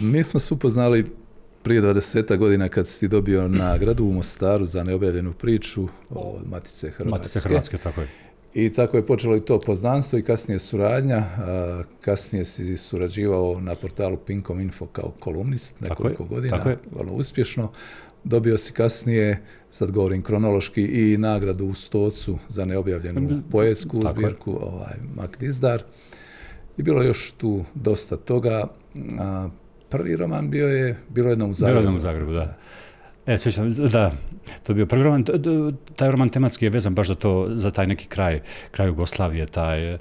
mi 0.01 0.23
smo 0.23 0.39
se 0.39 0.53
upoznali 0.53 1.05
prije 1.63 1.81
20 1.81 2.37
godina 2.37 2.69
kad 2.69 2.87
si 2.87 3.07
dobio 3.07 3.47
nagradu 3.47 4.05
u 4.05 4.13
Mostaru 4.13 4.65
za 4.65 4.83
neobjavljenu 4.83 5.33
priču 5.33 5.87
od 6.09 6.47
Matice 6.49 6.89
Hrvatske. 6.89 7.11
Matice 7.11 7.39
Hrvatske, 7.39 7.77
tako 7.77 8.01
je. 8.01 8.26
I 8.57 8.73
tako 8.73 8.97
je 8.97 9.05
počelo 9.05 9.35
i 9.35 9.41
to 9.41 9.59
poznanstvo 9.59 10.19
i 10.19 10.21
kasnije 10.21 10.59
suradnja. 10.59 11.23
kasnije 12.01 12.45
si 12.45 12.77
surađivao 12.77 13.59
na 13.61 13.75
portalu 13.75 14.17
Pinkom 14.17 14.59
Info 14.59 14.85
kao 14.85 15.11
kolumnist 15.19 15.79
nekoliko 15.79 16.23
godina, 16.23 16.75
vrlo 16.91 17.13
uspješno. 17.13 17.71
Dobio 18.23 18.57
si 18.57 18.73
kasnije, 18.73 19.43
sad 19.71 19.91
govorim 19.91 20.21
kronološki, 20.21 20.81
i 20.81 21.17
nagradu 21.17 21.65
u 21.65 21.73
Stocu 21.73 22.37
za 22.49 22.65
neobjavljenu 22.65 23.41
poetsku 23.51 24.01
zbirku, 24.11 24.57
ovaj, 24.61 24.95
Mak 25.15 25.37
Dizdar. 25.39 25.83
I 26.77 26.83
bilo 26.83 27.03
još 27.03 27.31
tu 27.31 27.63
dosta 27.73 28.17
toga. 28.17 28.67
prvi 29.89 30.15
roman 30.15 30.49
bio 30.49 30.67
je, 30.67 30.97
bilo 31.09 31.29
jednom 31.29 31.49
u 31.49 31.53
Zagrebu. 31.53 31.81
Bilo 31.81 31.95
u 31.95 31.99
Zagrebu, 31.99 32.31
da. 32.31 32.57
E, 33.27 33.37
sjećam, 33.37 33.69
da, 33.69 34.11
to 34.63 34.71
je 34.71 34.75
bio 34.75 34.85
prvi 34.85 35.03
roman, 35.03 35.25
taj 35.95 36.11
roman 36.11 36.29
tematski 36.29 36.65
je 36.65 36.69
vezan 36.69 36.95
baš 36.95 37.07
za 37.07 37.15
to, 37.15 37.47
za 37.49 37.71
taj 37.71 37.87
neki 37.87 38.07
kraj, 38.07 38.41
kraj 38.71 38.87
Jugoslavije, 38.87 39.45
taj, 39.45 39.97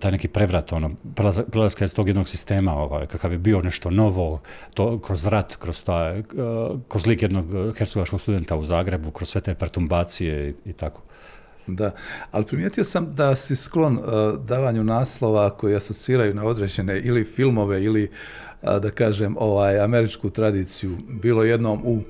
taj 0.00 0.10
neki 0.10 0.28
prevrat, 0.28 0.72
ono, 0.72 0.90
prelaska 1.50 1.84
iz 1.84 1.94
tog 1.94 2.08
jednog 2.08 2.28
sistema, 2.28 2.74
ovaj, 2.74 3.06
kakav 3.06 3.32
je 3.32 3.38
bio 3.38 3.60
nešto 3.60 3.90
novo, 3.90 4.40
to 4.74 5.00
kroz 5.00 5.26
rat, 5.26 5.56
kroz, 5.56 5.84
taj, 5.84 6.22
kroz 6.88 7.06
lik 7.06 7.22
jednog 7.22 7.46
hercegovačkog 7.78 8.20
studenta 8.20 8.56
u 8.56 8.64
Zagrebu, 8.64 9.10
kroz 9.10 9.28
sve 9.28 9.40
te 9.40 9.54
pertumbacije 9.54 10.48
i, 10.48 10.70
i 10.70 10.72
tako. 10.72 11.02
Da, 11.66 11.90
ali 12.30 12.46
primijetio 12.46 12.84
sam 12.84 13.14
da 13.14 13.36
si 13.36 13.56
sklon 13.56 13.98
uh, 13.98 14.04
davanju 14.44 14.84
naslova 14.84 15.50
koji 15.50 15.76
asociraju 15.76 16.34
na 16.34 16.44
određene 16.44 17.00
ili 17.00 17.24
filmove 17.24 17.84
ili 17.84 18.10
da 18.62 18.90
kažem 18.90 19.36
ovaj 19.38 19.80
američku 19.80 20.30
tradiciju 20.30 20.96
bilo 21.08 21.44
jednom 21.44 21.80
u 21.84 22.02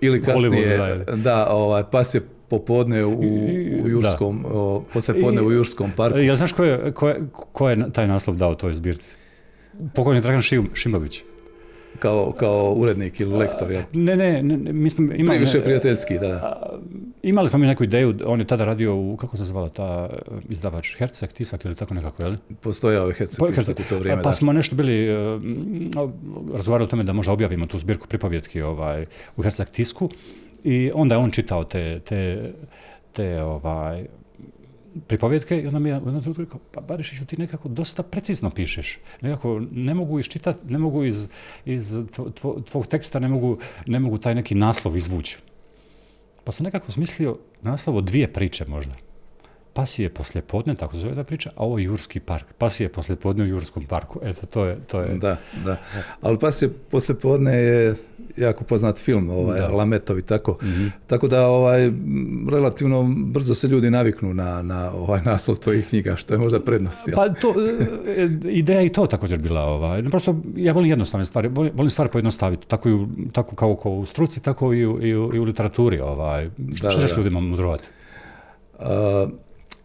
ili 0.00 0.22
kasnije, 0.22 1.04
da, 1.16 1.46
ovaj, 1.50 1.82
pas 1.90 2.14
je 2.14 2.20
popodne 2.48 3.04
u, 3.04 3.20
u 3.84 3.88
Jurskom, 3.88 4.44
podne 5.22 5.42
u 5.42 5.52
Jurskom 5.52 5.92
parku. 5.96 6.18
Jel 6.18 6.36
znaš 6.36 6.52
ko 6.52 6.64
je, 6.64 6.92
ko, 6.92 7.08
je, 7.08 7.20
ko 7.32 7.70
je 7.70 7.92
taj 7.92 8.06
naslov 8.06 8.36
dao 8.36 8.54
toj 8.54 8.74
zbirci? 8.74 9.16
Pokojni 9.94 10.20
Dragan 10.20 10.42
Šimović. 10.74 11.22
Kao, 11.98 12.32
kao 12.32 12.74
urednik 12.76 13.20
ili 13.20 13.36
lektor, 13.36 13.70
jel? 13.70 13.82
Ne, 13.92 14.16
ne, 14.16 14.42
ne 14.42 14.72
mi 14.72 14.90
smo 14.90 15.14
imali... 15.14 15.38
Više 15.38 15.60
prijateljski, 15.60 16.18
da, 16.18 16.28
da. 16.28 16.78
Imali 17.22 17.48
smo 17.48 17.58
mi 17.58 17.66
neku 17.66 17.84
ideju, 17.84 18.14
on 18.26 18.40
je 18.40 18.46
tada 18.46 18.64
radio 18.64 18.96
u, 18.96 19.16
kako 19.16 19.36
se 19.36 19.44
zvala 19.44 19.68
ta 19.68 20.10
izdavač, 20.48 20.96
Herceg, 20.96 21.32
Tisak 21.32 21.64
ili 21.64 21.74
tako 21.74 21.94
nekako, 21.94 22.22
jel? 22.22 22.36
Postojao 22.60 23.08
je 23.08 23.14
Herceg, 23.14 23.44
Tisak 23.54 23.80
u 23.80 23.82
to 23.88 23.98
vrijeme, 23.98 24.22
Pa 24.22 24.32
smo 24.32 24.52
nešto 24.52 24.76
bili, 24.76 25.16
uh, 25.16 25.42
razgovarali 26.54 26.84
o 26.86 26.90
tome 26.90 27.04
da 27.04 27.12
možda 27.12 27.32
objavimo 27.32 27.66
tu 27.66 27.78
zbirku 27.78 28.08
pripovjetki 28.08 28.62
ovaj, 28.62 29.06
u 29.36 29.42
Herceg 29.42 29.68
Tisku 29.68 30.10
i 30.64 30.90
onda 30.94 31.14
je 31.14 31.18
on 31.18 31.30
čitao 31.30 31.64
te, 31.64 32.00
te, 32.00 32.52
te 33.12 33.42
ovaj, 33.42 34.06
pripovjetke 35.06 35.60
i 35.62 35.66
onda 35.66 35.78
mi 35.78 35.88
je 35.88 35.94
u 35.94 36.08
jednom 36.08 36.34
rekao, 36.38 36.60
pa 36.72 36.80
Barišiću 36.80 37.26
ti 37.26 37.36
nekako 37.36 37.68
dosta 37.68 38.02
precizno 38.02 38.50
pišeš. 38.50 38.98
Nekako 39.20 39.62
ne 39.72 39.94
mogu 39.94 40.20
iščitati, 40.20 40.72
ne 40.72 40.78
mogu 40.78 41.04
iz, 41.04 41.28
iz 41.64 41.94
tvog 42.66 42.86
teksta, 42.86 43.18
ne 43.18 43.28
mogu, 43.28 43.58
ne 43.86 44.00
mogu 44.00 44.18
taj 44.18 44.34
neki 44.34 44.54
naslov 44.54 44.96
izvući. 44.96 45.38
Pa 46.44 46.52
sam 46.52 46.64
nekako 46.64 46.92
smislio 46.92 47.38
naslov 47.62 48.00
dvije 48.00 48.32
priče 48.32 48.64
možda. 48.68 48.94
Pasije 49.72 50.08
poslijepodne, 50.08 50.74
tako 50.74 50.94
se 50.94 51.00
zove 51.00 51.14
ta 51.14 51.24
priča, 51.24 51.50
a 51.56 51.64
ovo 51.64 51.78
je 51.78 51.84
Jurski 51.84 52.20
park. 52.20 52.46
Pasije 52.58 52.88
poslijepodne 52.88 53.44
u 53.44 53.46
Jurskom 53.46 53.86
parku. 53.86 54.20
Eto, 54.22 54.46
to 54.46 54.64
je... 54.64 54.78
To 54.86 55.00
je... 55.00 55.14
Da, 55.14 55.36
da. 55.64 55.76
Ali 56.20 56.38
Pasije 56.38 56.72
poslijepodne 56.90 57.54
je 57.56 57.94
jako 58.36 58.64
poznat 58.64 58.98
film, 58.98 59.30
ovaj, 59.30 59.60
Lametovi, 59.60 60.22
tako. 60.22 60.58
Mhm. 60.62 60.86
Tako 61.06 61.28
da 61.28 61.46
ovaj, 61.46 61.90
relativno 62.50 63.14
brzo 63.26 63.54
se 63.54 63.68
ljudi 63.68 63.90
naviknu 63.90 64.34
na, 64.34 64.62
na 64.62 64.92
ovaj 64.92 65.20
naslov 65.24 65.56
tvojih 65.56 65.88
knjiga, 65.88 66.16
što 66.16 66.34
je 66.34 66.38
možda 66.38 66.60
prednost. 66.60 67.08
Pa 67.14 67.28
to, 67.28 67.54
e, 68.16 68.28
ideja 68.50 68.82
i 68.82 68.88
to 68.88 69.06
također 69.06 69.38
bila. 69.38 69.60
Ovaj. 69.60 70.02
Prosto, 70.02 70.36
ja 70.56 70.72
volim 70.72 70.90
jednostavne 70.90 71.24
stvari, 71.24 71.48
volim 71.48 71.90
stvari 71.90 72.10
pojednostaviti, 72.10 72.68
tako, 72.68 72.88
i 72.88 73.06
tako 73.32 73.56
kao, 73.56 73.76
kao 73.76 73.92
u 73.92 74.06
struci, 74.06 74.42
tako 74.42 74.72
i 74.72 74.86
u, 74.86 75.02
i 75.02 75.38
u, 75.38 75.44
literaturi. 75.44 76.00
Ovaj. 76.00 76.50
Što 76.74 77.00
ćeš 77.00 77.16
ljudima 77.16 77.40
mudrovati? 77.40 77.88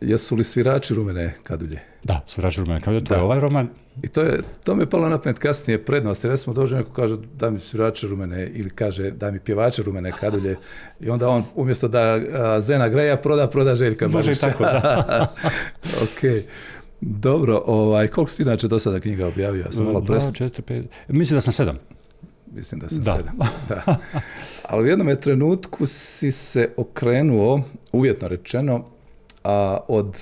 Jesu 0.01 0.35
li 0.35 0.43
svirači 0.43 0.93
rumene 0.93 1.33
kadulje? 1.43 1.79
Da, 2.03 2.21
svirači 2.25 2.59
rumene 2.59 2.81
kadulje, 2.81 3.03
to 3.03 3.13
je 3.13 3.21
ovaj 3.21 3.39
roman. 3.39 3.69
I 4.03 4.07
to, 4.07 4.21
je, 4.21 4.39
to 4.63 4.75
me 4.75 4.89
palo 4.89 5.09
na 5.09 5.17
pamet 5.21 5.39
kasnije 5.39 5.85
prednost. 5.85 6.25
Recimo 6.25 6.53
dođe 6.53 6.75
neko 6.75 6.91
kaže 6.91 7.17
da 7.39 7.49
mi 7.49 7.59
svirače 7.59 8.07
rumene 8.07 8.47
ili 8.53 8.69
kaže 8.69 9.12
da 9.12 9.31
mi 9.31 9.39
pjevače 9.39 9.81
rumene 9.81 10.12
kadulje 10.12 10.57
i 10.99 11.09
onda 11.09 11.29
on 11.29 11.43
umjesto 11.55 11.88
da 11.88 12.19
Zena 12.62 12.89
Greja 12.89 13.17
proda, 13.17 13.47
proda 13.47 13.75
Željka 13.75 14.07
Može 14.07 14.35
tako, 14.35 14.63
da. 14.63 15.33
ok. 16.03 16.43
Dobro, 17.01 17.63
ovaj, 17.65 18.07
koliko 18.07 18.31
si 18.31 18.43
inače 18.43 18.67
do 18.67 18.79
sada 18.79 18.99
knjiga 18.99 19.27
objavio? 19.27 19.62
Ja 19.62 19.71
sam 19.71 19.85
malo 19.85 20.01
pres... 20.01 20.23
Mislim 21.07 21.38
da 21.38 21.41
sam 21.41 21.53
sedam. 21.53 21.79
Mislim 22.51 22.81
da 22.81 22.89
sam 22.89 22.99
da. 23.03 23.12
sedam. 23.12 23.38
Da. 23.69 23.97
Ali 24.63 24.83
u 24.83 24.88
jednom 24.88 25.15
trenutku 25.15 25.85
si 25.85 26.31
se 26.31 26.69
okrenuo, 26.77 27.62
uvjetno 27.91 28.27
rečeno, 28.27 28.85
a 29.43 29.80
od, 29.88 30.17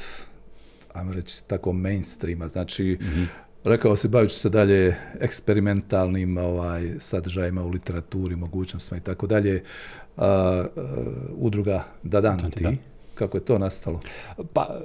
ajmo 0.94 1.14
reći 1.14 1.44
tako, 1.48 1.74
mainstreama, 1.74 2.48
znači, 2.48 2.98
mm 3.02 3.48
rekao 3.68 3.96
si, 3.96 4.08
bavit 4.08 4.32
ću 4.32 4.36
se 4.36 4.50
dalje 4.50 4.96
eksperimentalnim 5.20 6.38
ovaj, 6.38 6.94
sadržajima 7.00 7.64
u 7.64 7.70
literaturi, 7.70 8.36
mogućnostima 8.36 8.98
i 8.98 9.02
tako 9.02 9.28
dalje, 9.28 9.64
udruga 11.38 11.84
Dadanti, 12.04 12.64
da. 12.64 12.72
kako 13.16 13.38
je 13.38 13.46
to 13.46 13.58
nastalo? 13.58 14.00
Pa, 14.54 14.80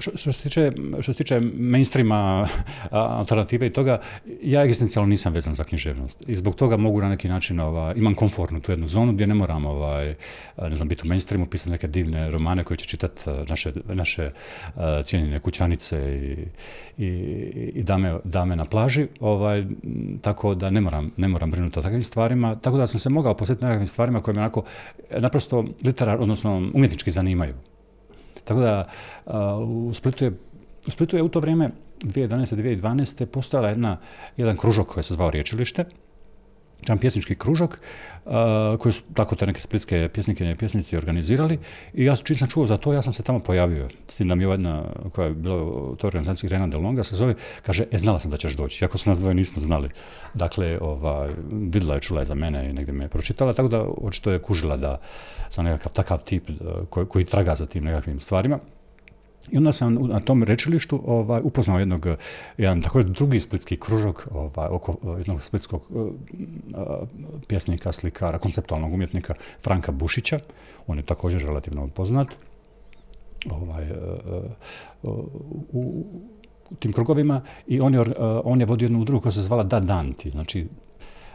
što, 0.00 0.32
se 0.32 0.42
tiče, 0.42 0.72
što 1.00 1.12
se 1.12 1.16
tiče 1.16 1.40
mainstreama, 1.40 2.46
alternative 2.90 3.66
i 3.66 3.72
toga, 3.72 4.00
ja 4.42 4.64
egzistencijalno 4.64 5.08
nisam 5.08 5.32
vezan 5.32 5.54
za 5.54 5.64
književnost. 5.64 6.28
I 6.28 6.34
zbog 6.34 6.54
toga 6.54 6.76
mogu 6.76 7.00
na 7.00 7.08
neki 7.08 7.28
način, 7.28 7.60
ovaj, 7.60 7.94
imam 7.96 8.14
komfortnu 8.14 8.60
tu 8.60 8.72
jednu 8.72 8.86
zonu 8.86 9.12
gdje 9.12 9.26
ne 9.26 9.34
moram 9.34 9.66
ovaj, 9.66 10.14
ne 10.62 10.76
znam, 10.76 10.88
biti 10.88 11.02
u 11.04 11.08
mainstreamu, 11.08 11.46
pisati 11.46 11.70
neke 11.70 11.88
divne 11.88 12.30
romane 12.30 12.64
koje 12.64 12.76
će 12.76 12.86
čitati 12.86 13.22
naše, 13.48 13.72
naše 13.84 14.30
cijenjene 15.04 15.38
kućanice 15.38 15.96
i, 15.98 17.04
i, 17.04 17.08
i 17.74 17.82
dame, 17.82 18.18
dame, 18.24 18.56
na 18.56 18.64
plaži, 18.64 19.06
ovaj, 19.20 19.64
tako 20.20 20.54
da 20.54 20.70
ne 20.70 20.80
moram, 20.80 21.10
ne 21.16 21.28
moram 21.28 21.50
brinuti 21.50 21.78
o 21.78 21.82
takvim 21.82 22.02
stvarima, 22.02 22.56
tako 22.56 22.76
da 22.76 22.86
sam 22.86 23.00
se 23.00 23.08
mogao 23.08 23.34
posjetiti 23.34 23.64
nekakvim 23.64 23.86
stvarima 23.86 24.22
koje 24.22 24.34
me 24.34 24.40
onako 24.40 24.62
naprosto 25.10 25.64
literar, 25.84 26.20
odnosno 26.20 26.70
umjetnički 26.74 27.10
zanimaju. 27.10 27.54
Tako 28.44 28.60
da 28.60 28.88
u 29.64 29.94
Splitu 29.94 30.24
je, 30.24 30.30
u 30.86 30.90
Splitu 30.90 31.16
je 31.16 31.22
u 31.22 31.28
to 31.28 31.40
vrijeme 31.40 31.70
2011. 32.00 32.56
2012. 32.56 33.24
postojala 33.24 33.68
jedna, 33.68 33.96
jedan 34.36 34.56
kružok 34.56 34.86
koji 34.86 35.04
se 35.04 35.14
zvao 35.14 35.30
Riječilište, 35.30 35.84
jedan 36.82 36.98
pjesnički 36.98 37.34
kružok 37.34 37.78
koji 38.78 38.92
su 38.92 39.02
tako 39.14 39.34
te 39.34 39.46
neke 39.46 39.60
splitske 39.60 40.08
pjesnike 40.14 40.50
i 40.50 40.54
pjesnici 40.54 40.96
organizirali 40.96 41.58
i 41.94 42.04
ja 42.04 42.16
čim 42.16 42.36
sam 42.36 42.48
čuo 42.48 42.66
za 42.66 42.76
to, 42.76 42.92
ja 42.92 43.02
sam 43.02 43.12
se 43.12 43.22
tamo 43.22 43.38
pojavio. 43.38 43.88
S 44.08 44.16
tim 44.16 44.28
da 44.28 44.34
mi 44.34 44.44
je 44.44 44.50
jedna 44.50 44.84
koja 45.12 45.26
je 45.26 45.34
bila 45.34 45.64
u 45.64 45.96
toj 45.96 46.08
organizaciji 46.08 46.48
Grena 46.48 46.66
Del 46.66 46.80
Longa 46.80 47.02
se 47.02 47.16
zove, 47.16 47.34
kaže, 47.62 47.84
e, 47.90 47.98
znala 47.98 48.20
sam 48.20 48.30
da 48.30 48.36
ćeš 48.36 48.56
doći, 48.56 48.84
iako 48.84 48.98
su 48.98 49.10
nas 49.10 49.18
dvoje 49.18 49.34
nismo 49.34 49.60
znali. 49.60 49.88
Dakle, 50.34 50.78
ovaj, 50.80 51.30
vidjela 51.52 51.94
je, 51.94 52.00
čula 52.00 52.20
je 52.20 52.26
za 52.26 52.34
mene 52.34 52.70
i 52.70 52.72
negdje 52.72 52.94
me 52.94 53.04
je 53.04 53.08
pročitala, 53.08 53.52
tako 53.52 53.68
da 53.68 53.82
očito 53.82 54.30
je 54.30 54.38
kužila 54.38 54.76
da 54.76 55.00
sam 55.48 55.64
nekakav 55.64 55.92
takav 55.92 56.24
tip 56.24 56.50
koji, 56.90 57.06
koji 57.06 57.24
traga 57.24 57.54
za 57.54 57.66
tim 57.66 57.84
nekakvim 57.84 58.20
stvarima. 58.20 58.58
I 59.50 59.56
onda 59.56 59.72
sam 59.72 59.94
na 59.94 60.20
tom 60.20 60.42
rečilištu 60.42 61.02
ovaj, 61.06 61.40
upoznao 61.44 61.78
jednog, 61.78 62.06
jedan 62.58 62.82
također 62.82 63.10
drugi 63.10 63.40
splitski 63.40 63.76
kružok 63.76 64.28
ovaj, 64.32 64.68
oko 64.70 64.96
jednog 65.18 65.42
splitskog 65.42 65.82
uh, 65.90 66.08
pjesnika, 67.46 67.92
slikara, 67.92 68.38
konceptualnog 68.38 68.92
umjetnika 68.92 69.34
Franka 69.62 69.92
Bušića. 69.92 70.38
On 70.86 70.98
je 70.98 71.02
također 71.02 71.42
relativno 71.42 71.88
poznat. 71.88 72.28
Ovaj, 73.50 73.90
u, 75.02 76.04
u 76.70 76.74
tim 76.78 76.92
krugovima 76.92 77.42
i 77.66 77.80
on 77.80 77.94
je, 77.94 78.00
on 78.44 78.60
je 78.60 78.66
vodio 78.66 78.84
jednu 78.84 79.00
udrugu 79.00 79.22
koja 79.22 79.32
se 79.32 79.42
zvala 79.42 79.62
Dadanti, 79.62 80.30
znači 80.30 80.66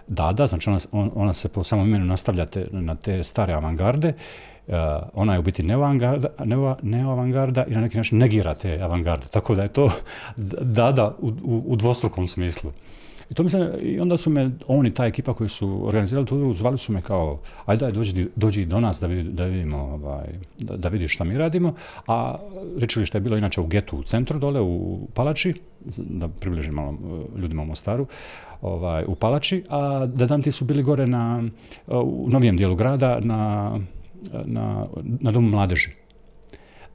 Dada, 0.08 0.48
znači 0.48 0.70
ona, 0.70 0.80
ona 1.16 1.34
se 1.34 1.50
po 1.50 1.64
samom 1.64 1.88
imenu 1.88 2.06
nastavlja 2.06 2.46
na 2.72 2.96
te 2.96 3.24
stare 3.24 3.54
avangarde 3.54 4.14
ona 5.14 5.34
je 5.34 5.40
u 5.40 5.42
biti 5.42 5.64
neoavangarda, 5.64 7.66
i 7.68 7.72
na 7.72 7.82
neki 7.82 7.98
način 7.98 8.18
negira 8.18 8.56
te 8.56 8.80
avangarde. 8.82 9.28
Tako 9.28 9.56
da 9.56 9.62
je 9.62 9.68
to 9.68 9.92
dada 10.82 11.16
u, 11.20 11.28
u, 11.28 11.64
u 11.66 11.76
dvostrukom 11.76 12.28
smislu. 12.28 12.72
I, 13.30 13.34
to 13.34 13.44
mislim, 13.44 13.70
I 13.82 14.00
onda 14.00 14.18
su 14.18 14.30
me, 14.30 14.52
oni, 14.68 14.94
ta 14.94 15.06
ekipa 15.06 15.34
koji 15.34 15.50
su 15.50 15.88
organizirali 15.88 16.28
tu 16.28 16.54
zvali 16.54 16.78
su 16.78 16.92
me 16.92 17.02
kao, 17.02 17.40
ajde 17.66 17.86
daj, 17.86 17.92
dođi, 17.92 18.28
dođi 18.36 18.66
do 18.66 18.80
nas 18.80 19.00
da, 19.00 19.08
da 19.08 19.46
vidimo, 19.46 19.78
ovaj, 19.78 20.28
da, 20.60 20.78
da 20.78 20.90
vidiš 20.90 21.16
šta 21.16 21.24
mi 21.24 21.38
radimo. 21.38 21.74
A 22.08 22.36
rečilište 22.78 23.18
je 23.18 23.22
bilo 23.22 23.38
inače 23.38 23.62
u 23.62 23.68
getu 23.68 23.98
u 23.98 24.04
centru 24.04 24.40
dole, 24.40 24.62
u 24.62 25.00
Palači, 25.14 25.54
da 25.98 26.28
približim 26.28 26.74
malo 26.74 26.92
uh, 26.92 27.40
ljudima 27.40 27.62
u 27.62 27.66
Mostaru, 27.66 28.08
ovaj, 28.62 29.04
u 29.08 29.16
Palači, 29.16 29.64
a 29.70 30.06
Dadanti 30.06 30.52
su 30.52 30.66
bili 30.66 30.84
gore 30.84 31.08
na, 31.08 31.44
uh, 31.88 32.00
u 32.04 32.30
novijem 32.30 32.58
dijelu 32.58 32.76
grada, 32.76 33.20
na 33.20 33.72
na, 34.46 34.86
na 35.04 35.32
domu 35.32 35.50
mladeži. 35.50 35.90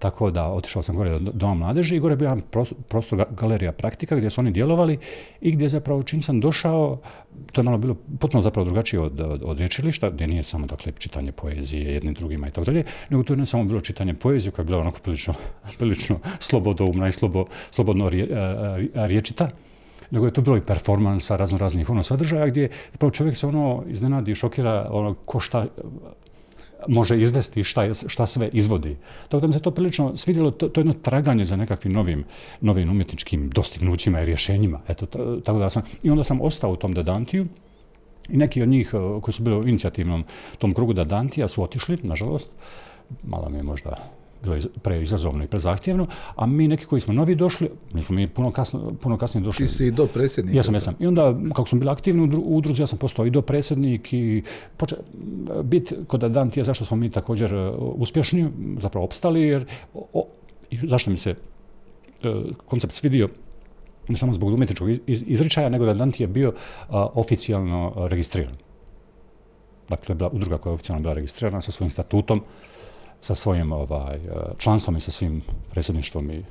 tako 0.00 0.30
da 0.30 0.46
otišao 0.48 0.82
sam 0.82 0.96
gore 0.96 1.18
do 1.18 1.30
Doma 1.34 1.54
mladeži 1.54 1.96
i 1.96 1.98
gore 1.98 2.12
je 2.12 2.16
bio 2.16 2.26
jedan 2.26 2.42
prostor, 2.88 3.26
galerija 3.30 3.72
praktika 3.72 4.16
gdje 4.16 4.30
su 4.30 4.40
oni 4.40 4.50
djelovali 4.50 4.98
i 5.40 5.52
gdje 5.52 5.68
zapravo 5.68 6.02
čim 6.02 6.22
sam 6.22 6.40
došao, 6.40 6.98
to 7.52 7.60
je 7.60 7.64
malo 7.64 7.78
bilo 7.78 7.96
potpuno 8.20 8.42
zapravo 8.42 8.64
drugačije 8.64 9.00
od, 9.00 9.20
od, 9.20 9.42
od 9.44 9.58
gdje 10.12 10.26
nije 10.26 10.42
samo 10.42 10.66
dakle 10.66 10.92
čitanje 10.98 11.32
poezije 11.32 11.94
jednim 11.94 12.14
drugima 12.14 12.48
i 12.48 12.50
tako 12.50 12.64
dalje, 12.64 12.84
nego 13.10 13.22
to 13.22 13.32
je 13.32 13.36
ne 13.36 13.46
samo 13.46 13.64
bilo 13.64 13.80
čitanje 13.80 14.14
poezije 14.14 14.52
koja 14.52 14.62
je 14.62 14.66
bila 14.66 14.78
onako 14.78 14.98
prilično, 14.98 15.34
prilično 15.78 16.18
slobodoumna 16.38 17.08
i 17.08 17.12
slobo, 17.12 17.44
slobodno 17.70 18.08
rje, 18.08 18.28
riječita 18.94 19.50
nego 20.10 20.26
je 20.26 20.32
to 20.32 20.42
bilo 20.42 20.56
i 20.56 20.60
performansa 20.60 21.36
razno 21.36 21.58
raznih 21.58 21.90
ono 21.90 22.02
sadržaja 22.02 22.46
gdje 22.46 22.68
čovjek 23.10 23.36
se 23.36 23.46
ono 23.46 23.84
iznenadi, 23.88 24.34
šokira 24.34 24.88
ono 24.90 25.14
ko 25.14 25.40
šta 25.40 25.66
može 26.88 27.20
izvesti 27.20 27.64
šta, 27.64 27.94
šta 27.94 28.26
sve 28.26 28.50
izvodi. 28.52 28.96
Tako 29.28 29.40
da 29.40 29.46
mi 29.46 29.52
se 29.52 29.60
to 29.60 29.70
prilično 29.70 30.16
svidjelo, 30.16 30.50
to, 30.50 30.68
to 30.68 30.80
je 30.80 30.82
jedno 30.82 30.92
traganje 30.92 31.44
za 31.44 31.56
nekakvim 31.56 31.92
novim, 31.92 32.24
novim 32.60 32.90
umjetničkim 32.90 33.50
dostignućima 33.50 34.20
i 34.20 34.26
rješenjima. 34.26 34.80
Eto, 34.88 35.06
tako 35.44 35.58
da 35.58 35.70
sam, 35.70 35.82
I 36.02 36.10
onda 36.10 36.24
sam 36.24 36.40
ostao 36.40 36.72
u 36.72 36.76
tom 36.76 36.92
Dadantiju 36.92 37.46
i 38.28 38.36
neki 38.36 38.62
od 38.62 38.68
njih 38.68 38.90
eh, 38.94 39.20
koji 39.20 39.32
su 39.32 39.42
bili 39.42 39.56
u 39.56 39.68
inicijativnom 39.68 40.24
tom 40.58 40.74
krugu 40.74 40.92
Dadantija 40.92 41.48
su 41.48 41.62
otišli, 41.62 41.98
nažalost. 42.02 42.50
Malo 43.22 43.48
mi 43.48 43.56
je 43.56 43.62
možda 43.62 44.19
bilo 44.42 44.54
je 44.54 44.60
preizazovno 44.82 45.44
i 45.44 45.46
prezahtjevno, 45.46 46.06
a 46.36 46.46
mi 46.46 46.68
neki 46.68 46.84
koji 46.84 47.00
smo 47.00 47.14
novi 47.14 47.34
došli, 47.34 47.70
mi 47.92 48.02
smo 48.02 48.14
mi 48.14 48.28
puno, 48.28 48.50
kasno, 48.50 48.92
puno 49.00 49.16
kasnije 49.16 49.44
došli. 49.44 49.66
Ti 49.66 49.72
si 49.72 49.86
i 49.86 49.90
do 49.90 50.06
predsjednika. 50.06 50.56
Ja 50.56 50.62
sam, 50.62 50.74
ja 50.74 50.80
sam. 50.80 50.94
I 50.98 51.06
onda, 51.06 51.34
kako 51.48 51.68
smo 51.68 51.78
bili 51.78 51.90
aktivni 51.90 52.36
u 52.36 52.56
udruzi, 52.56 52.82
ja 52.82 52.86
sam 52.86 52.98
postao 52.98 53.26
i 53.26 53.30
do 53.30 53.42
predsjednik 53.42 54.12
i 54.12 54.42
poče, 54.76 54.96
bit 55.64 55.92
kod 56.06 56.24
Adantija, 56.24 56.64
zašto 56.64 56.84
smo 56.84 56.96
mi 56.96 57.10
također 57.10 57.54
e, 57.54 57.70
uspješni, 57.76 58.50
zapravo 58.80 59.04
opstali, 59.04 59.40
jer 59.40 59.66
o, 59.94 60.26
i 60.70 60.78
zašto 60.82 61.10
mi 61.10 61.16
se 61.16 61.30
uh, 61.30 62.56
koncept 62.66 62.92
svidio, 62.92 63.28
ne 64.08 64.16
samo 64.16 64.32
zbog 64.32 64.54
umjetničkog 64.54 64.88
izričaja, 65.06 65.68
nego 65.68 65.84
da 65.84 65.94
Danti 65.94 66.22
je 66.22 66.26
bio 66.26 66.48
uh, 66.48 66.54
oficijalno 67.14 67.92
registriran. 67.96 68.54
Dakle, 69.88 70.06
to 70.06 70.12
je 70.12 70.16
bila 70.16 70.30
udruga 70.32 70.58
koja 70.58 70.70
je 70.70 70.74
oficijalno 70.74 71.02
bila 71.02 71.14
registrirana 71.14 71.60
sa 71.60 71.72
svojim 71.72 71.90
statutom, 71.90 72.42
sa 73.20 73.34
svojim 73.34 73.72
ovaj, 73.72 74.16
e, 74.16 74.20
članstvom 74.58 74.96
i 74.96 75.00
sa 75.00 75.10
svim 75.10 75.42
predsjedništvom 75.70 76.30
i 76.30 76.44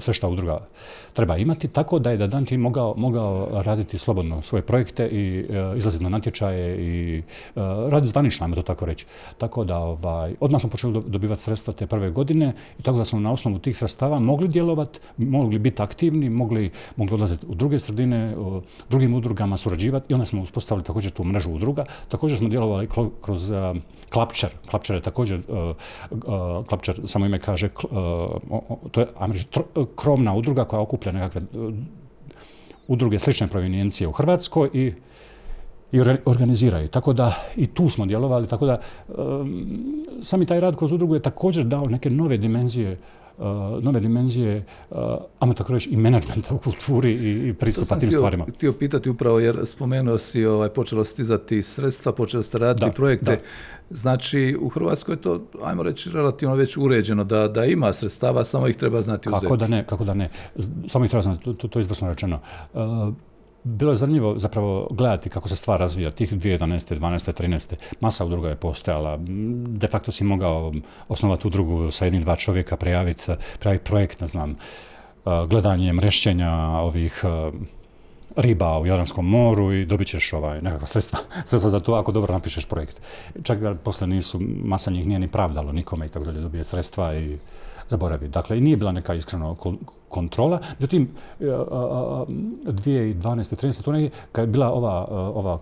sve 0.00 0.14
što 0.14 0.28
udruga 0.28 0.66
treba 1.12 1.36
imati, 1.36 1.68
tako 1.68 1.98
da 1.98 2.10
je 2.10 2.16
da 2.16 2.26
Danti 2.26 2.56
mogao, 2.56 2.94
mogao 2.96 3.48
raditi 3.62 3.98
slobodno 3.98 4.42
svoje 4.42 4.62
projekte 4.62 5.08
i 5.08 5.44
uh, 5.48 5.78
izlaziti 5.78 6.04
na 6.04 6.10
natječaje 6.10 6.76
i 6.78 7.18
uh, 7.18 7.62
raditi 7.88 8.10
zvanično, 8.10 8.44
ajmo 8.44 8.54
to 8.54 8.62
tako 8.62 8.84
reći. 8.84 9.06
Tako 9.38 9.64
da 9.64 9.78
ovaj, 9.78 10.34
odmah 10.40 10.60
smo 10.60 10.70
počeli 10.70 11.02
dobivati 11.06 11.42
sredstva 11.42 11.74
te 11.74 11.86
prve 11.86 12.10
godine 12.10 12.54
i 12.78 12.82
tako 12.82 12.98
da 12.98 13.04
smo 13.04 13.20
na 13.20 13.32
osnovu 13.32 13.58
tih 13.58 13.76
sredstava 13.76 14.18
mogli 14.18 14.48
djelovati, 14.48 15.00
mogli 15.16 15.58
biti 15.58 15.82
aktivni, 15.82 16.30
mogli, 16.30 16.70
mogli 16.96 17.14
odlaziti 17.14 17.46
u 17.46 17.54
druge 17.54 17.78
sredine, 17.78 18.36
u 18.36 18.62
drugim 18.90 19.14
udrugama 19.14 19.56
surađivati 19.56 20.12
i 20.12 20.14
onda 20.14 20.26
smo 20.26 20.42
uspostavili 20.42 20.84
također 20.84 21.12
tu 21.12 21.24
mrežu 21.24 21.50
udruga. 21.50 21.84
Također 22.08 22.38
smo 22.38 22.48
djelovali 22.48 22.88
kroz 23.22 23.50
uh, 23.50 23.76
Klapčer. 24.10 24.50
Klapčer 24.70 24.96
je 24.96 25.02
također, 25.02 25.40
uh, 25.48 25.76
uh, 26.10 26.66
Klapčer 26.66 27.00
samo 27.04 27.26
ime 27.26 27.38
kaže, 27.38 27.68
to 28.90 29.00
je 29.00 29.06
krovna 29.96 30.34
udruga 30.34 30.64
koja 30.64 30.80
okuplja 30.80 31.12
nekakve 31.12 31.40
uh, 31.52 31.74
udruge 32.88 33.18
slične 33.18 33.48
provenijencije 33.48 34.08
u 34.08 34.12
Hrvatskoj 34.12 34.70
i 34.72 34.92
i 35.92 36.00
organiziraju. 36.24 36.88
Tako 36.88 37.12
da 37.12 37.34
i 37.56 37.66
tu 37.66 37.88
smo 37.88 38.06
djelovali, 38.06 38.46
tako 38.46 38.66
da 38.66 38.80
um, 39.08 39.66
sami 40.22 40.46
taj 40.46 40.60
rad 40.60 40.76
kroz 40.76 40.92
udrugu 40.92 41.14
je 41.14 41.22
također 41.22 41.64
dao 41.64 41.86
neke 41.86 42.10
nove 42.10 42.36
dimenzije 42.36 42.98
nove 43.80 44.00
dimenzije, 44.00 44.64
uh, 44.90 44.98
ajmo 45.38 45.54
tako 45.54 45.72
reći, 45.72 45.90
i 45.90 45.96
menadžmenta 45.96 46.54
u 46.54 46.58
kulturi 46.58 47.12
i, 47.12 47.48
i 47.48 47.54
pristupa 47.54 47.96
tim 47.96 48.10
stvarima. 48.10 48.44
To 48.44 48.50
sam 48.50 48.54
htio 48.54 48.72
pitati 48.72 49.10
upravo 49.10 49.40
jer 49.40 49.66
spomenuo 49.66 50.18
si, 50.18 50.44
ovaj, 50.44 50.68
počelo 50.68 51.04
stizati 51.04 51.62
sredstva, 51.62 52.12
počelo 52.12 52.42
ste 52.42 52.58
raditi 52.58 52.90
projekte. 52.94 53.40
Znači, 53.90 54.56
u 54.60 54.68
Hrvatskoj 54.68 55.12
je 55.12 55.20
to, 55.20 55.42
ajmo 55.62 55.82
reći, 55.82 56.10
relativno 56.10 56.54
već 56.54 56.76
uređeno, 56.76 57.24
da, 57.24 57.48
da 57.48 57.64
ima 57.64 57.92
sredstava, 57.92 58.44
samo 58.44 58.68
ih 58.68 58.76
treba 58.76 59.02
znati 59.02 59.28
uzeti. 59.28 59.46
Kako 59.46 59.56
da 59.56 59.68
ne, 59.68 59.86
kako 59.86 60.04
da 60.04 60.14
ne. 60.14 60.30
Samo 60.86 61.04
ih 61.04 61.10
treba 61.10 61.22
znati, 61.22 61.54
to, 61.54 61.68
to 61.68 61.78
je 61.78 61.80
izvrsno 61.80 62.08
rečeno. 62.08 62.40
Uh, 62.74 62.80
bilo 63.68 63.92
je 63.92 63.96
zanimljivo 63.96 64.38
zapravo 64.38 64.88
gledati 64.90 65.30
kako 65.30 65.48
se 65.48 65.56
stvar 65.56 65.80
razvija. 65.80 66.10
Tih 66.10 66.32
2011. 66.32 66.98
12. 66.98 67.42
13. 67.42 67.74
masa 68.00 68.24
udruga 68.24 68.48
je 68.48 68.56
postojala. 68.56 69.18
De 69.66 69.86
facto 69.86 70.12
si 70.12 70.24
mogao 70.24 70.72
osnovati 71.08 71.46
udrugu 71.46 71.90
sa 71.90 72.04
jednim, 72.04 72.22
dva 72.22 72.36
čovjeka, 72.36 72.76
prijaviti, 72.76 73.32
prijaviti 73.58 73.84
projekt, 73.84 74.20
ne 74.20 74.26
znam, 74.26 74.56
gledanje 75.24 75.92
mrešćenja 75.92 76.52
ovih 76.68 77.24
riba 78.36 78.78
u 78.78 78.86
Jadranskom 78.86 79.28
moru 79.28 79.72
i 79.72 79.84
dobit 79.84 80.08
ćeš 80.08 80.32
ovaj, 80.32 80.62
nekakva 80.62 80.86
sredstva, 80.86 81.18
sredstva 81.48 81.70
za 81.70 81.80
to 81.80 81.94
ako 81.94 82.12
dobro 82.12 82.34
napišeš 82.34 82.64
projekt. 82.64 83.00
Čak 83.42 83.58
ga 83.58 83.74
posle 83.74 84.06
nisu, 84.06 84.40
masa 84.64 84.90
njih 84.90 85.06
nije 85.06 85.18
ni 85.18 85.28
pravdalo 85.28 85.72
nikome 85.72 86.06
i 86.06 86.08
tako 86.08 86.24
dalje, 86.24 86.40
dobije 86.40 86.64
sredstva 86.64 87.14
i 87.16 87.38
zaboravi. 87.88 88.28
Dakle, 88.28 88.58
i 88.58 88.60
nije 88.60 88.76
bila 88.76 88.92
neka 88.92 89.14
iskreno 89.14 89.56
kontrola. 90.08 90.60
Međutim, 90.78 91.10
2012. 91.40 93.16
13. 93.22 93.82
to 93.82 93.92
kad 94.32 94.42
je 94.42 94.46
bila 94.46 94.72
ova, 94.72 95.06
ova 95.10 95.58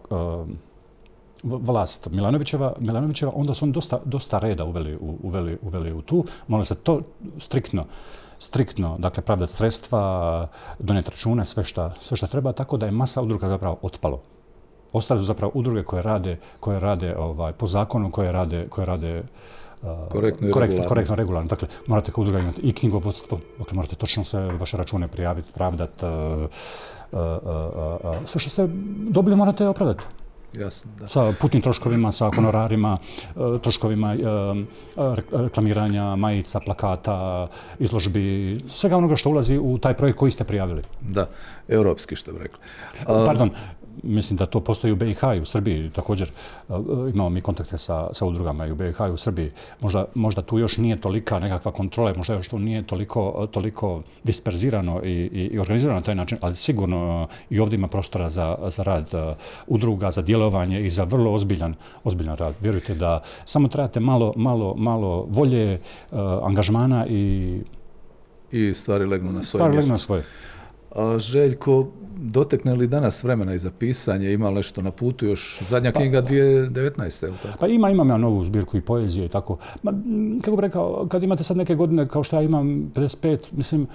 vlast 1.42 2.08
Milanovićeva, 2.10 2.72
Milanovićeva, 2.78 3.32
onda 3.34 3.54
su 3.54 3.64
oni 3.64 3.72
dosta, 3.72 3.98
dosta 4.04 4.38
reda 4.38 4.64
uveli, 4.64 4.98
uveli, 5.22 5.58
uveli 5.62 5.92
u 5.92 6.02
tu. 6.02 6.24
Malo 6.48 6.64
se 6.64 6.74
to 6.74 7.00
striktno 7.38 7.84
striktno, 8.38 8.96
dakle, 8.98 9.22
pravdati 9.22 9.52
sredstva, 9.52 10.48
donijeti 10.78 11.10
račune, 11.10 11.46
sve 11.46 11.64
šta, 11.64 11.94
sve 12.00 12.16
šta 12.16 12.26
treba, 12.26 12.52
tako 12.52 12.76
da 12.76 12.86
je 12.86 12.92
masa 12.92 13.22
udruga 13.22 13.48
zapravo 13.48 13.78
otpalo. 13.82 14.20
Ostale 14.92 15.20
su 15.20 15.24
zapravo 15.24 15.52
udruge 15.54 15.82
koje 15.82 16.02
rade, 16.02 16.38
koje 16.60 16.80
rade 16.80 17.16
ovaj, 17.16 17.52
po 17.52 17.66
zakonu, 17.66 18.10
koje 18.10 18.32
rade, 18.32 18.66
koje 18.68 18.86
rade 18.86 19.22
korektno, 20.08 20.46
regularno. 20.46 20.88
korektno 20.88 21.16
regularno. 21.16 21.48
Dakle, 21.48 21.68
morate 21.86 22.12
kao 22.12 22.22
udruga 22.22 22.38
imati 22.38 22.60
i 22.60 22.72
knjigovodstvo, 22.72 23.40
dakle, 23.58 23.74
morate 23.74 23.94
točno 23.94 24.24
sve 24.24 24.40
vaše 24.40 24.76
račune 24.76 25.08
prijaviti, 25.08 25.52
pravdati, 25.52 26.04
sve 28.26 28.40
što 28.40 28.50
ste 28.50 28.68
dobili 29.10 29.36
morate 29.36 29.68
opravdati. 29.68 30.04
Jasno, 30.58 30.90
da. 30.98 31.08
Sa 31.08 31.32
putnim 31.40 31.62
troškovima, 31.62 32.12
sa 32.12 32.30
honorarima, 32.34 32.98
troškovima 33.62 34.16
reklamiranja, 35.32 36.16
majica, 36.16 36.60
plakata, 36.60 37.48
izložbi, 37.78 38.60
svega 38.68 38.96
onoga 38.96 39.16
što 39.16 39.30
ulazi 39.30 39.58
u 39.58 39.78
taj 39.78 39.94
projekt 39.94 40.18
koji 40.18 40.30
ste 40.30 40.44
prijavili. 40.44 40.82
Da, 41.00 41.28
europski 41.68 42.16
što 42.16 42.32
bi 42.32 42.38
rekli. 42.38 42.58
Pardon, 43.06 43.50
mislim 44.02 44.36
da 44.36 44.46
to 44.46 44.60
postoji 44.60 44.92
u 44.92 44.96
BiH 44.96 45.22
i 45.36 45.40
u 45.40 45.44
Srbiji 45.44 45.90
također. 45.90 46.28
E, 46.28 46.72
imamo 47.14 47.28
mi 47.28 47.40
kontakte 47.40 47.78
sa, 47.78 48.08
sa 48.12 48.26
udrugama 48.26 48.66
i 48.66 48.70
u 48.70 48.74
BiH 48.74 49.00
i 49.08 49.12
u 49.12 49.16
Srbiji. 49.16 49.50
Možda, 49.80 50.04
možda 50.14 50.42
tu 50.42 50.58
još 50.58 50.76
nije 50.76 51.00
tolika 51.00 51.38
nekakva 51.38 51.72
kontrola, 51.72 52.14
možda 52.16 52.34
još 52.34 52.48
tu 52.48 52.58
nije 52.58 52.82
toliko, 52.82 53.48
toliko 53.50 54.02
disperzirano 54.24 55.00
i, 55.04 55.10
i, 55.10 55.50
i 55.52 55.58
organizirano 55.58 55.98
na 55.98 56.04
taj 56.04 56.14
način, 56.14 56.38
ali 56.40 56.54
sigurno 56.54 57.28
e, 57.30 57.34
i 57.50 57.60
ovdje 57.60 57.76
ima 57.76 57.88
prostora 57.88 58.28
za, 58.28 58.56
za 58.68 58.82
rad 58.82 59.14
e, 59.14 59.34
udruga, 59.66 60.10
za 60.10 60.22
djelovanje 60.22 60.86
i 60.86 60.90
za 60.90 61.04
vrlo 61.04 61.32
ozbiljan, 61.32 61.74
ozbiljan 62.04 62.36
rad. 62.36 62.54
Vjerujte 62.60 62.94
da 62.94 63.22
samo 63.44 63.68
trebate 63.68 64.00
malo, 64.00 64.32
malo, 64.36 64.74
malo 64.76 65.26
volje, 65.28 65.80
angažmana 66.42 67.06
i 67.06 67.52
i 68.52 68.74
stvari 68.74 69.06
legnu 69.06 69.32
na 69.32 69.42
svoje 69.42 69.60
stvari 69.60 69.76
legnu 69.76 69.92
na 69.92 69.98
svoje. 69.98 70.22
A, 70.96 71.18
Željko, 71.18 71.86
dotekne 72.16 72.74
li 72.74 72.86
danas 72.86 73.24
vremena 73.24 73.54
i 73.54 73.58
za 73.58 73.70
pisanje, 73.70 74.32
ima 74.32 74.48
li 74.48 74.54
nešto 74.54 74.82
na 74.82 74.90
putu 74.90 75.26
još, 75.26 75.60
zadnja 75.68 75.92
pa, 75.92 76.00
knjiga 76.00 76.22
2019. 76.22 77.24
Je 77.24 77.32
tako? 77.42 77.58
Pa 77.60 77.66
ima, 77.66 77.90
imam 77.90 78.08
ja 78.08 78.16
novu 78.16 78.44
zbirku 78.44 78.76
i 78.76 78.80
poezije 78.80 79.26
i 79.26 79.28
tako. 79.28 79.58
Ma, 79.82 79.92
kako 80.44 80.56
bi 80.56 80.62
rekao, 80.62 81.06
kad 81.10 81.22
imate 81.22 81.44
sad 81.44 81.56
neke 81.56 81.74
godine 81.74 82.08
kao 82.08 82.22
što 82.22 82.36
ja 82.36 82.42
imam 82.42 82.66
55, 82.94 83.38
mislim, 83.52 83.86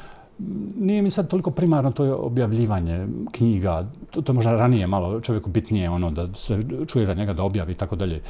nije 0.77 1.01
mi 1.01 1.09
sad 1.09 1.27
toliko 1.27 1.51
primarno 1.51 1.91
to 1.91 2.05
je 2.05 2.13
objavljivanje 2.13 3.07
knjiga, 3.31 3.87
to, 4.11 4.21
to 4.21 4.33
možda 4.33 4.51
ranije 4.51 4.87
malo 4.87 5.21
čovjeku 5.21 5.49
bitnije 5.49 5.89
ono 5.89 6.11
da 6.11 6.33
se 6.33 6.59
čuje 6.87 7.05
za 7.05 7.13
njega 7.13 7.33
da 7.33 7.43
objavi 7.43 7.71
i 7.71 7.75
tako 7.75 7.95
dalje. 7.95 8.21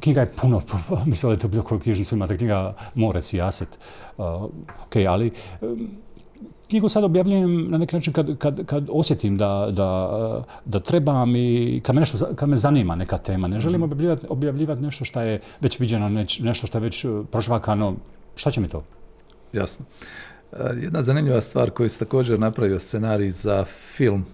Knjiga 0.00 0.20
je 0.20 0.32
puno, 0.40 0.62
mislim 1.06 1.30
da 1.30 1.34
je 1.34 1.40
to 1.40 1.48
bilo 1.48 1.62
koju 1.62 1.80
knjižnicu 1.80 2.14
imate, 2.14 2.36
knjiga 2.36 2.74
Morec 2.94 3.32
i 3.32 3.40
Aset, 3.40 3.78
uh, 4.16 4.24
ok, 4.86 4.96
ali 5.08 5.30
um, 5.60 5.88
knjigu 6.74 6.88
sad 6.88 7.04
objavljujem 7.04 7.70
na 7.70 7.78
neki 7.78 7.96
način 7.96 8.12
kad, 8.12 8.38
kad, 8.38 8.66
kad 8.66 8.88
osjetim 8.90 9.36
da, 9.36 9.68
da, 9.70 10.44
da 10.64 10.80
trebam 10.80 11.36
i 11.36 11.80
kad 11.84 11.94
me, 11.94 12.00
nešto, 12.00 12.34
kad 12.34 12.48
me 12.48 12.56
zanima 12.56 12.94
neka 12.94 13.18
tema. 13.18 13.48
Ne 13.48 13.60
želim 13.60 13.80
mhm. 13.80 13.92
objavljivati, 13.92 14.26
objavljivati 14.28 14.82
nešto 14.82 15.04
što 15.04 15.20
je 15.20 15.40
već 15.60 15.80
viđeno, 15.80 16.08
nešto 16.40 16.66
što 16.66 16.78
je 16.78 16.82
već 16.82 17.04
uh, 17.04 17.26
prožvakano. 17.30 17.94
Šta 18.36 18.50
će 18.50 18.60
mi 18.60 18.68
to? 18.68 18.82
Jasno. 19.52 19.84
Uh, 20.52 20.58
jedna 20.82 21.02
zanimljiva 21.02 21.40
stvar 21.40 21.70
koju 21.70 21.88
se 21.88 21.98
također 21.98 22.38
napravio 22.38 22.80
scenarij 22.80 23.30
za 23.30 23.64
film 23.64 24.24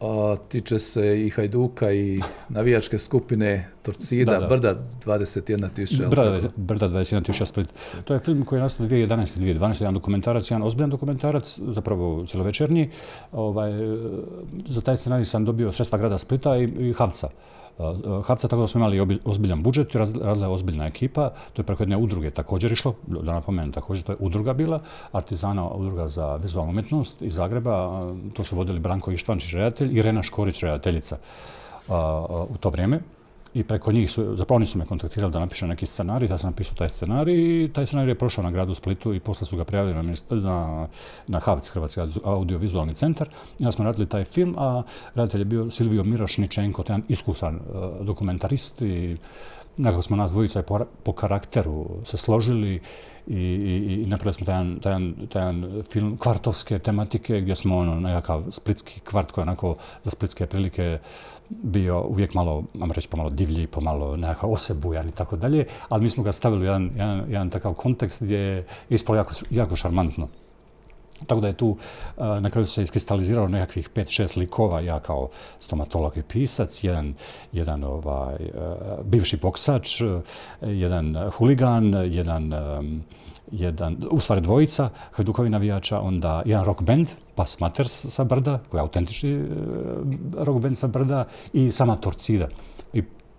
a, 0.00 0.36
tiče 0.48 0.78
se 0.78 1.26
i 1.26 1.30
Hajduka 1.30 1.92
i 1.92 2.20
navijačke 2.48 2.98
skupine 2.98 3.68
Torcida, 3.82 4.32
Da, 4.32 4.38
da. 4.40 4.46
Brda 4.46 4.74
21 5.06 5.68
tisuća. 5.74 6.08
Brda, 6.08 6.40
Brda 6.56 6.88
21 6.88 7.24
tisuća 7.24 7.46
Split. 7.46 7.68
To 8.04 8.14
je 8.14 8.20
film 8.20 8.44
koji 8.44 8.58
je 8.58 8.62
nastao 8.62 8.86
2011. 8.86 9.38
2012. 9.38 9.82
Jedan 9.82 9.94
dokumentarac, 9.94 10.50
jedan 10.50 10.62
ozbiljan 10.62 10.90
dokumentarac, 10.90 11.58
zapravo 11.58 12.26
cjelovečernji. 12.26 12.90
Ovaj, 13.32 13.72
za 14.66 14.80
taj 14.80 14.96
scenarij 14.96 15.24
sam 15.24 15.44
dobio 15.44 15.72
sredstva 15.72 15.98
grada 15.98 16.18
Splita 16.18 16.56
i, 16.56 16.64
i 16.64 16.92
Havca. 16.92 17.28
E, 17.78 17.82
Havca 18.24 18.48
tako 18.48 18.60
da 18.60 18.66
smo 18.66 18.78
imali 18.78 19.20
ozbiljan 19.24 19.62
budžet, 19.62 19.94
radila 19.94 20.46
je 20.46 20.52
ozbiljna 20.52 20.86
ekipa, 20.86 21.30
to 21.52 21.62
je 21.62 21.66
preko 21.66 21.82
jedne 21.82 21.96
udruge 21.96 22.30
također 22.30 22.72
išlo, 22.72 22.94
da 23.06 23.32
napomenem 23.32 23.72
također, 23.72 24.04
to 24.04 24.12
je 24.12 24.16
udruga 24.20 24.52
bila, 24.52 24.80
Artizana 25.12 25.68
udruga 25.68 26.08
za 26.08 26.36
vizualnu 26.36 26.70
umjetnost 26.70 27.22
iz 27.22 27.34
Zagreba, 27.34 27.74
a, 27.74 28.14
to 28.32 28.44
su 28.44 28.56
vodili 28.56 28.80
Branko 28.80 29.10
Ištvančić 29.10 29.52
redatelj 29.54 29.98
i 29.98 30.02
Rena 30.02 30.22
Škorić 30.22 30.62
redateljica 30.62 31.16
a, 31.88 32.44
u 32.48 32.56
to 32.60 32.70
vrijeme. 32.70 33.00
I 33.54 33.62
preko 33.64 33.92
njih 33.92 34.10
su, 34.10 34.36
zapravo 34.36 34.56
oni 34.56 34.66
su 34.66 34.78
me 34.78 34.86
kontaktirali 34.86 35.32
da 35.32 35.38
napišem 35.38 35.68
neki 35.68 35.86
scenarij, 35.86 36.28
ja 36.30 36.38
sam 36.38 36.50
napisao 36.50 36.76
taj 36.76 36.88
scenarij 36.88 37.64
i 37.64 37.68
taj 37.72 37.86
scenarij 37.86 38.10
je 38.10 38.18
prošao 38.18 38.44
na 38.44 38.50
gradu 38.50 38.74
Splitu 38.74 39.14
i 39.14 39.20
posle 39.20 39.46
su 39.46 39.56
ga 39.56 39.64
prijavili 39.64 39.94
na, 39.94 40.14
na, 40.30 40.88
na 41.26 41.40
HAVC, 41.40 41.68
Hrvatski 41.68 42.00
audiovizualni 42.24 42.94
centar. 42.94 43.28
Onda 43.60 43.72
smo 43.72 43.84
radili 43.84 44.06
taj 44.06 44.24
film, 44.24 44.54
a 44.58 44.82
redatelj 45.14 45.40
je 45.40 45.44
bio 45.44 45.70
Silvio 45.70 46.04
Mirošničenko, 46.04 46.82
to 46.82 46.92
je 46.92 46.94
jedan 46.94 47.06
iskusan 47.08 47.54
uh, 47.54 48.06
dokumentarist 48.06 48.82
i 48.82 49.16
nekako 49.76 50.02
smo 50.02 50.16
nas 50.16 50.32
dvojica 50.32 50.62
po, 50.62 50.84
po 51.02 51.12
karakteru 51.12 51.86
se 52.04 52.16
složili 52.16 52.80
i, 53.26 53.36
i, 53.36 54.02
i 54.02 54.06
napravili 54.06 54.34
smo 54.34 54.46
taj 54.46 54.64
taj, 54.80 54.98
taj 55.28 55.52
film 55.90 56.16
kvartovske 56.16 56.78
tematike 56.78 57.40
gdje 57.40 57.54
smo 57.54 57.78
ono 57.78 58.00
nekakav 58.00 58.44
splitski 58.50 59.00
kvart 59.00 59.32
koji 59.32 59.42
je 59.42 59.48
onako 59.48 59.76
za 60.02 60.10
splitske 60.10 60.46
prilike 60.46 60.98
bio 61.48 62.02
uvijek 62.02 62.34
malo, 62.34 62.64
vam 62.74 62.92
reći, 62.92 63.08
pomalo 63.08 63.30
divlji, 63.30 63.66
pomalo 63.66 64.16
nekakav 64.16 64.52
osebujan 64.52 65.08
i 65.08 65.12
tako 65.12 65.36
dalje, 65.36 65.66
ali 65.88 66.02
mi 66.02 66.10
smo 66.10 66.22
ga 66.22 66.32
stavili 66.32 66.62
u 66.62 66.64
jedan, 66.64 66.90
jedan, 66.96 67.24
jedan 67.28 67.50
takav 67.50 67.74
kontekst 67.74 68.22
gdje 68.22 68.38
je 68.38 68.66
ispalo 68.88 69.16
jako, 69.16 69.32
jako 69.50 69.76
šarmantno. 69.76 70.28
Tako 71.26 71.40
da 71.40 71.46
je 71.48 71.56
tu 71.56 71.76
a, 72.16 72.40
na 72.40 72.50
kraju 72.50 72.66
se 72.66 72.82
iskristaliziralo 72.82 73.48
nekakvih 73.48 73.90
5-6 73.94 74.38
likova, 74.38 74.80
ja 74.80 75.00
kao 75.00 75.28
stomatolog 75.58 76.16
i 76.16 76.22
pisac, 76.22 76.84
jedan, 76.84 77.14
jedan 77.52 77.84
ovaj, 77.84 78.34
a, 78.34 78.74
bivši 79.04 79.36
boksač, 79.36 80.00
a, 80.00 80.20
jedan 80.60 81.30
huligan, 81.36 81.94
jedan, 82.06 82.52
jedan, 83.52 83.96
u 84.10 84.20
stvari 84.20 84.40
dvojica 84.40 84.88
Hajdukovi 85.12 85.50
navijača, 85.50 86.00
onda 86.00 86.42
jedan 86.46 86.64
rock 86.64 86.82
band, 86.82 87.08
Pas 87.34 87.60
Maters 87.60 88.06
sa 88.08 88.24
Brda, 88.24 88.58
koji 88.70 88.78
je 88.78 88.82
autentični 88.82 89.44
rock 90.36 90.60
band 90.60 90.78
sa 90.78 90.86
Brda 90.86 91.24
i 91.52 91.72
sama 91.72 91.96
Torcida. 91.96 92.48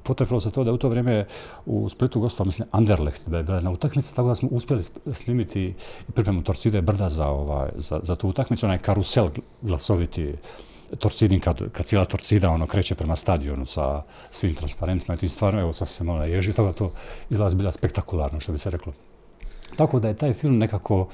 Potrefilo 0.06 0.40
se 0.40 0.52
to 0.52 0.64
da 0.64 0.70
je 0.70 0.74
u 0.74 0.78
to 0.78 0.90
vrijeme 0.90 1.26
u 1.66 1.90
Splitu 1.90 2.20
gostao, 2.20 2.46
mislim, 2.46 2.68
Anderlecht, 2.72 3.30
da 3.30 3.38
je 3.38 3.44
bila 3.44 3.58
jedna 3.58 3.72
utakmica, 3.72 4.16
tako 4.16 4.28
da 4.28 4.36
smo 4.36 4.50
uspjeli 4.52 4.82
sp- 4.84 5.14
snimiti 5.14 5.74
i 6.10 6.12
pripremu 6.12 6.44
Torcide 6.44 6.82
Brda 6.82 7.10
za, 7.10 7.28
ovaj, 7.28 7.70
za, 7.76 8.00
za 8.04 8.16
tu 8.16 8.30
utakmicu, 8.30 8.66
onaj 8.66 8.78
karusel 8.78 9.30
glasoviti 9.62 10.34
Torcidin, 11.00 11.40
kad, 11.40 11.72
kad 11.72 11.86
cijela 11.86 12.06
Torcida 12.06 12.50
ono 12.50 12.68
kreće 12.68 12.96
prema 12.96 13.16
stadionu 13.16 13.66
sa 13.66 14.02
svim 14.30 14.56
transparentima 14.56 15.16
i 15.16 15.18
tim 15.18 15.30
stvarno, 15.30 15.62
evo 15.62 15.74
sad 15.74 15.88
se 15.88 16.04
malo 16.04 16.20
naježi, 16.20 16.54
toga 16.54 16.72
to 16.74 16.92
izlazi 17.30 17.56
bila 17.56 17.72
spektakularno, 17.72 18.40
što 18.40 18.52
bi 18.52 18.58
se 18.58 18.70
reklo. 18.70 18.94
Tako 19.76 20.00
da 20.00 20.08
je 20.08 20.18
taj 20.18 20.34
film 20.34 20.58
nekako 20.58 21.08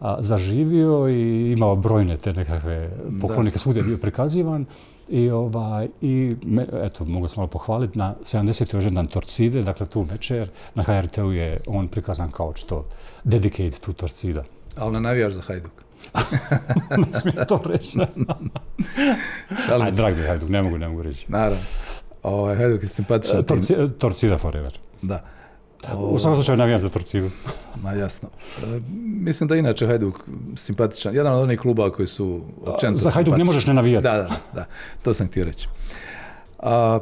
a, 0.00 0.16
zaživio 0.20 1.08
i 1.08 1.52
imao 1.52 1.76
brojne 1.76 2.16
te 2.16 2.32
nekakve 2.32 2.90
poklonike, 3.20 3.58
svugdje 3.58 3.80
je 3.80 3.84
bio 3.84 3.98
prikazivan. 3.98 4.66
I, 5.08 5.30
ovaj, 5.30 5.88
i 6.00 6.36
me, 6.42 6.66
eto, 6.72 7.04
mogu 7.04 7.28
se 7.28 7.36
malo 7.36 7.46
pohvaliti, 7.46 7.98
na 7.98 8.14
70. 8.22 8.74
rođendan 8.74 9.06
Torcide, 9.06 9.62
dakle 9.62 9.86
tu 9.86 10.02
večer, 10.02 10.50
na 10.74 10.82
HRT-u 10.82 11.32
je 11.32 11.60
on 11.66 11.88
prikazan 11.88 12.30
kao 12.30 12.52
što 12.56 12.84
dedicate 13.24 13.78
to 13.80 13.92
Torcida. 13.92 14.44
Ali 14.76 14.92
ne 14.92 15.00
navijaš 15.00 15.32
za 15.32 15.40
Hajduk. 15.40 15.72
ne 17.06 17.18
smijem 17.20 17.46
to 17.48 17.62
reći. 17.64 17.98
Aj, 19.80 19.92
se. 19.92 19.96
dragi 19.96 20.20
Hajduk, 20.20 20.48
ne 20.48 20.62
mogu, 20.62 20.78
ne 20.78 20.88
mogu 20.88 21.02
reći. 21.02 21.24
Naravno. 21.28 21.64
Ovaj, 22.22 22.56
Hajduk 22.56 22.82
je 22.82 22.88
simpatičan. 22.88 23.44
Torci, 23.44 23.74
Torcida 23.98 24.38
forever. 24.38 24.78
Da. 25.02 25.24
U 25.98 26.18
svakom 26.18 26.36
slučaju 26.36 26.58
navijam 26.58 26.80
za 26.80 26.88
Torcidu. 26.88 27.30
Ma 27.82 27.92
jasno. 27.92 28.28
E, 28.62 28.80
mislim 29.02 29.48
da 29.48 29.54
je 29.54 29.58
inače 29.58 29.86
Hajduk 29.86 30.28
simpatičan. 30.56 31.14
Jedan 31.14 31.32
od 31.32 31.42
onih 31.42 31.60
kluba 31.60 31.90
koji 31.90 32.06
su 32.06 32.42
općenito 32.64 33.02
Za 33.02 33.10
Hajduk 33.10 33.36
ne 33.36 33.44
možeš 33.44 33.66
ne 33.66 33.74
navijati. 33.74 34.02
Da, 34.02 34.16
da, 34.16 34.30
da. 34.54 34.64
To 35.02 35.14
sam 35.14 35.26
htio 35.26 35.44
reći. 35.44 35.68
A, 36.58 37.00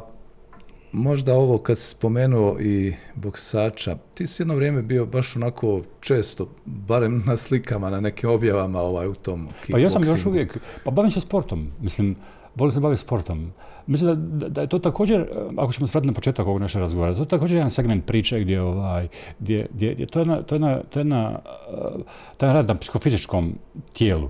možda 0.91 1.33
ovo 1.33 1.57
kad 1.57 1.77
si 1.77 1.89
spomenuo 1.89 2.59
i 2.59 2.93
boksača, 3.15 3.97
ti 4.13 4.27
si 4.27 4.41
jedno 4.41 4.55
vrijeme 4.55 4.81
bio 4.81 5.05
baš 5.05 5.35
onako 5.35 5.81
često, 5.99 6.49
barem 6.65 7.23
na 7.25 7.37
slikama, 7.37 7.89
na 7.89 7.99
nekim 7.99 8.29
objavama 8.29 8.81
ovaj, 8.81 9.07
u 9.07 9.13
tom 9.13 9.47
Pa 9.71 9.77
ja 9.77 9.89
sam 9.89 10.03
još 10.03 10.25
uvijek, 10.25 10.57
pa 10.83 10.91
bavim 10.91 11.11
se 11.11 11.19
sportom, 11.19 11.71
mislim, 11.81 12.15
volim 12.57 12.71
se 12.71 12.79
baviti 12.79 13.01
sportom. 13.01 13.51
Mislim 13.87 14.29
da, 14.39 14.49
da, 14.49 14.61
je 14.61 14.67
to 14.67 14.79
također, 14.79 15.21
eh, 15.21 15.25
ako 15.57 15.73
ćemo 15.73 15.87
se 15.87 15.91
vratiti 15.91 16.07
na 16.07 16.13
početak 16.13 16.47
ovog 16.47 16.61
našeg 16.61 16.81
razgovora, 16.81 17.15
to 17.15 17.21
je 17.21 17.27
također 17.27 17.55
jedan 17.55 17.71
segment 17.71 18.05
priče 18.05 18.39
gdje, 18.39 18.61
ovaj, 18.61 19.07
gdje, 19.39 19.67
gdje, 19.73 19.93
gdje 19.93 20.05
to 20.05 20.19
je 20.19 20.21
jedna, 20.21 20.41
to 20.41 20.55
je 20.55 20.83
to 20.89 20.99
je 20.99 21.01
jedna, 21.01 21.39
eh, 21.71 22.03
taj 22.37 22.53
rad 22.53 22.67
na 22.67 22.75
psihofizičkom 22.75 23.53
tijelu, 23.93 24.29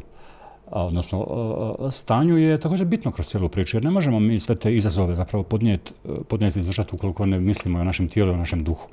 odnosno 0.72 1.26
eh, 1.80 1.92
stanju 1.92 2.38
je 2.38 2.60
također 2.60 2.88
bitno 2.88 3.12
kroz 3.12 3.28
cijelu 3.28 3.50
priču, 3.50 3.78
jer 3.78 3.84
ne 3.84 3.92
možemo 3.92 4.20
mi 4.20 4.40
sve 4.40 4.56
te 4.56 4.76
izazove 4.76 5.16
zapravo 5.16 5.44
podnijeti, 5.44 5.94
podnijeti 6.28 6.60
i 6.60 6.62
izdržati 6.62 6.92
ukoliko 6.96 7.26
ne 7.26 7.40
mislimo 7.40 7.80
o 7.80 7.84
našem 7.84 8.08
tijelu 8.08 8.32
i 8.32 8.36
o 8.36 8.38
našem 8.38 8.64
duhu. 8.64 8.88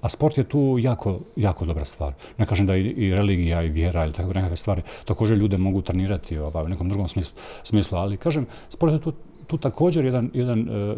A 0.00 0.08
sport 0.08 0.38
je 0.38 0.44
tu 0.44 0.76
jako, 0.80 1.20
jako 1.36 1.64
dobra 1.64 1.84
stvar. 1.84 2.12
Ne 2.38 2.46
kažem 2.46 2.66
da 2.66 2.76
i, 2.76 2.80
i 2.80 3.14
religija 3.14 3.62
i 3.62 3.68
vjera 3.68 4.04
ili 4.04 4.12
tako 4.12 4.32
nekakve 4.32 4.56
stvari 4.56 4.82
također 5.04 5.38
ljude 5.38 5.58
mogu 5.58 5.82
trenirati 5.82 6.38
ovaj, 6.38 6.64
u 6.64 6.68
nekom 6.68 6.88
drugom 6.88 7.08
smislu, 7.08 7.38
smislu 7.62 7.98
ali 7.98 8.16
kažem, 8.16 8.46
sport 8.68 8.92
je 8.92 9.00
tu, 9.00 9.12
tu 9.46 9.58
također 9.58 10.04
jedan, 10.04 10.30
jedan, 10.34 10.68
eh, 10.68 10.94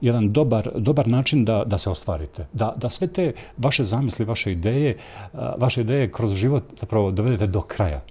jedan 0.00 0.32
dobar, 0.32 0.70
dobar 0.76 1.08
način 1.08 1.44
da, 1.44 1.62
da 1.66 1.78
se 1.78 1.90
ostvarite. 1.90 2.46
Da, 2.52 2.72
da 2.76 2.90
sve 2.90 3.06
te 3.06 3.32
vaše 3.56 3.84
zamisli, 3.84 4.24
vaše 4.24 4.52
ideje, 4.52 4.96
a, 5.32 5.54
vaše 5.58 5.80
ideje 5.80 6.10
kroz 6.10 6.34
život 6.34 6.64
zapravo 6.76 7.10
dovedete 7.10 7.46
do 7.46 7.60
kraja. 7.60 8.02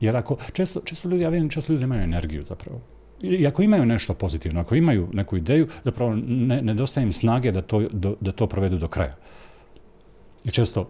Jer 0.00 0.16
ako, 0.16 0.36
često, 0.52 0.80
često 0.84 1.08
ljudi, 1.08 1.22
ja 1.22 1.28
vidim, 1.28 1.48
često 1.48 1.72
ljudi 1.72 1.84
imaju 1.84 2.02
energiju 2.02 2.42
zapravo. 2.42 2.80
I 3.22 3.46
ako 3.46 3.62
imaju 3.62 3.86
nešto 3.86 4.14
pozitivno, 4.14 4.60
ako 4.60 4.74
imaju 4.74 5.08
neku 5.12 5.36
ideju, 5.36 5.68
zapravo 5.84 6.14
ne, 6.26 6.62
nedostaje 6.62 7.04
im 7.04 7.12
snage 7.12 7.52
da 7.52 7.62
to, 7.62 7.80
do, 7.92 8.16
da 8.20 8.32
to 8.32 8.46
provedu 8.46 8.78
do 8.78 8.88
kraja. 8.88 9.16
I 10.44 10.50
često, 10.50 10.88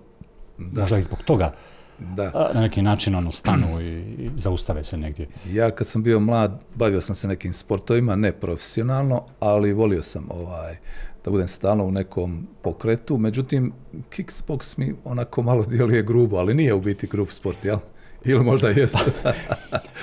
možda 0.59 0.98
i 0.98 1.02
zbog 1.02 1.22
toga, 1.22 1.55
Da. 1.98 2.50
na 2.55 2.61
neki 2.61 2.82
način 2.82 3.14
ono, 3.14 3.32
stanu 3.32 3.80
i, 3.80 4.00
i 4.18 4.30
zaustave 4.36 4.84
se 4.84 4.96
negdje. 4.98 5.28
Ja 5.52 5.70
kad 5.70 5.86
sam 5.86 6.02
bio 6.02 6.20
mlad, 6.20 6.61
bavio 6.74 7.00
sam 7.00 7.14
se 7.14 7.28
nekim 7.28 7.52
sportovima, 7.52 8.16
ne 8.16 8.32
profesionalno, 8.32 9.24
ali 9.40 9.72
volio 9.72 10.02
sam 10.02 10.26
ovaj, 10.30 10.76
da 11.24 11.30
budem 11.30 11.48
stalno 11.48 11.84
u 11.84 11.90
nekom 11.90 12.46
pokretu. 12.62 13.18
Međutim, 13.18 13.72
kickbox 14.11 14.78
mi 14.78 14.94
onako 15.05 15.42
malo 15.42 15.64
djeluje 15.64 16.02
grubo, 16.02 16.36
ali 16.36 16.55
nije 16.55 16.74
u 16.74 16.80
biti 16.80 17.07
grub 17.07 17.28
sport, 17.30 17.64
jel? 17.64 17.78
Ili 18.24 18.44
možda 18.44 18.68
jest. 18.68 18.96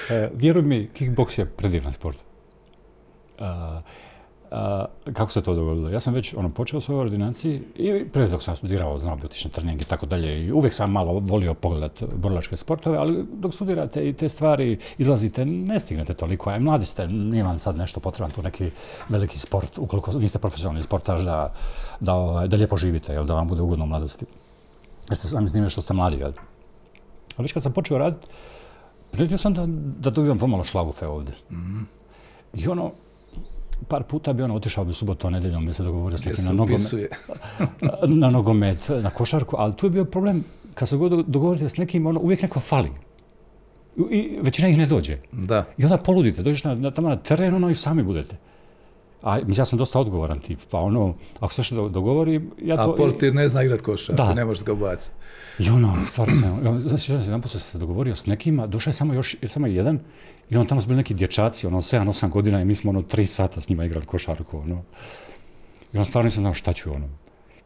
E, 0.10 0.30
vjeruj 0.36 0.64
mi, 0.64 0.90
kickboks 0.94 1.38
je 1.38 1.46
predivan 1.46 1.94
sport. 1.94 2.18
A, 3.40 3.82
kako 5.14 5.32
se 5.32 5.42
to 5.42 5.54
dogodilo? 5.54 5.90
Ja 5.90 6.00
sam 6.00 6.14
već 6.14 6.34
ono, 6.34 6.50
počeo 6.50 6.82
svojoj 6.82 7.02
ordinaciji 7.02 7.62
i 7.76 8.06
prije 8.14 8.28
dok 8.28 8.44
sam 8.44 8.56
studirao, 8.56 9.00
znao 9.00 9.16
bi 9.16 9.26
otići 9.26 9.48
na 9.48 9.52
trening 9.52 9.82
i 9.82 9.86
tako 9.86 10.06
dalje. 10.06 10.46
I 10.46 10.52
uvijek 10.52 10.74
sam 10.74 10.92
malo 10.92 11.20
volio 11.20 11.54
pogledat 11.54 12.04
borilačke 12.16 12.58
sportove, 12.58 12.98
ali 12.98 13.26
dok 13.34 13.54
studirate 13.54 14.10
i 14.10 14.14
te 14.14 14.30
stvari 14.30 14.78
izlazite, 14.98 15.46
ne 15.46 15.80
stignete 15.80 16.14
toliko. 16.14 16.50
A 16.50 16.56
i 16.56 16.60
mladi 16.60 16.86
ste, 16.86 17.08
nije 17.08 17.44
vam 17.44 17.60
sad 17.60 17.78
nešto 17.78 18.00
potreban 18.00 18.32
tu 18.32 18.42
neki 18.42 18.70
veliki 19.10 19.40
sport, 19.40 19.78
ukoliko 19.78 20.12
niste 20.12 20.40
profesionalni 20.40 20.84
sportaž, 20.84 21.26
da, 21.26 21.54
da, 22.00 22.14
ovaj, 22.14 22.48
da 22.48 22.58
lijepo 22.58 22.78
živite, 22.78 23.14
jel, 23.14 23.26
da 23.26 23.34
vam 23.34 23.48
bude 23.48 23.62
ugodno 23.62 23.86
u 23.86 23.88
mladosti. 23.88 24.26
Jeste 25.10 25.28
sami 25.28 25.50
s 25.50 25.54
time 25.54 25.70
što 25.70 25.82
ste 25.82 25.94
mladi, 25.94 26.18
jel? 26.18 26.32
Ali 27.38 27.44
već 27.44 27.52
kad 27.52 27.64
sam 27.64 27.74
počeo 27.74 27.98
raditi, 27.98 28.28
primijetio 29.12 29.38
sam 29.38 29.54
da, 29.54 29.66
da 30.00 30.10
dobivam 30.10 30.40
pomalo 30.40 30.64
šlagufe 30.64 31.08
ovdje. 31.08 31.36
I 32.54 32.68
ono, 32.68 32.92
par 33.88 34.04
puta 34.04 34.34
bi 34.34 34.44
ono 34.44 34.56
otišao 34.56 34.86
bi 34.86 34.94
subotu, 34.94 35.30
nedjeljom 35.30 35.66
bi 35.66 35.74
se 35.74 35.84
dogovorio 35.84 36.18
s 36.18 36.26
nekim 36.26 36.46
na 36.46 36.52
nogomet, 36.52 36.94
na 38.22 38.30
nogomet, 38.30 38.90
na 38.90 39.10
košarku, 39.10 39.56
ali 39.60 39.76
tu 39.76 39.86
je 39.86 39.90
bio 39.90 40.06
problem, 40.06 40.44
kad 40.74 40.90
se 40.90 40.98
god 40.98 41.26
dogovorite 41.28 41.70
s 41.70 41.78
nekim, 41.78 42.08
ono, 42.08 42.20
uvijek 42.20 42.42
neko 42.42 42.60
fali. 42.60 42.92
I 44.10 44.40
većina 44.42 44.68
ih 44.70 44.78
ne 44.78 44.86
dođe. 44.86 45.18
Da. 45.32 45.66
I 45.78 45.84
onda 45.84 45.98
poludite, 45.98 46.44
dođeš 46.44 46.64
na, 46.64 46.76
na, 46.76 46.92
tamo 46.92 47.10
na 47.10 47.16
teren, 47.16 47.56
ono 47.56 47.70
i 47.70 47.76
sami 47.76 48.04
budete. 48.04 48.38
A 49.22 49.36
mislim, 49.36 49.62
ja 49.62 49.66
sam 49.66 49.80
dosta 49.80 50.00
odgovoran 50.00 50.40
tip, 50.40 50.60
pa 50.70 50.80
ono, 50.80 51.14
ako 51.40 51.54
se 51.54 51.64
što 51.64 51.90
dogovorim, 51.90 52.52
ja 52.62 52.76
to... 52.76 52.92
A 52.92 52.96
portir 52.96 53.36
ne 53.36 53.48
zna 53.48 53.64
igrat 53.64 53.82
košarku, 53.82 54.24
ne 54.36 54.46
možeš 54.46 54.64
ga 54.64 54.74
ubaciti. 54.74 55.16
I 55.60 55.70
ono, 55.70 55.98
stvarno 56.06 56.36
sam, 56.36 56.82
znači, 56.82 57.12
jedan 57.12 57.42
se 57.48 57.78
dogovorio 57.78 58.16
s 58.16 58.26
nekima, 58.26 58.68
došao 58.68 58.90
je 58.90 58.94
samo 58.94 59.14
još, 59.14 59.36
samo 59.48 59.68
jedan, 59.68 60.00
i 60.52 60.58
on 60.58 60.68
tamo 60.68 60.82
su 60.82 60.88
bili 60.88 60.98
neki 60.98 61.14
dječaci, 61.14 61.68
ono, 61.68 61.82
7-8 61.82 62.30
godina 62.30 62.62
i 62.62 62.66
mi 62.66 62.76
smo 62.76 62.90
ono, 62.90 63.02
3 63.02 63.26
sata 63.26 63.62
s 63.62 63.70
njima 63.70 63.86
igrali 63.86 64.06
košarku, 64.06 64.58
ono. 64.58 64.84
I 65.94 65.98
on 65.98 66.06
stvarno 66.06 66.28
nisam 66.28 66.42
znao 66.42 66.54
šta 66.54 66.74
ću, 66.74 66.94
ono. 66.94 67.10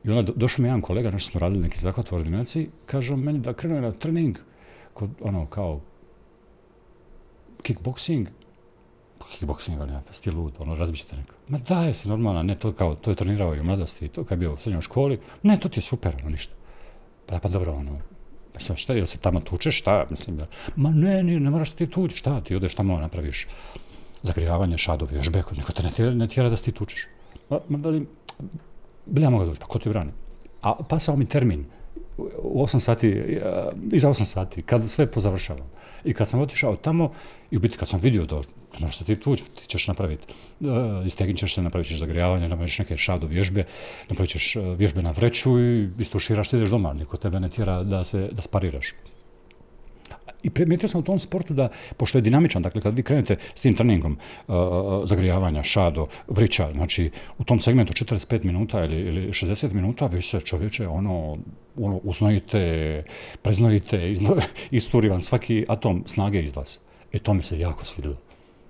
I 0.04 0.10
onda 0.10 0.22
do- 0.22 0.34
došao 0.36 0.64
mi 0.64 0.68
jedan 0.68 0.82
kolega, 0.82 1.12
nešto 1.12 1.32
smo 1.32 1.40
radili 1.40 1.62
neki 1.62 1.80
zahvat 1.80 2.12
u 2.12 2.16
ordinaciji, 2.16 2.70
kaže 2.86 3.14
on 3.14 3.20
meni 3.20 3.40
da 3.40 3.54
krene 3.54 3.82
na 3.82 3.92
trening, 3.92 4.38
kod, 4.94 5.10
ono, 5.22 5.46
kao, 5.46 5.82
kickboxing, 7.64 8.26
Pa 9.18 9.26
kickboxing, 9.26 9.82
ali 9.82 9.92
ja, 9.92 10.02
pa 10.08 10.14
sti 10.14 10.32
lud, 10.32 10.54
ono, 10.60 10.76
razbićete 10.76 11.16
neko. 11.18 11.36
Ma 11.48 11.58
daje 11.58 11.94
se 11.94 12.10
normalno, 12.10 12.44
ne, 12.44 12.56
to 12.56 12.72
kao, 12.72 12.96
to 12.96 13.12
je 13.12 13.16
trenirao 13.16 13.56
i 13.56 13.60
u 13.60 13.64
mladosti, 13.64 14.08
to 14.08 14.24
kad 14.24 14.32
je 14.32 14.40
bio 14.40 14.54
u 14.54 14.58
srednjoj 14.58 14.82
školi, 14.82 15.20
ne, 15.44 15.60
to 15.60 15.70
ti 15.70 15.80
je 15.80 15.84
super, 15.84 16.16
ono, 16.22 16.30
ništa. 16.30 16.54
Pa, 17.26 17.40
pa 17.40 17.50
dobro, 17.50 17.74
ono, 17.74 18.00
pa 18.56 18.64
sad 18.64 18.78
šta, 18.78 18.94
jel 18.94 19.06
se 19.06 19.18
tamo 19.18 19.42
tučeš, 19.42 19.80
šta, 19.80 20.06
mislim, 20.10 20.38
da, 20.38 20.48
ma 20.76 20.90
ne, 20.90 21.24
ne, 21.24 21.40
ne 21.40 21.50
moraš 21.50 21.72
ti 21.72 21.88
tući, 21.88 22.18
šta, 22.18 22.42
ti 22.42 22.56
odeš 22.56 22.76
tamo, 22.76 23.00
napraviš 23.00 23.48
zagrijavanje, 24.24 24.78
šadov, 24.78 25.12
vježbe, 25.12 25.44
niko 25.52 25.74
te 25.74 25.84
ne 25.84 25.92
tjera, 25.92 26.14
ne 26.14 26.28
tjera 26.28 26.50
da 26.50 26.56
se 26.56 26.64
ti 26.64 26.72
tučeš. 26.72 27.08
Ma, 27.50 27.60
ma 27.70 27.78
velim, 27.84 28.08
bi 29.06 29.22
ja 29.22 29.30
mogao 29.30 29.48
doći, 29.48 29.60
pa 29.60 29.68
ko 29.68 29.80
ti 29.80 29.90
brani? 29.90 30.12
A 30.62 30.74
pasao 30.90 31.16
mi 31.16 31.26
termin, 31.26 31.66
u 32.18 32.64
8 32.64 32.80
sati, 32.80 33.08
e, 33.08 33.42
iza 33.92 34.10
8 34.10 34.26
sati, 34.26 34.62
kad 34.62 34.90
sve 34.90 35.08
pozavršavam. 35.08 35.68
I 36.06 36.14
kad 36.14 36.28
sam 36.28 36.40
otišao 36.40 36.76
tamo, 36.76 37.12
i 37.52 37.58
u 37.58 37.60
biti 37.60 37.78
kad 37.78 37.88
sam 37.88 38.00
vidio 38.00 38.26
da 38.26 38.42
moraš 38.80 38.98
se 38.98 39.06
ti 39.06 39.16
tući, 39.16 39.44
ti 39.44 39.68
ćeš 39.68 39.88
napraviti, 39.88 40.34
uh, 40.60 41.06
istegnit 41.06 41.38
ćeš 41.38 41.56
se, 41.56 41.62
napravit 41.62 41.88
ćeš 41.88 42.00
zagrijavanje, 42.00 42.50
napravit 42.50 42.72
ćeš 42.72 42.80
neke 42.80 42.98
šado 42.98 43.28
vježbe, 43.28 43.64
napravit 44.10 44.32
ćeš 44.32 44.56
e, 44.56 44.60
vježbe 44.62 45.02
na 45.02 45.12
vreću 45.12 45.60
i 45.60 45.90
istuširaš, 46.00 46.54
ideš 46.54 46.70
doma, 46.70 46.94
niko 46.94 47.18
tebe 47.18 47.40
ne 47.40 47.50
tjera 47.50 47.84
da 47.84 48.04
se, 48.04 48.30
da 48.32 48.42
spariraš. 48.42 48.94
I 50.46 50.50
primijetio 50.50 50.90
sam 50.90 51.02
u 51.02 51.04
tom 51.04 51.20
sportu 51.20 51.54
da, 51.54 51.70
pošto 51.98 52.18
je 52.18 52.22
dinamičan, 52.22 52.62
dakle 52.62 52.82
kad 52.82 52.96
vi 52.96 53.04
krenete 53.04 53.36
s 53.56 53.62
tim 53.62 53.74
treningom 53.74 54.18
uh, 54.48 54.56
zagrijavanja, 55.06 55.64
šado, 55.64 56.08
vrića, 56.28 56.72
znači 56.72 57.12
u 57.38 57.44
tom 57.44 57.60
segmentu 57.60 57.94
45 57.94 58.44
minuta 58.44 58.84
ili, 58.84 59.02
ili 59.02 59.32
60 59.32 59.74
minuta, 59.74 60.08
vi 60.08 60.22
se 60.22 60.42
čovječe 60.42 60.88
ono, 60.88 61.38
ono 61.78 62.00
uznojite, 62.04 63.04
preznojite, 63.42 64.12
izno, 64.12 64.36
isturi 64.72 65.10
vam 65.10 65.22
svaki 65.22 65.66
atom 65.68 66.04
snage 66.06 66.44
iz 66.44 66.56
vas. 66.56 66.80
E 67.14 67.20
to 67.20 67.34
mi 67.34 67.42
se 67.42 67.60
jako 67.60 67.86
svidjelo. 67.86 68.16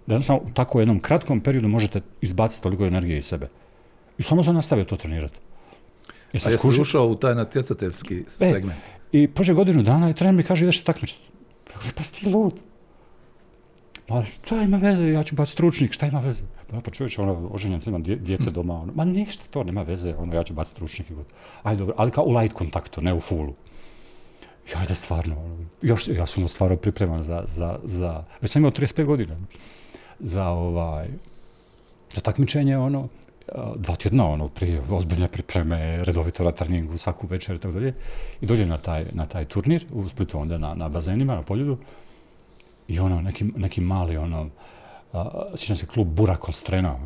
Da 0.08 0.14
jednostavno 0.14 0.42
u 0.46 0.54
tako 0.54 0.80
jednom 0.80 1.00
kratkom 1.00 1.42
periodu 1.42 1.68
možete 1.68 2.02
izbaciti 2.22 2.64
toliko 2.64 2.86
energije 2.86 3.18
iz 3.18 3.26
sebe. 3.26 3.48
I 4.18 4.24
samo 4.24 4.44
sam 4.44 4.56
nastavio 4.56 4.86
to 4.86 4.96
trenirati. 4.96 5.40
E 6.34 6.38
A 6.46 6.50
jesi 6.50 6.82
ušao 6.82 7.08
u 7.08 7.16
taj 7.16 7.36
natjecateljski 7.36 8.24
segment? 8.28 8.80
i 9.12 9.28
prođe 9.28 9.54
godinu 9.54 9.84
dana 9.84 10.10
i 10.10 10.14
trener 10.14 10.36
mi 10.36 10.44
kaže 10.44 10.66
ideš 10.66 10.78
se 10.78 10.84
takmičiti. 10.84 11.24
Ja 11.76 11.80
kažem, 11.80 11.94
pa 11.96 12.04
si 12.04 12.14
ti 12.14 12.30
lud. 12.30 12.60
Ma 14.08 14.24
šta 14.24 14.62
ima 14.62 14.78
veze, 14.78 15.08
ja 15.12 15.24
ću 15.24 15.36
baciti 15.36 15.54
stručnik, 15.54 15.92
šta 15.92 16.08
ima 16.08 16.20
veze? 16.20 16.44
Pa, 16.72 16.80
pa 16.80 16.92
čovječ, 16.92 17.20
ono, 17.20 17.50
oženjen 17.52 17.82
sam, 17.82 17.92
imam 17.92 18.04
dijete 18.04 18.52
doma, 18.52 18.82
ono, 18.82 18.94
ma 18.96 19.06
ništa 19.06 19.44
to, 19.50 19.64
nema 19.64 19.82
veze, 19.82 20.16
ono, 20.16 20.36
ja 20.36 20.44
ću 20.44 20.54
baciti 20.54 20.76
stručnik 20.76 21.10
i 21.10 21.14
god. 21.14 21.26
Ajde, 21.64 21.80
dobro, 21.80 21.96
ali 21.98 22.12
kao 22.12 22.24
u 22.24 22.38
light 22.38 22.56
kontaktu, 22.56 23.02
ne 23.02 23.14
u 23.14 23.20
fullu. 23.20 23.54
I 24.70 24.78
ajde, 24.78 24.96
stvarno, 24.96 25.40
ono, 25.46 25.66
još, 25.82 26.08
ja 26.08 26.26
sam 26.26 26.44
ono 26.44 26.48
stvarno 26.48 26.78
pripreman 26.78 27.24
za, 27.24 27.44
za, 27.48 27.80
za, 27.84 28.24
već 28.42 28.52
sam 28.52 28.60
imao 28.60 28.72
35 28.72 29.06
godina, 29.06 29.36
za 30.20 30.48
ovaj, 30.48 31.08
za 32.16 32.22
takmičenje, 32.22 32.78
ono, 32.78 33.08
dva 33.76 33.96
tjedna, 33.96 34.28
ono, 34.28 34.48
prije 34.48 34.82
ozbiljne 34.90 35.28
pripreme, 35.28 36.04
redovito 36.06 36.44
na 36.44 36.52
treningu, 36.52 36.98
svaku 36.98 37.28
večer 37.28 37.56
i 37.56 37.60
tako 37.60 37.74
dalje. 37.74 37.94
I 38.42 38.46
dođem 38.46 38.70
na 38.70 38.78
taj, 38.78 39.06
na 39.12 39.26
taj 39.26 39.46
turnir 39.46 39.86
u 39.92 40.10
Splitu, 40.10 40.40
onda 40.40 40.58
na, 40.58 40.74
na 40.74 40.90
bazenima, 40.90 41.36
na 41.36 41.42
poljudu. 41.42 41.78
I 42.88 43.00
ono, 43.00 43.22
neki, 43.22 43.46
neki 43.56 43.82
mali, 43.82 44.18
ono, 44.18 44.50
sjećam 45.56 45.76
se 45.76 45.86
klub 45.86 46.08
Bura 46.08 46.36
Kostrena, 46.36 47.00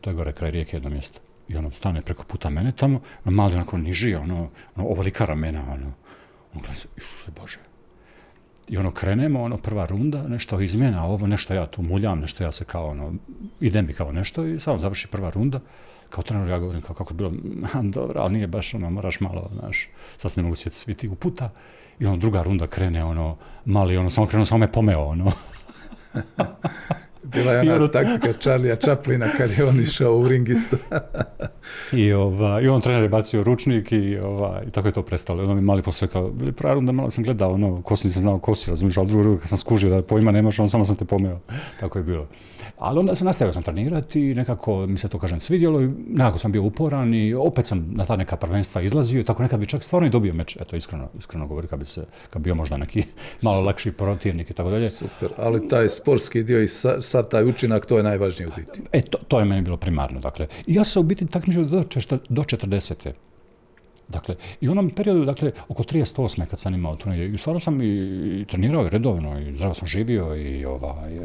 to 0.00 0.10
je 0.10 0.14
gore 0.14 0.32
kraj 0.32 0.50
rijeke 0.50 0.76
jedno 0.76 0.90
mjesto. 0.90 1.20
I 1.48 1.56
ono, 1.56 1.70
stane 1.70 2.02
preko 2.02 2.24
puta 2.24 2.50
mene 2.50 2.72
tamo, 2.72 3.00
ono, 3.24 3.36
mali 3.36 3.54
onako 3.54 3.78
niži, 3.78 4.14
ono, 4.14 4.48
ono 4.76 4.88
ovolika 4.88 5.24
ramena, 5.24 5.62
ono. 5.72 5.92
On 6.54 6.60
gleda 6.60 6.74
se, 6.74 6.88
Isuse 6.96 7.30
Bože. 7.40 7.69
I 8.70 8.76
ono, 8.78 8.90
krenemo, 8.90 9.42
ono, 9.42 9.56
prva 9.56 9.86
runda, 9.86 10.28
nešto 10.28 10.60
izmjena, 10.60 11.04
ovo, 11.06 11.26
nešto 11.26 11.54
ja 11.54 11.66
tu 11.66 11.82
muljam, 11.82 12.20
nešto 12.20 12.44
ja 12.44 12.52
se 12.52 12.64
kao, 12.64 12.88
ono, 12.88 13.12
ide 13.60 13.82
mi 13.82 13.92
kao 13.92 14.12
nešto 14.12 14.46
i 14.46 14.60
samo 14.60 14.78
završi 14.78 15.08
prva 15.08 15.30
runda. 15.30 15.60
Kao 16.10 16.24
trener 16.24 16.48
ja 16.50 16.58
govorim 16.58 16.82
kao 16.82 16.94
kako 16.94 17.12
je 17.12 17.16
bilo, 17.16 17.32
"Ma, 17.44 17.82
dobro, 17.82 18.20
ali 18.20 18.32
nije 18.32 18.46
baš 18.46 18.74
ono, 18.74 18.90
moraš 18.90 19.20
malo, 19.20 19.50
znaš, 19.60 19.88
sad 20.16 20.32
se 20.32 20.40
ne 20.40 20.44
mogu 20.44 20.56
sjetiti 20.56 20.76
svi 20.76 20.94
ti 20.94 21.08
uputa. 21.08 21.50
I 21.98 22.06
ono, 22.06 22.16
druga 22.16 22.42
runda 22.42 22.66
krene, 22.66 23.04
ono, 23.04 23.36
mali, 23.64 23.96
ono, 23.96 24.10
samo 24.10 24.26
krenuo, 24.26 24.44
samo 24.44 24.58
me 24.58 24.72
pomeo, 24.72 25.04
ono. 25.04 25.32
Bila 27.22 27.52
je 27.52 27.60
ona 27.60 27.74
ono- 27.74 27.88
taktika 27.88 28.32
Charlija 28.32 28.76
Chaplina 28.76 29.26
kad 29.36 29.50
je 29.58 29.64
on 29.64 29.80
išao 29.80 30.16
u 30.16 30.28
ring 30.28 30.48
isto. 30.48 30.76
I, 31.92 32.12
ova, 32.12 32.60
I 32.60 32.68
on 32.68 32.80
trener 32.80 33.02
je 33.02 33.08
bacio 33.08 33.42
ručnik 33.42 33.92
i, 33.92 34.16
ova, 34.22 34.62
i 34.66 34.70
tako 34.70 34.88
je 34.88 34.92
to 34.92 35.02
prestalo. 35.02 35.40
I 35.40 35.44
onda 35.44 35.54
mi 35.54 35.60
mali 35.60 35.82
posle 35.82 36.08
kao, 36.08 36.32
prva 36.56 36.72
runda, 36.72 36.92
malo 36.92 37.10
sam 37.10 37.24
gledao, 37.24 37.52
ono, 37.52 37.82
ko 37.82 37.96
si 37.96 38.06
nisam 38.06 38.20
znao 38.20 38.38
ko 38.38 38.54
si, 38.54 38.70
razumiješ, 38.70 38.96
ali 38.96 39.08
drugu 39.08 39.22
rundu 39.22 39.40
kad 39.40 39.48
sam 39.48 39.58
skužio 39.58 39.90
da 39.90 40.02
pojma 40.02 40.30
nemaš, 40.30 40.58
on 40.58 40.68
samo 40.68 40.84
sam 40.84 40.96
te 40.96 41.04
pomeo. 41.04 41.38
Tako 41.80 41.98
je 41.98 42.02
bilo. 42.04 42.26
Ali 42.80 42.98
onda 42.98 43.14
sam 43.14 43.24
nastavio 43.26 43.52
sam 43.52 43.62
trenirati 43.62 44.20
i 44.20 44.34
nekako 44.34 44.86
mi 44.86 44.98
se 44.98 45.08
to, 45.08 45.18
kažem, 45.18 45.40
svidjelo 45.40 45.82
i 45.82 45.88
nekako 46.08 46.38
sam 46.38 46.52
bio 46.52 46.62
uporan 46.62 47.14
i 47.14 47.34
opet 47.34 47.66
sam 47.66 47.90
na 47.92 48.04
ta 48.04 48.16
neka 48.16 48.36
prvenstva 48.36 48.82
izlazio 48.82 49.20
i 49.20 49.24
tako 49.24 49.42
nekad 49.42 49.60
bi 49.60 49.66
čak 49.66 49.82
stvarno 49.82 50.06
i 50.06 50.10
dobio 50.10 50.34
meč, 50.34 50.56
eto, 50.60 50.76
iskreno, 50.76 51.08
iskreno 51.18 51.46
govori, 51.46 51.68
kad 51.68 51.78
bi 51.78 51.84
se, 51.84 52.04
kad 52.30 52.42
bi 52.42 52.44
bio 52.44 52.54
možda 52.54 52.76
neki 52.76 53.02
malo 53.42 53.60
lakši 53.60 53.92
protivnik 53.92 54.50
i 54.50 54.54
tako 54.54 54.70
dalje. 54.70 54.90
Super, 54.90 55.28
ali 55.36 55.68
taj 55.68 55.88
sportski 55.88 56.42
dio 56.42 56.62
i 56.62 56.68
sa- 56.68 57.02
sav 57.02 57.24
taj 57.24 57.44
učinak, 57.44 57.86
to 57.86 57.96
je 57.96 58.02
najvažnije 58.02 58.48
u 58.48 58.52
biti. 58.56 58.82
E, 58.92 59.00
to, 59.02 59.18
to 59.28 59.38
je 59.38 59.44
meni 59.44 59.62
bilo 59.62 59.76
primarno, 59.76 60.20
dakle. 60.20 60.46
I 60.66 60.74
ja 60.74 60.84
sam 60.84 60.92
se 60.92 61.00
u 61.00 61.02
biti 61.02 61.26
takmičio 61.26 61.64
do, 61.64 61.82
do 62.28 62.42
40. 62.42 63.10
Dakle, 64.08 64.36
i 64.60 64.68
u 64.68 64.72
onom 64.72 64.90
periodu, 64.90 65.24
dakle, 65.24 65.52
oko 65.68 65.82
38. 65.82 66.46
kad 66.46 66.60
sam 66.60 66.74
imao 66.74 66.96
turnir, 66.96 67.34
i 67.34 67.36
stvarno 67.36 67.60
sam 67.60 67.82
i, 67.82 67.86
i 68.40 68.44
trenirao 68.48 68.86
i 68.86 68.88
redovno, 68.88 69.40
i 69.40 69.54
zdravo 69.54 69.74
sam 69.74 69.88
živio 69.88 70.36
i 70.36 70.64
ovaj, 70.64 71.18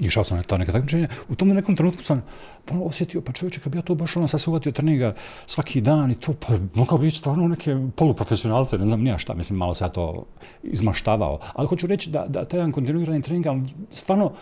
išao 0.00 0.24
sam 0.24 0.36
na 0.36 0.42
ta 0.42 0.58
neka 0.58 0.72
takmičenja. 0.72 1.08
U 1.28 1.34
tom 1.34 1.48
nekom 1.48 1.76
trenutku 1.76 2.02
sam 2.02 2.22
ono 2.70 2.84
osjetio, 2.84 3.20
pa 3.20 3.32
čovječe, 3.32 3.60
kad 3.60 3.72
bi 3.72 3.78
ja 3.78 3.82
to 3.82 3.94
baš 3.94 4.16
ono 4.16 4.28
sad 4.28 4.40
se 4.40 4.50
uvatio 4.50 4.72
treninga 4.72 5.14
svaki 5.46 5.80
dan 5.80 6.10
i 6.10 6.14
to, 6.14 6.34
pa 6.46 6.54
mogao 6.74 6.98
bi 6.98 7.08
ići 7.08 7.18
stvarno 7.18 7.48
neke 7.48 7.76
poluprofesionalce, 7.96 8.78
ne 8.78 8.86
znam 8.86 9.02
nija 9.02 9.18
šta, 9.18 9.34
mislim, 9.34 9.58
malo 9.58 9.74
se 9.74 9.84
ja 9.84 9.88
to 9.88 10.26
izmaštavao. 10.62 11.38
Ali 11.52 11.68
hoću 11.68 11.86
reći 11.86 12.10
da, 12.10 12.26
da 12.28 12.44
taj 12.44 12.58
jedan 12.58 12.72
kontinuirani 12.72 13.22
trening, 13.22 13.46
stvarno, 13.90 14.32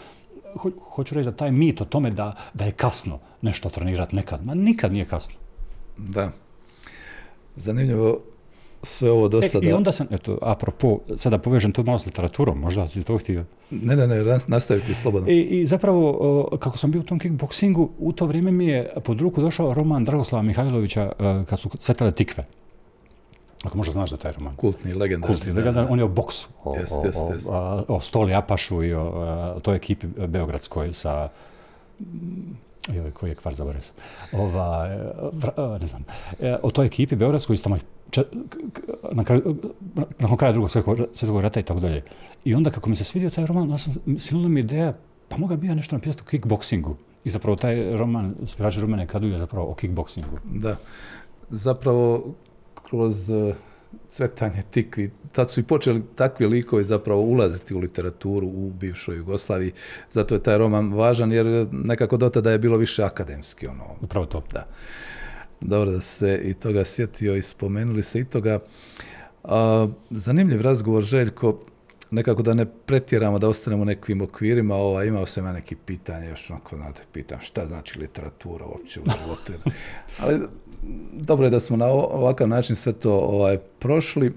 ho, 0.55 0.71
hoću 0.91 1.15
reći 1.15 1.25
da 1.25 1.37
taj 1.37 1.51
mit 1.51 1.81
o 1.81 1.85
tome 1.85 2.11
da, 2.11 2.35
da 2.55 2.65
je 2.65 2.73
kasno 2.73 3.19
nešto 3.43 3.69
trenirati 3.69 4.17
nekad, 4.17 4.45
ma 4.47 4.55
nikad 4.55 4.93
nije 4.93 5.05
kasno. 5.05 5.35
Da. 5.97 6.31
Zanimljivo 7.57 8.21
sve 8.83 9.11
ovo 9.11 9.29
do 9.29 9.39
E, 9.39 9.49
sada. 9.49 9.69
I 9.69 9.73
onda 9.73 9.93
sam, 9.93 10.07
eto, 10.11 10.39
apropo, 10.43 10.99
sada 11.17 11.39
povežem 11.39 11.73
to 11.73 11.83
malo 11.83 11.99
s 11.99 12.07
literaturom, 12.07 12.59
možda 12.61 12.89
si 12.89 13.05
to 13.05 13.19
htio. 13.19 13.45
Ne, 13.71 13.97
ne, 13.97 14.07
ne, 14.07 14.25
nas- 14.25 14.49
nastaviti 14.49 14.95
slobodno. 14.95 15.29
I, 15.31 15.41
I 15.41 15.67
zapravo, 15.67 16.11
o, 16.21 16.57
kako 16.57 16.79
sam 16.79 16.91
bio 16.91 17.01
u 17.01 17.05
tom 17.05 17.19
kickboksingu, 17.19 17.91
u 17.99 18.13
to 18.13 18.27
vrijeme 18.27 18.51
mi 18.51 18.67
je 18.67 18.91
pod 19.05 19.21
ruku 19.21 19.41
došao 19.41 19.75
roman 19.75 20.05
Dragoslava 20.05 20.43
Mihajlovića 20.43 21.13
e, 21.19 21.45
kad 21.49 21.59
su 21.61 21.69
cvetale 21.69 22.13
tikve. 22.13 22.45
Ako 23.65 23.77
možda 23.77 23.93
znaš 23.93 24.11
da 24.11 24.17
taj 24.17 24.33
roman. 24.33 24.57
Kultni, 24.57 24.95
legendarni. 24.95 25.37
Kulti, 25.37 25.51
da, 25.53 25.59
legendan, 25.59 25.87
da. 25.87 25.93
on 25.93 25.99
je 25.99 26.05
o 26.05 26.09
boksu, 26.09 26.49
o, 26.65 26.77
Jest, 26.77 26.93
o, 26.93 27.07
jest, 27.07 27.49
o, 27.49 27.53
a, 27.55 27.83
o 27.89 28.01
Stoli 28.01 28.35
Apašu 28.35 28.83
i 28.83 28.95
o, 28.95 29.13
a, 29.25 29.61
toj 29.63 29.77
ekipi 29.77 30.07
beogradskoj 30.07 30.93
sa 30.93 31.29
joj, 32.89 33.11
koji 33.11 33.31
je 33.31 33.35
kvar 33.35 33.55
zaboravio 33.55 33.83
sam. 33.83 33.95
Ova, 34.33 34.87
e, 34.87 35.79
ne 35.81 35.87
znam, 35.87 36.05
e, 36.41 36.57
o 36.63 36.71
toj 36.71 36.87
ekipi 36.87 37.17
beogradskoj 37.17 37.57
k- 38.73 38.81
na 39.13 39.25
kraju, 39.25 39.57
nakon 40.19 40.37
kraja 40.37 40.53
drugog 40.53 40.71
svjetskog, 40.71 41.41
rata 41.41 41.61
i 41.61 41.63
tako 41.63 41.81
dalje. 41.81 42.03
I 42.45 42.55
onda 42.55 42.71
kako 42.71 42.91
mi 42.91 42.97
se 42.97 43.05
svidio 43.05 43.31
taj 43.31 43.47
roman, 43.47 43.63
onda 43.63 43.79
sam, 43.79 43.95
silila 44.19 44.49
mi 44.49 44.61
ideja, 44.61 44.93
pa 45.29 45.37
moga 45.37 45.57
bi 45.57 45.67
ja 45.67 45.75
nešto 45.75 45.97
napisati 45.97 46.23
o 46.23 46.31
kickboksingu. 46.31 46.97
I 47.25 47.31
zapravo 47.31 47.57
taj 47.57 47.97
roman, 47.97 48.35
Svirači 48.47 48.81
Rumene 48.81 49.07
Kadulje, 49.07 49.33
je 49.33 49.39
zapravo 49.39 49.71
o 49.71 49.75
kickboksingu. 49.75 50.39
Da. 50.45 50.77
Zapravo, 51.51 52.25
kroz 52.75 53.31
eh, 53.31 53.55
cvetanje 54.09 54.63
tikvi, 54.71 55.11
tad 55.33 55.51
su 55.51 55.61
i 55.61 55.63
počeli 55.63 56.03
takvi 56.15 56.47
likovi 56.47 56.85
zapravo 56.85 57.21
ulaziti 57.21 57.75
u 57.75 57.79
literaturu 57.79 58.47
u 58.47 58.71
bivšoj 58.71 59.17
Jugoslaviji. 59.17 59.73
Zato 60.11 60.35
je 60.35 60.43
taj 60.43 60.59
roman 60.59 60.93
važan, 60.93 61.33
jer 61.33 61.67
nekako 61.73 62.17
do 62.17 62.29
tada 62.29 62.51
je 62.51 62.59
bilo 62.59 62.77
više 62.77 63.03
akademski. 63.03 63.67
Ono. 63.67 63.85
Upravo 64.01 64.27
to. 64.27 64.43
Dobro 65.61 65.91
da 65.91 66.01
se 66.01 66.41
i 66.45 66.55
toga 66.55 66.85
sjetio 66.85 67.37
i 67.37 67.43
spomenuli 67.43 68.03
se 68.03 68.21
i 68.21 68.25
toga. 68.25 68.59
A, 69.45 69.89
zanimljiv 70.11 70.61
razgovor, 70.61 71.03
Željko. 71.03 71.61
nekako 72.11 72.43
da 72.43 72.55
ne 72.55 72.67
pretjeramo, 72.67 73.39
da 73.39 73.49
ostanemo 73.49 73.83
u 73.83 73.85
nekim 73.85 74.23
okvirima, 74.23 74.75
ovaj, 74.75 75.07
imao 75.07 75.27
sam 75.27 75.47
ja 75.47 75.53
neki 75.53 75.77
pitanje, 75.77 76.29
još 76.29 76.51
onako, 76.51 76.77
znate, 76.77 77.03
pitam 77.13 77.41
šta 77.41 77.67
znači 77.67 77.99
literatura 77.99 78.65
uopće 78.67 79.01
u 79.01 79.05
životu. 79.05 79.53
Ali 80.23 80.41
dobro 81.13 81.47
je 81.47 81.51
da 81.51 81.61
smo 81.61 81.77
na 81.77 81.87
ovakav 81.87 82.49
način 82.49 82.77
sve 82.77 82.93
to 82.93 83.13
ovaj, 83.13 83.59
prošli, 83.79 84.33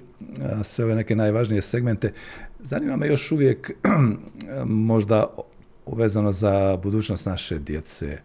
sve 0.63 0.85
ove 0.85 0.95
neke 0.95 1.15
najvažnije 1.15 1.61
segmente. 1.61 2.13
Zanima 2.59 2.95
me 2.95 3.07
još 3.07 3.31
uvijek 3.31 3.71
možda 4.65 5.27
vezano 5.85 6.31
za 6.31 6.77
budućnost 6.83 7.25
naše 7.25 7.59
djece. 7.59 8.17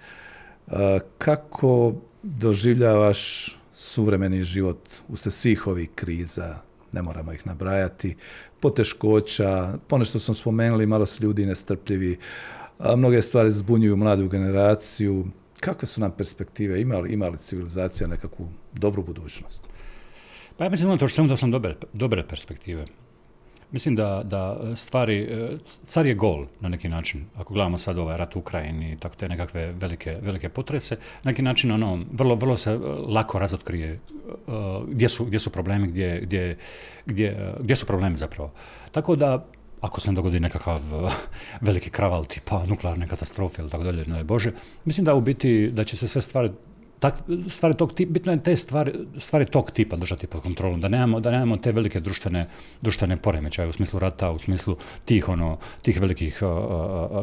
Kako 1.19 1.95
doživljavaš 2.23 3.53
suvremeni 3.75 4.45
život 4.45 4.89
usred 5.09 5.33
svih 5.33 5.67
ovih 5.67 5.91
kriza, 5.95 6.57
ne 6.93 7.03
moramo 7.03 7.33
ih 7.33 7.47
nabrajati, 7.47 8.17
poteškoća, 8.61 9.79
ponešto 9.87 10.19
smo 10.19 10.35
spomenuli, 10.35 10.87
malo 10.87 11.07
su 11.07 11.23
ljudi 11.23 11.47
nestrpljivi, 11.47 12.19
mnoge 12.97 13.23
stvari 13.23 13.51
zbunjuju 13.51 13.97
mladu 13.97 14.29
generaciju. 14.29 15.27
Kakve 15.61 15.89
su 15.89 16.01
nam 16.01 16.11
perspektive? 16.11 16.81
Ima 16.81 16.99
li, 16.99 17.13
ima 17.13 17.29
li 17.29 17.39
civilizacija 17.39 18.07
nekakvu 18.07 18.49
dobru 18.73 19.03
budućnost? 19.03 19.65
Pa 20.57 20.65
ja 20.65 20.71
mislim 20.71 20.99
to 20.99 21.09
što 21.09 21.37
sam 21.37 21.51
dobre, 21.51 21.77
dobre 21.93 22.29
perspektive. 22.29 22.87
Mislim 23.73 23.97
da, 23.97 24.23
da 24.25 24.77
stvari, 24.77 25.19
e, 25.23 25.59
car 25.87 26.07
je 26.07 26.15
gol 26.15 26.47
na 26.61 26.69
neki 26.69 26.89
način, 26.89 27.25
ako 27.37 27.55
gledamo 27.55 27.79
sad 27.79 27.99
ovaj 27.99 28.17
rat 28.17 28.37
u 28.37 28.39
Ukrajini, 28.39 28.97
tako 29.01 29.17
te 29.17 29.29
nekakve 29.29 29.73
velike, 29.73 30.19
velike 30.23 30.49
potrese, 30.49 30.95
na 30.95 31.31
neki 31.31 31.43
način 31.43 31.73
ono, 31.73 32.05
vrlo, 32.13 32.35
vrlo 32.35 32.57
se 32.57 32.71
e, 32.71 32.79
lako 33.09 33.39
razotkrije 33.39 33.93
e, 33.93 33.99
gdje 34.89 35.09
su, 35.09 35.25
gdje 35.25 35.39
su 35.39 35.51
problemi, 35.51 35.89
gdje, 35.89 36.21
gdje, 36.21 36.57
gdje, 37.07 37.55
gdje 37.61 37.77
su 37.77 37.87
problemi 37.87 38.17
zapravo. 38.17 38.53
Tako 38.91 39.17
da 39.17 39.47
ako 39.81 40.01
se 40.01 40.11
ne 40.11 40.17
dogodi 40.17 40.41
nekakav 40.41 40.81
veliki 41.61 41.91
kraval 41.91 42.25
tipa 42.25 42.65
nuklearne 42.67 43.09
katastrofe 43.09 43.63
ili 43.63 43.71
tako 43.71 43.85
dalje, 43.85 44.05
ne 44.05 44.25
Bože, 44.25 44.53
mislim 44.85 45.05
da 45.05 45.15
u 45.15 45.21
biti 45.21 45.71
da 45.71 45.85
će 45.85 45.97
se 45.97 46.09
sve 46.09 46.23
stvari 46.23 46.51
tak, 47.01 47.15
stvari 47.49 47.75
tog 47.75 47.93
tipa, 47.95 48.13
bitno 48.13 48.33
je 48.33 48.43
te 48.43 48.57
stvari, 48.57 48.93
stvari 49.19 49.45
tog 49.45 49.71
tipa 49.71 49.97
držati 49.97 50.27
pod 50.27 50.43
kontrolom, 50.43 50.81
da 50.81 50.89
nemamo, 50.89 51.21
da 51.21 51.31
nemamo 51.31 51.57
te 51.57 51.73
velike 51.73 52.01
društvene, 52.01 52.47
društvene 52.81 53.17
poremećaje 53.17 53.69
u 53.69 53.73
smislu 53.73 53.99
rata, 53.99 54.31
u 54.31 54.39
smislu 54.39 54.77
tih, 55.05 55.29
ono, 55.29 55.59
tih 55.83 56.01
velikih 56.01 56.41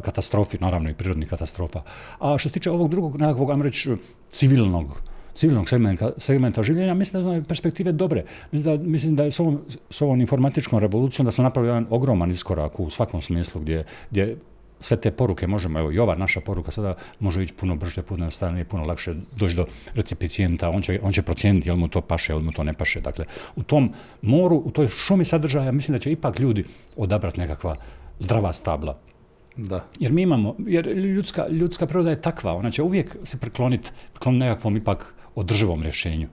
katastrofi, 0.03 0.57
naravno 0.61 0.89
i 0.89 0.93
prirodnih 0.93 1.29
katastrofa. 1.29 1.81
A 2.19 2.37
što 2.37 2.49
se 2.49 2.53
tiče 2.53 2.71
ovog 2.71 2.89
drugog 2.89 3.17
nekakvog, 3.21 3.51
ajmo 3.51 3.63
reći, 3.63 3.95
civilnog, 4.29 5.01
civilnog 5.35 5.69
segmenta, 5.69 6.11
segmenta 6.17 6.63
življenja, 6.63 6.93
mislim 6.93 7.23
da 7.23 7.35
su 7.35 7.47
perspektive 7.47 7.91
dobre. 7.91 8.23
Mislim 8.51 8.77
da, 8.77 8.83
mislim 8.83 9.15
da 9.15 9.23
je 9.23 9.31
s 9.31 9.39
ovom, 9.39 9.59
s 9.89 10.01
ovom 10.01 10.21
informatičkom 10.21 10.79
revolucijom 10.79 11.25
da 11.25 11.31
smo 11.31 11.43
napravili 11.43 11.69
jedan 11.69 11.87
ogroman 11.89 12.31
iskorak 12.31 12.79
u 12.79 12.89
svakom 12.89 13.21
smislu 13.21 13.61
gdje, 13.61 13.85
gdje 14.11 14.35
sve 14.83 14.97
te 14.97 15.11
poruke 15.11 15.47
možemo, 15.47 15.79
evo 15.79 15.91
i 15.91 15.99
ova 15.99 16.15
naša 16.15 16.41
poruka 16.41 16.71
sada 16.71 16.95
može 17.19 17.43
ići 17.43 17.53
puno 17.53 17.75
brže, 17.75 18.01
puno 18.01 18.23
jednostavnije, 18.23 18.65
puno 18.65 18.85
lakše 18.85 19.15
doći 19.35 19.55
do 19.55 19.65
recipicijenta, 19.95 20.69
on 20.69 20.81
će, 20.81 20.99
on 21.03 21.13
će 21.13 21.21
procijeniti 21.21 21.69
jel 21.69 21.75
mu 21.75 21.87
to 21.87 22.01
paše, 22.01 22.33
jel 22.33 22.41
mu 22.41 22.51
to 22.51 22.63
ne 22.63 22.73
paše. 22.73 23.01
Dakle, 23.01 23.25
u 23.55 23.63
tom 23.63 23.93
moru, 24.21 24.57
u 24.65 24.71
toj 24.71 24.87
šumi 24.87 25.25
sadržaja, 25.25 25.71
mislim 25.71 25.93
da 25.93 25.99
će 25.99 26.11
ipak 26.11 26.39
ljudi 26.39 26.65
odabrati 26.97 27.39
nekakva 27.39 27.75
zdrava 28.19 28.53
stabla. 28.53 28.99
Da. 29.57 29.85
Jer 29.99 30.11
mi 30.11 30.21
imamo, 30.21 30.55
jer 30.59 30.87
ljudska, 30.87 31.47
ljudska 31.47 31.85
priroda 31.85 32.09
je 32.09 32.21
takva, 32.21 32.53
ona 32.53 32.71
će 32.71 32.83
uvijek 32.83 33.17
se 33.23 33.37
prekloniti, 33.37 33.89
prekloniti 34.13 34.45
nekakvom 34.45 34.77
ipak 34.77 35.15
održivom 35.35 35.83
rješenju. 35.83 36.27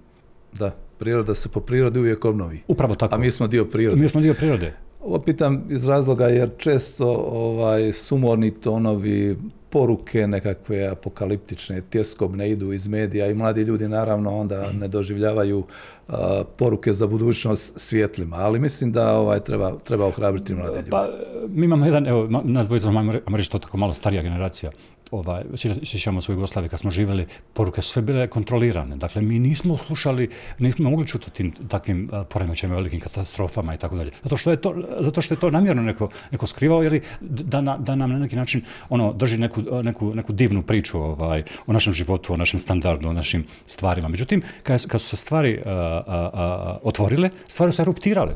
Da, 0.53 0.71
priroda 0.99 1.35
se 1.35 1.49
po 1.49 1.61
prirodi 1.61 1.99
uvijek 1.99 2.25
obnovi. 2.25 2.61
Upravo 2.69 2.95
tako. 2.95 3.15
A 3.15 3.19
mi 3.19 3.31
smo 3.31 3.47
dio 3.47 3.65
prirode. 3.65 4.01
Mi 4.01 4.09
smo 4.09 4.21
dio 4.21 4.35
prirode. 4.35 4.75
Ovo 5.01 5.19
pitam 5.19 5.65
iz 5.71 5.89
razloga 5.89 6.27
jer 6.27 6.51
često 6.59 7.07
ovaj, 7.31 7.93
sumorni 7.93 8.51
tonovi, 8.51 9.37
poruke 9.71 10.27
nekakve 10.27 10.87
apokaliptične, 10.87 11.81
tjeskobne 11.91 12.51
idu 12.51 12.73
iz 12.73 12.89
medija 12.89 13.27
i 13.27 13.35
mladi 13.35 13.63
ljudi 13.63 13.89
naravno 13.89 14.37
onda 14.37 14.73
ne 14.73 14.89
doživljavaju 14.89 15.65
poruke 16.57 16.93
za 16.93 17.07
budućnost 17.07 17.79
svjetlima, 17.79 18.37
ali 18.37 18.59
mislim 18.59 18.93
da 18.93 19.17
ovaj, 19.17 19.41
treba, 19.41 19.79
treba 19.79 20.07
ohrabriti 20.07 20.55
mlade 20.55 20.77
ljude. 20.77 20.91
Pa, 20.91 21.09
mi 21.49 21.65
imamo 21.65 21.85
jedan, 21.85 22.07
evo, 22.07 22.29
nas 22.45 22.67
dvojica, 22.67 22.91
reći 23.37 23.51
to 23.51 23.59
tako 23.59 23.77
malo 23.77 23.95
starija 23.95 24.23
generacija, 24.23 24.71
ovaj, 25.11 25.45
sjećamo 25.85 26.21
se 26.21 26.33
u 26.33 26.35
Jugoslaviji 26.35 26.69
kad 26.69 26.81
smo 26.81 26.91
živjeli, 26.91 27.27
poruke 27.53 27.83
sve 27.83 28.03
bile 28.03 28.27
kontrolirane. 28.27 28.97
Dakle, 28.97 29.23
mi 29.23 29.39
nismo 29.39 29.77
slušali, 29.77 30.31
nismo 30.59 30.91
mogli 30.91 31.07
čuti 31.07 31.31
tim 31.31 31.53
takvim 31.69 32.11
poremećajima, 32.31 32.77
velikim 32.77 33.01
katastrofama 33.01 33.75
i 33.75 33.79
tako 33.79 33.97
dalje. 33.97 34.11
Zato 34.23 34.37
što 34.37 34.51
je 34.51 34.57
to, 34.57 34.75
zato 35.01 35.23
što 35.23 35.35
je 35.35 35.41
to 35.41 35.51
namjerno 35.51 35.83
neko, 35.83 36.09
neko 36.31 36.47
skrivao, 36.47 36.83
jer 36.83 37.01
da, 37.21 37.61
na, 37.61 37.77
da 37.79 37.95
nam 37.95 38.11
na 38.11 38.19
neki 38.19 38.37
način 38.37 38.63
ono, 38.89 39.13
drži 39.13 39.39
neku, 39.39 39.63
neku, 39.83 40.15
neku 40.15 40.33
divnu 40.33 40.63
priču 40.63 40.99
ovaj, 40.99 41.43
o 41.67 41.73
našem 41.73 41.93
životu, 41.93 42.33
o 42.33 42.37
našem 42.37 42.61
standardu, 42.61 43.09
o 43.09 43.13
našim 43.13 43.47
stvarima. 43.67 44.09
Međutim, 44.09 44.43
kad, 44.63 44.87
kad 44.87 45.01
su 45.01 45.09
se 45.09 45.17
stvari 45.17 45.63
otvorile, 46.83 47.31
stvari 47.49 47.73
su 47.73 47.77
se 47.77 47.83
eruptirale. 47.83 48.35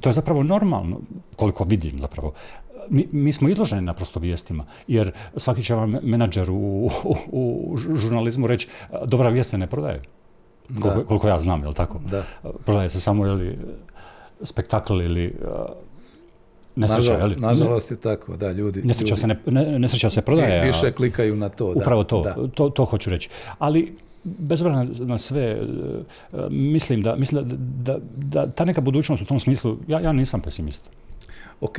To 0.00 0.08
je 0.08 0.12
zapravo 0.12 0.42
normalno, 0.42 1.00
koliko 1.36 1.64
vidim 1.64 1.98
zapravo 1.98 2.32
mi, 2.90 3.08
mi 3.12 3.32
smo 3.32 3.48
izloženi 3.48 3.82
naprosto 3.82 4.20
vijestima, 4.20 4.64
jer 4.88 5.12
svaki 5.36 5.62
će 5.62 5.74
vam 5.74 5.96
menadžer 6.02 6.50
u, 6.50 6.90
u, 7.32 7.76
žurnalizmu 7.94 8.46
reći 8.46 8.68
dobra 9.04 9.28
vijest 9.28 9.50
se 9.50 9.58
ne 9.58 9.66
prodaje. 9.66 10.02
Koliko, 10.80 11.04
koliko, 11.04 11.28
ja 11.28 11.38
znam, 11.38 11.62
jel 11.62 11.72
tako? 11.72 12.00
Da. 12.10 12.24
Prodaje 12.64 12.90
se 12.90 13.00
samo 13.00 13.26
ili 13.26 13.58
spektakl 14.42 15.02
ili 15.02 15.34
nesreća, 16.76 17.12
Nažal, 17.12 17.30
Nažalost 17.36 17.90
je 17.90 17.96
tako, 17.96 18.36
da, 18.36 18.52
ljudi... 18.52 18.82
Nesreća, 18.84 19.16
Se, 19.16 19.26
ne, 19.26 19.78
nesreća 19.78 20.10
se 20.10 20.22
prodaje. 20.22 20.66
Više 20.66 20.92
klikaju 20.92 21.36
na 21.36 21.48
to, 21.48 21.72
Upravo 21.76 22.04
to, 22.04 22.48
to, 22.54 22.68
to 22.68 22.84
hoću 22.84 23.10
reći. 23.10 23.28
Ali 23.58 23.96
bez 24.24 24.62
obzira 24.62 24.86
na 24.98 25.18
sve, 25.18 25.42
e, 25.42 25.58
mislim 26.50 27.02
da, 27.02 27.16
mislim 27.16 27.48
da, 27.48 27.56
da, 27.56 27.98
da, 28.16 28.50
ta 28.50 28.64
neka 28.64 28.80
budućnost 28.80 29.22
u 29.22 29.26
tom 29.26 29.40
smislu, 29.40 29.76
ja, 29.88 30.00
ja 30.00 30.12
nisam 30.12 30.40
pesimist. 30.40 30.82
Ok, 31.60 31.78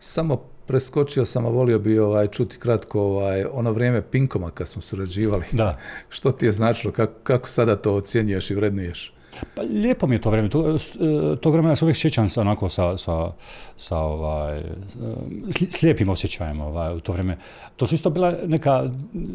samo 0.00 0.36
preskočio 0.66 1.24
sam, 1.24 1.46
a 1.46 1.48
volio 1.48 1.78
bi 1.78 1.98
ovaj, 1.98 2.28
čuti 2.28 2.58
kratko 2.58 3.00
ovaj, 3.00 3.44
ono 3.52 3.72
vrijeme 3.72 4.02
Pinkoma 4.02 4.50
kad 4.50 4.68
smo 4.68 4.82
surađivali. 4.82 5.44
Da. 5.52 5.78
Što 6.08 6.30
ti 6.30 6.46
je 6.46 6.52
značilo, 6.52 6.92
kako, 6.92 7.14
kako 7.22 7.48
sada 7.48 7.76
to 7.76 7.94
ocjenjuješ 7.94 8.50
i 8.50 8.54
vrednuješ? 8.54 9.14
Pa 9.54 9.62
lijepo 9.62 10.06
mi 10.06 10.14
je 10.14 10.20
to 10.20 10.30
vrijeme. 10.30 10.48
To, 10.48 10.76
e, 10.76 11.36
to 11.36 11.50
vremena 11.50 11.76
se 11.76 11.84
uvijek 11.84 11.96
sjećam 11.96 12.28
sa, 12.28 12.40
onako, 12.40 12.68
sa, 12.68 12.96
sa, 12.96 13.32
sa 13.76 13.98
ovaj, 13.98 14.58
e, 14.58 14.64
slijepim 15.70 16.08
osjećajem 16.08 16.60
ovaj, 16.60 16.94
u 16.94 17.00
to 17.00 17.12
vrijeme. 17.12 17.36
To 17.76 17.86
su 17.86 17.94
isto 17.94 18.10
bila 18.10 18.34
neka, 18.46 18.90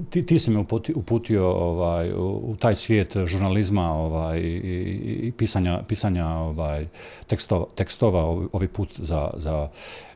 ti, 0.10 0.26
ti 0.26 0.40
si 0.40 0.52
me 0.52 0.66
uputio, 0.96 1.50
ovaj, 1.50 2.14
u, 2.14 2.56
taj 2.60 2.76
svijet 2.76 3.18
žurnalizma 3.26 3.92
ovaj, 3.94 4.40
i, 4.40 5.20
i 5.24 5.32
pisanja, 5.32 5.82
pisanja 5.88 6.28
ovaj, 6.28 6.88
tekstova, 7.28 7.66
tekstova 7.76 8.24
ovaj 8.52 8.68
put 8.68 8.90
za, 8.98 9.30
za, 9.38 9.70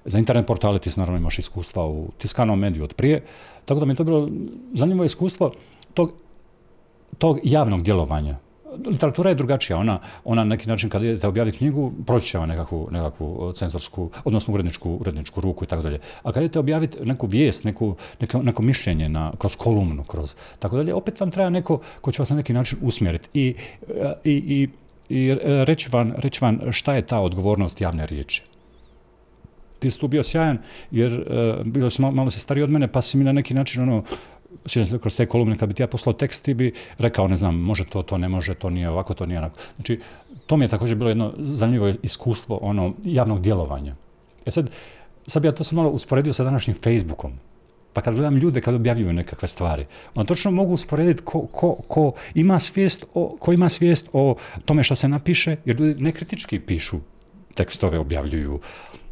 za 0.06 0.20
internet 0.20 0.48
portale. 0.48 0.80
Ti 0.80 0.90
naravno 0.98 1.20
imaš 1.20 1.40
iskustva 1.40 1.88
u 1.88 2.08
tiskanom 2.18 2.60
mediju 2.60 2.84
od 2.84 2.94
prije. 2.94 3.22
Tako 3.66 3.80
da 3.80 3.86
mi 3.86 3.92
je 3.92 3.98
to 3.98 4.04
bilo 4.04 4.30
zanimljivo 4.74 5.06
iskustvo 5.06 5.52
tog, 5.94 6.14
tog 7.18 7.40
javnog 7.44 7.84
djelovanja 7.84 8.49
literatura 8.86 9.30
je 9.30 9.36
drugačija. 9.36 9.78
Ona, 9.78 10.00
ona 10.24 10.44
na 10.44 10.50
neki 10.50 10.70
način 10.70 10.90
kad 10.90 11.04
idete 11.04 11.28
objaviti 11.28 11.58
knjigu, 11.58 11.92
proći 12.06 12.28
će 12.28 12.40
nekakvu, 12.40 12.88
nekakvu 12.92 13.54
cenzorsku, 13.56 14.10
odnosno 14.24 14.54
uredničku, 14.54 14.92
uredničku 14.92 15.42
ruku 15.42 15.64
i 15.64 15.68
tako 15.68 15.84
dalje. 15.84 16.00
A 16.24 16.32
kad 16.32 16.44
idete 16.44 16.60
objaviti 16.60 17.06
neku 17.06 17.28
vijest, 17.28 17.64
neku, 17.64 17.96
neko, 18.20 18.42
neko 18.42 18.62
mišljenje 18.62 19.10
na, 19.10 19.32
kroz 19.38 19.56
kolumnu, 19.56 20.04
kroz 20.04 20.36
tako 20.60 20.78
dalje, 20.78 20.94
opet 20.94 21.20
vam 21.20 21.32
treba 21.32 21.50
neko 21.50 21.80
ko 22.02 22.12
će 22.12 22.22
vas 22.22 22.30
na 22.30 22.36
neki 22.36 22.54
način 22.54 22.78
usmjeriti 22.82 23.30
i, 23.34 23.56
i, 24.24 24.34
i, 24.34 24.70
i 25.10 25.36
reći, 25.44 25.90
vam, 25.92 26.14
reći 26.18 26.40
vam 26.42 26.60
šta 26.72 26.94
je 26.94 27.08
ta 27.08 27.20
odgovornost 27.20 27.82
javne 27.82 28.06
riječi 28.06 28.44
ti 29.80 29.92
si 29.92 30.00
tu 30.00 30.08
bio 30.08 30.24
sjajan, 30.24 30.58
jer 30.92 31.14
uh, 31.14 31.66
bilo 31.66 31.90
si 31.90 32.02
malo, 32.02 32.14
malo 32.14 32.32
si 32.32 32.40
stariji 32.40 32.64
od 32.64 32.70
mene, 32.70 32.88
pa 32.88 33.02
si 33.02 33.18
mi 33.18 33.24
na 33.24 33.32
neki 33.32 33.54
način 33.54 33.82
ono, 33.84 34.04
kroz 35.02 35.16
te 35.16 35.26
kolumne, 35.26 35.58
kad 35.58 35.70
bi 35.70 35.76
ti 35.76 35.84
ja 35.84 35.88
poslao 35.88 36.14
tekst, 36.14 36.46
ti 36.46 36.54
bi 36.54 36.74
rekao, 36.98 37.28
ne 37.28 37.36
znam, 37.36 37.56
može 37.56 37.86
to, 37.86 38.04
to 38.04 38.18
ne 38.18 38.30
može, 38.30 38.54
to 38.54 38.70
nije 38.70 38.90
ovako, 38.90 39.14
to 39.14 39.26
nije 39.26 39.38
onako. 39.38 39.60
Znači, 39.76 40.00
to 40.46 40.58
mi 40.58 40.66
je 40.66 40.70
također 40.70 40.98
bilo 40.98 41.10
jedno 41.10 41.34
zanimljivo 41.38 41.94
iskustvo 42.04 42.60
ono 42.62 42.94
javnog 43.04 43.42
djelovanja. 43.42 43.96
E 44.46 44.52
sad, 44.52 44.70
sad 45.28 45.42
bi 45.42 45.48
ja 45.48 45.52
to 45.52 45.64
sam 45.64 45.76
malo 45.76 45.90
usporedio 45.90 46.34
sa 46.34 46.44
današnjim 46.44 46.78
Facebookom. 46.84 47.34
Pa 47.94 48.02
kad 48.02 48.16
gledam 48.16 48.38
ljude 48.38 48.62
kad 48.62 48.74
objavljuju 48.74 49.14
nekakve 49.14 49.48
stvari, 49.48 49.86
onda 50.16 50.28
točno 50.28 50.52
mogu 50.52 50.74
usporediti 50.74 51.24
ko, 51.26 51.48
ko, 51.52 51.76
ko, 51.88 52.12
ima 52.34 52.60
svijest 52.60 53.06
o, 53.14 53.38
ko 53.40 53.54
ima 53.54 53.70
svijest 53.70 54.10
o 54.14 54.36
tome 54.66 54.84
što 54.84 54.96
se 54.96 55.08
napiše, 55.08 55.56
jer 55.66 55.80
ljudi 55.80 56.04
nekritički 56.04 56.60
pišu 56.60 57.00
tekstove, 57.54 58.00
objavljuju, 58.00 58.60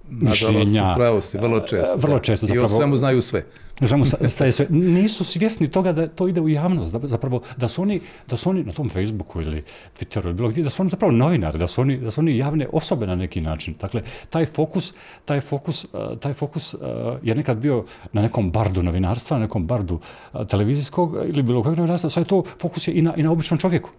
mišljenja. 0.09 0.95
si, 1.21 1.37
vrlo 1.37 1.59
često. 1.59 1.97
Vrlo 1.97 2.15
da. 2.15 2.23
često, 2.23 2.45
I 2.45 2.49
o 2.49 2.53
zapravo- 2.53 2.67
svemu 2.67 2.95
znaju 2.95 3.21
sve. 3.21 3.43
Sa- 4.05 4.29
staje 4.29 4.51
sve. 4.51 4.65
Nisu 4.69 5.23
svjesni 5.23 5.67
toga 5.71 5.91
da 5.91 6.07
to 6.07 6.27
ide 6.27 6.41
u 6.41 6.49
javnost, 6.49 6.93
da 6.93 7.07
zapravo 7.07 7.41
da 7.57 7.67
su 7.67 7.81
oni, 7.81 8.01
da 8.27 8.37
su 8.37 8.49
oni 8.49 8.63
na 8.63 8.71
tom 8.71 8.89
Facebooku 8.89 9.41
ili 9.41 9.63
Twitteru 9.99 10.25
ili 10.25 10.33
bilo 10.33 10.49
gdje, 10.49 10.63
da 10.63 10.69
su 10.69 10.81
oni 10.81 10.89
zapravo 10.89 11.11
novinari, 11.11 11.59
da 11.59 11.67
su 11.67 11.81
oni, 11.81 11.97
da 11.97 12.11
su 12.11 12.21
oni 12.21 12.37
javne 12.37 12.67
osobe 12.71 13.07
na 13.07 13.15
neki 13.15 13.41
način. 13.41 13.75
Dakle, 13.81 14.03
taj 14.29 14.45
fokus, 14.45 14.93
taj 15.25 15.41
fokus, 15.41 15.85
eh, 15.85 15.87
taj 16.19 16.33
fokus 16.33 16.73
eh, 16.73 16.77
je 17.23 17.35
nekad 17.35 17.57
bio 17.57 17.83
na 18.13 18.21
nekom 18.21 18.51
bardu 18.51 18.83
novinarstva, 18.83 19.37
na 19.37 19.43
nekom 19.45 19.67
bardu 19.67 19.99
eh, 20.33 20.45
televizijskog 20.45 21.15
ili 21.27 21.43
bilo 21.43 21.63
kojeg 21.63 21.77
novinarstva, 21.77 22.09
sad 22.09 22.23
je 22.23 22.27
to 22.27 22.43
fokus 22.61 22.87
je 22.87 22.93
i 22.93 23.01
na, 23.01 23.15
i 23.15 23.23
na 23.23 23.31
običnom 23.31 23.59
čovjeku 23.59 23.89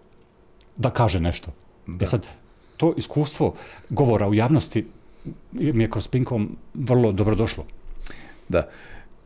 da 0.76 0.90
kaže 0.90 1.20
nešto. 1.20 1.50
E 2.00 2.06
sad, 2.06 2.26
to 2.76 2.94
iskustvo 2.96 3.54
govora 3.90 4.28
u 4.28 4.34
javnosti 4.34 4.86
mi 5.52 5.84
je 5.84 5.90
kroz 5.90 6.08
Pinkom 6.08 6.56
vrlo 6.74 7.12
dobrodošlo. 7.12 7.64
Da. 8.48 8.68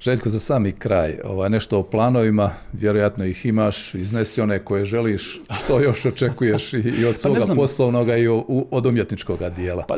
Željko, 0.00 0.28
za 0.28 0.38
sami 0.38 0.72
kraj, 0.72 1.18
ovaj, 1.24 1.50
nešto 1.50 1.78
o 1.78 1.82
planovima, 1.82 2.50
vjerojatno 2.72 3.24
ih 3.24 3.46
imaš, 3.46 3.94
iznesi 3.94 4.40
one 4.40 4.58
koje 4.58 4.84
želiš, 4.84 5.40
što 5.50 5.80
još 5.80 6.04
očekuješ 6.14 6.72
i, 6.72 6.78
i 6.78 7.04
od 7.04 7.16
svoga 7.16 7.40
znam. 7.40 7.56
poslovnoga 7.56 8.16
i 8.16 8.28
o- 8.28 8.44
u- 8.48 8.66
od 8.70 8.86
umjetničkog 8.86 9.38
dijela. 9.56 9.84
Pa 9.88 9.96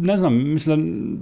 ne 0.00 0.16
znam, 0.16 0.52
mislim 0.52 1.18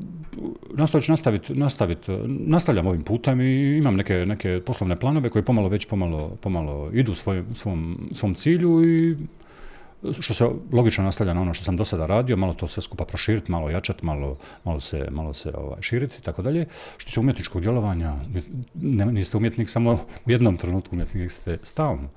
da 0.76 1.00
ću 1.00 1.12
nastaviti, 1.12 1.54
nastavit, 1.54 1.98
nastavljam 2.26 2.86
ovim 2.86 3.02
putem 3.02 3.40
i 3.40 3.76
imam 3.78 3.96
neke, 3.96 4.14
neke 4.14 4.60
poslovne 4.60 4.96
planove 4.96 5.30
koji 5.30 5.44
pomalo 5.44 5.68
već 5.68 5.86
pomalo, 5.86 6.36
pomalo 6.40 6.90
idu 6.92 7.14
svoj, 7.14 7.44
svom, 7.54 8.08
svom 8.12 8.34
cilju 8.34 8.84
i 8.84 9.16
što 10.20 10.34
se 10.34 10.44
logično 10.72 11.04
nastavlja 11.04 11.34
na 11.34 11.40
ono 11.40 11.54
što 11.54 11.64
sam 11.64 11.76
do 11.76 11.84
sada 11.84 12.06
radio, 12.06 12.36
malo 12.36 12.54
to 12.54 12.68
sve 12.68 12.82
skupa 12.82 13.04
proširiti, 13.04 13.52
malo 13.52 13.70
jačati, 13.70 14.06
malo, 14.06 14.36
malo 14.64 14.80
se, 14.80 15.08
malo 15.10 15.34
se 15.34 15.52
ovaj, 15.54 15.82
širiti 15.82 16.16
i 16.18 16.22
tako 16.22 16.42
dalje. 16.42 16.66
Što 16.96 17.10
se 17.10 17.20
umjetničkog 17.20 17.62
djelovanja, 17.62 18.14
ne, 18.74 19.06
niste 19.06 19.36
umjetnik 19.36 19.70
samo 19.70 19.92
u 20.26 20.30
jednom 20.30 20.56
trenutku, 20.56 20.94
umjetnik 20.94 21.30
ste 21.30 21.58
stalno. 21.62 22.08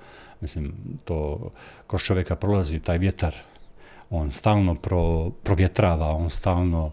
Mislim, 0.41 0.73
to 1.05 1.49
kroz 1.87 2.01
čovjeka 2.01 2.35
prolazi 2.35 2.79
taj 2.79 2.97
vjetar, 2.97 3.35
on 4.09 4.31
stalno 4.31 4.75
pro, 4.75 5.29
provjetrava, 5.29 6.07
on 6.07 6.29
stalno 6.29 6.91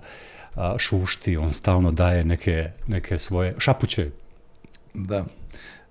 a, 0.54 0.74
šušti, 0.78 1.36
on 1.36 1.52
stalno 1.52 1.92
daje 1.92 2.24
neke, 2.24 2.70
neke 2.86 3.18
svoje 3.18 3.54
šapuće. 3.58 4.10
Da. 4.94 5.24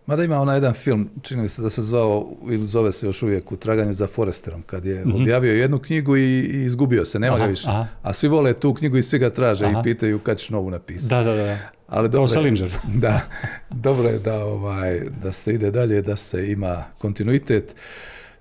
Mada 0.05 0.23
ima 0.23 0.41
onaj 0.41 0.55
jedan 0.55 0.73
film, 0.73 1.09
čini 1.21 1.41
mi 1.41 1.47
se 1.47 1.61
da 1.61 1.69
se 1.69 1.81
zvao, 1.81 2.27
ili 2.49 2.65
zove 2.65 2.91
se 2.91 3.05
još 3.05 3.23
uvijek, 3.23 3.51
u 3.51 3.55
traganju 3.55 3.93
za 3.93 4.07
Foresterom, 4.07 4.61
kad 4.61 4.85
je 4.85 5.03
objavio 5.21 5.53
jednu 5.53 5.79
knjigu 5.79 6.17
i, 6.17 6.39
i 6.39 6.63
izgubio 6.63 7.05
se, 7.05 7.19
nema. 7.19 7.35
Aha, 7.35 7.45
ga 7.45 7.49
više. 7.49 7.69
aha. 7.69 7.87
A 8.01 8.13
svi 8.13 8.27
vole 8.27 8.53
tu 8.53 8.73
knjigu 8.73 8.97
i 8.97 9.03
svi 9.03 9.19
ga 9.19 9.29
traže 9.29 9.65
Aha. 9.65 9.79
i 9.79 9.83
pitaju 9.83 10.19
kad 10.19 10.37
ćeš 10.37 10.49
novu 10.49 10.69
napisati. 10.71 11.09
Da, 11.09 11.23
da, 11.23 11.35
da. 11.35 11.57
Ali 11.87 12.09
dobro 12.09 12.41
je-. 12.41 12.69
Da, 12.93 13.21
dobro 13.69 14.09
je 14.09 14.19
da, 14.19 14.45
ovaj, 14.45 15.01
da 15.23 15.31
se 15.31 15.53
ide 15.53 15.71
dalje, 15.71 16.01
da 16.01 16.15
se 16.15 16.51
ima 16.51 16.83
kontinuitet. 16.97 17.75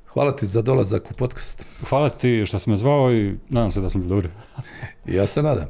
Hvala 0.06 0.36
ti 0.36 0.46
za 0.46 0.62
dolazak 0.62 1.10
u 1.10 1.14
podcast. 1.14 1.66
Hvala 1.88 2.08
ti 2.08 2.42
što 2.46 2.58
si 2.58 2.70
me 2.70 2.76
zvao 2.76 3.12
i 3.12 3.34
nadam 3.48 3.70
se 3.70 3.80
da 3.80 3.90
smo 3.90 4.00
bili 4.00 4.08
dobri. 4.08 4.28
Ja 5.06 5.26
se 5.26 5.42
nadam. 5.42 5.66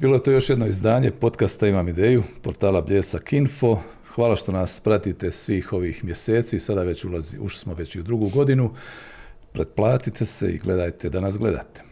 Bilo 0.00 0.14
je 0.14 0.22
to 0.22 0.30
još 0.30 0.50
jedno 0.50 0.66
izdanje 0.66 1.10
podcasta 1.10 1.66
Imam 1.66 1.88
ideju, 1.88 2.22
portala 2.42 2.80
Bljesak 2.80 3.32
Info. 3.32 3.78
Hvala 4.18 4.36
što 4.36 4.52
nas 4.52 4.80
pratite 4.80 5.30
svih 5.30 5.72
ovih 5.72 6.04
mjeseci. 6.04 6.60
Sada 6.60 6.82
već 6.82 7.04
ulazi, 7.04 7.38
ušli 7.38 7.60
smo 7.60 7.74
već 7.74 7.94
i 7.94 8.00
u 8.00 8.02
drugu 8.02 8.28
godinu. 8.28 8.70
Pretplatite 9.52 10.24
se 10.24 10.50
i 10.50 10.58
gledajte 10.58 11.10
da 11.10 11.20
nas 11.20 11.38
gledate. 11.38 11.82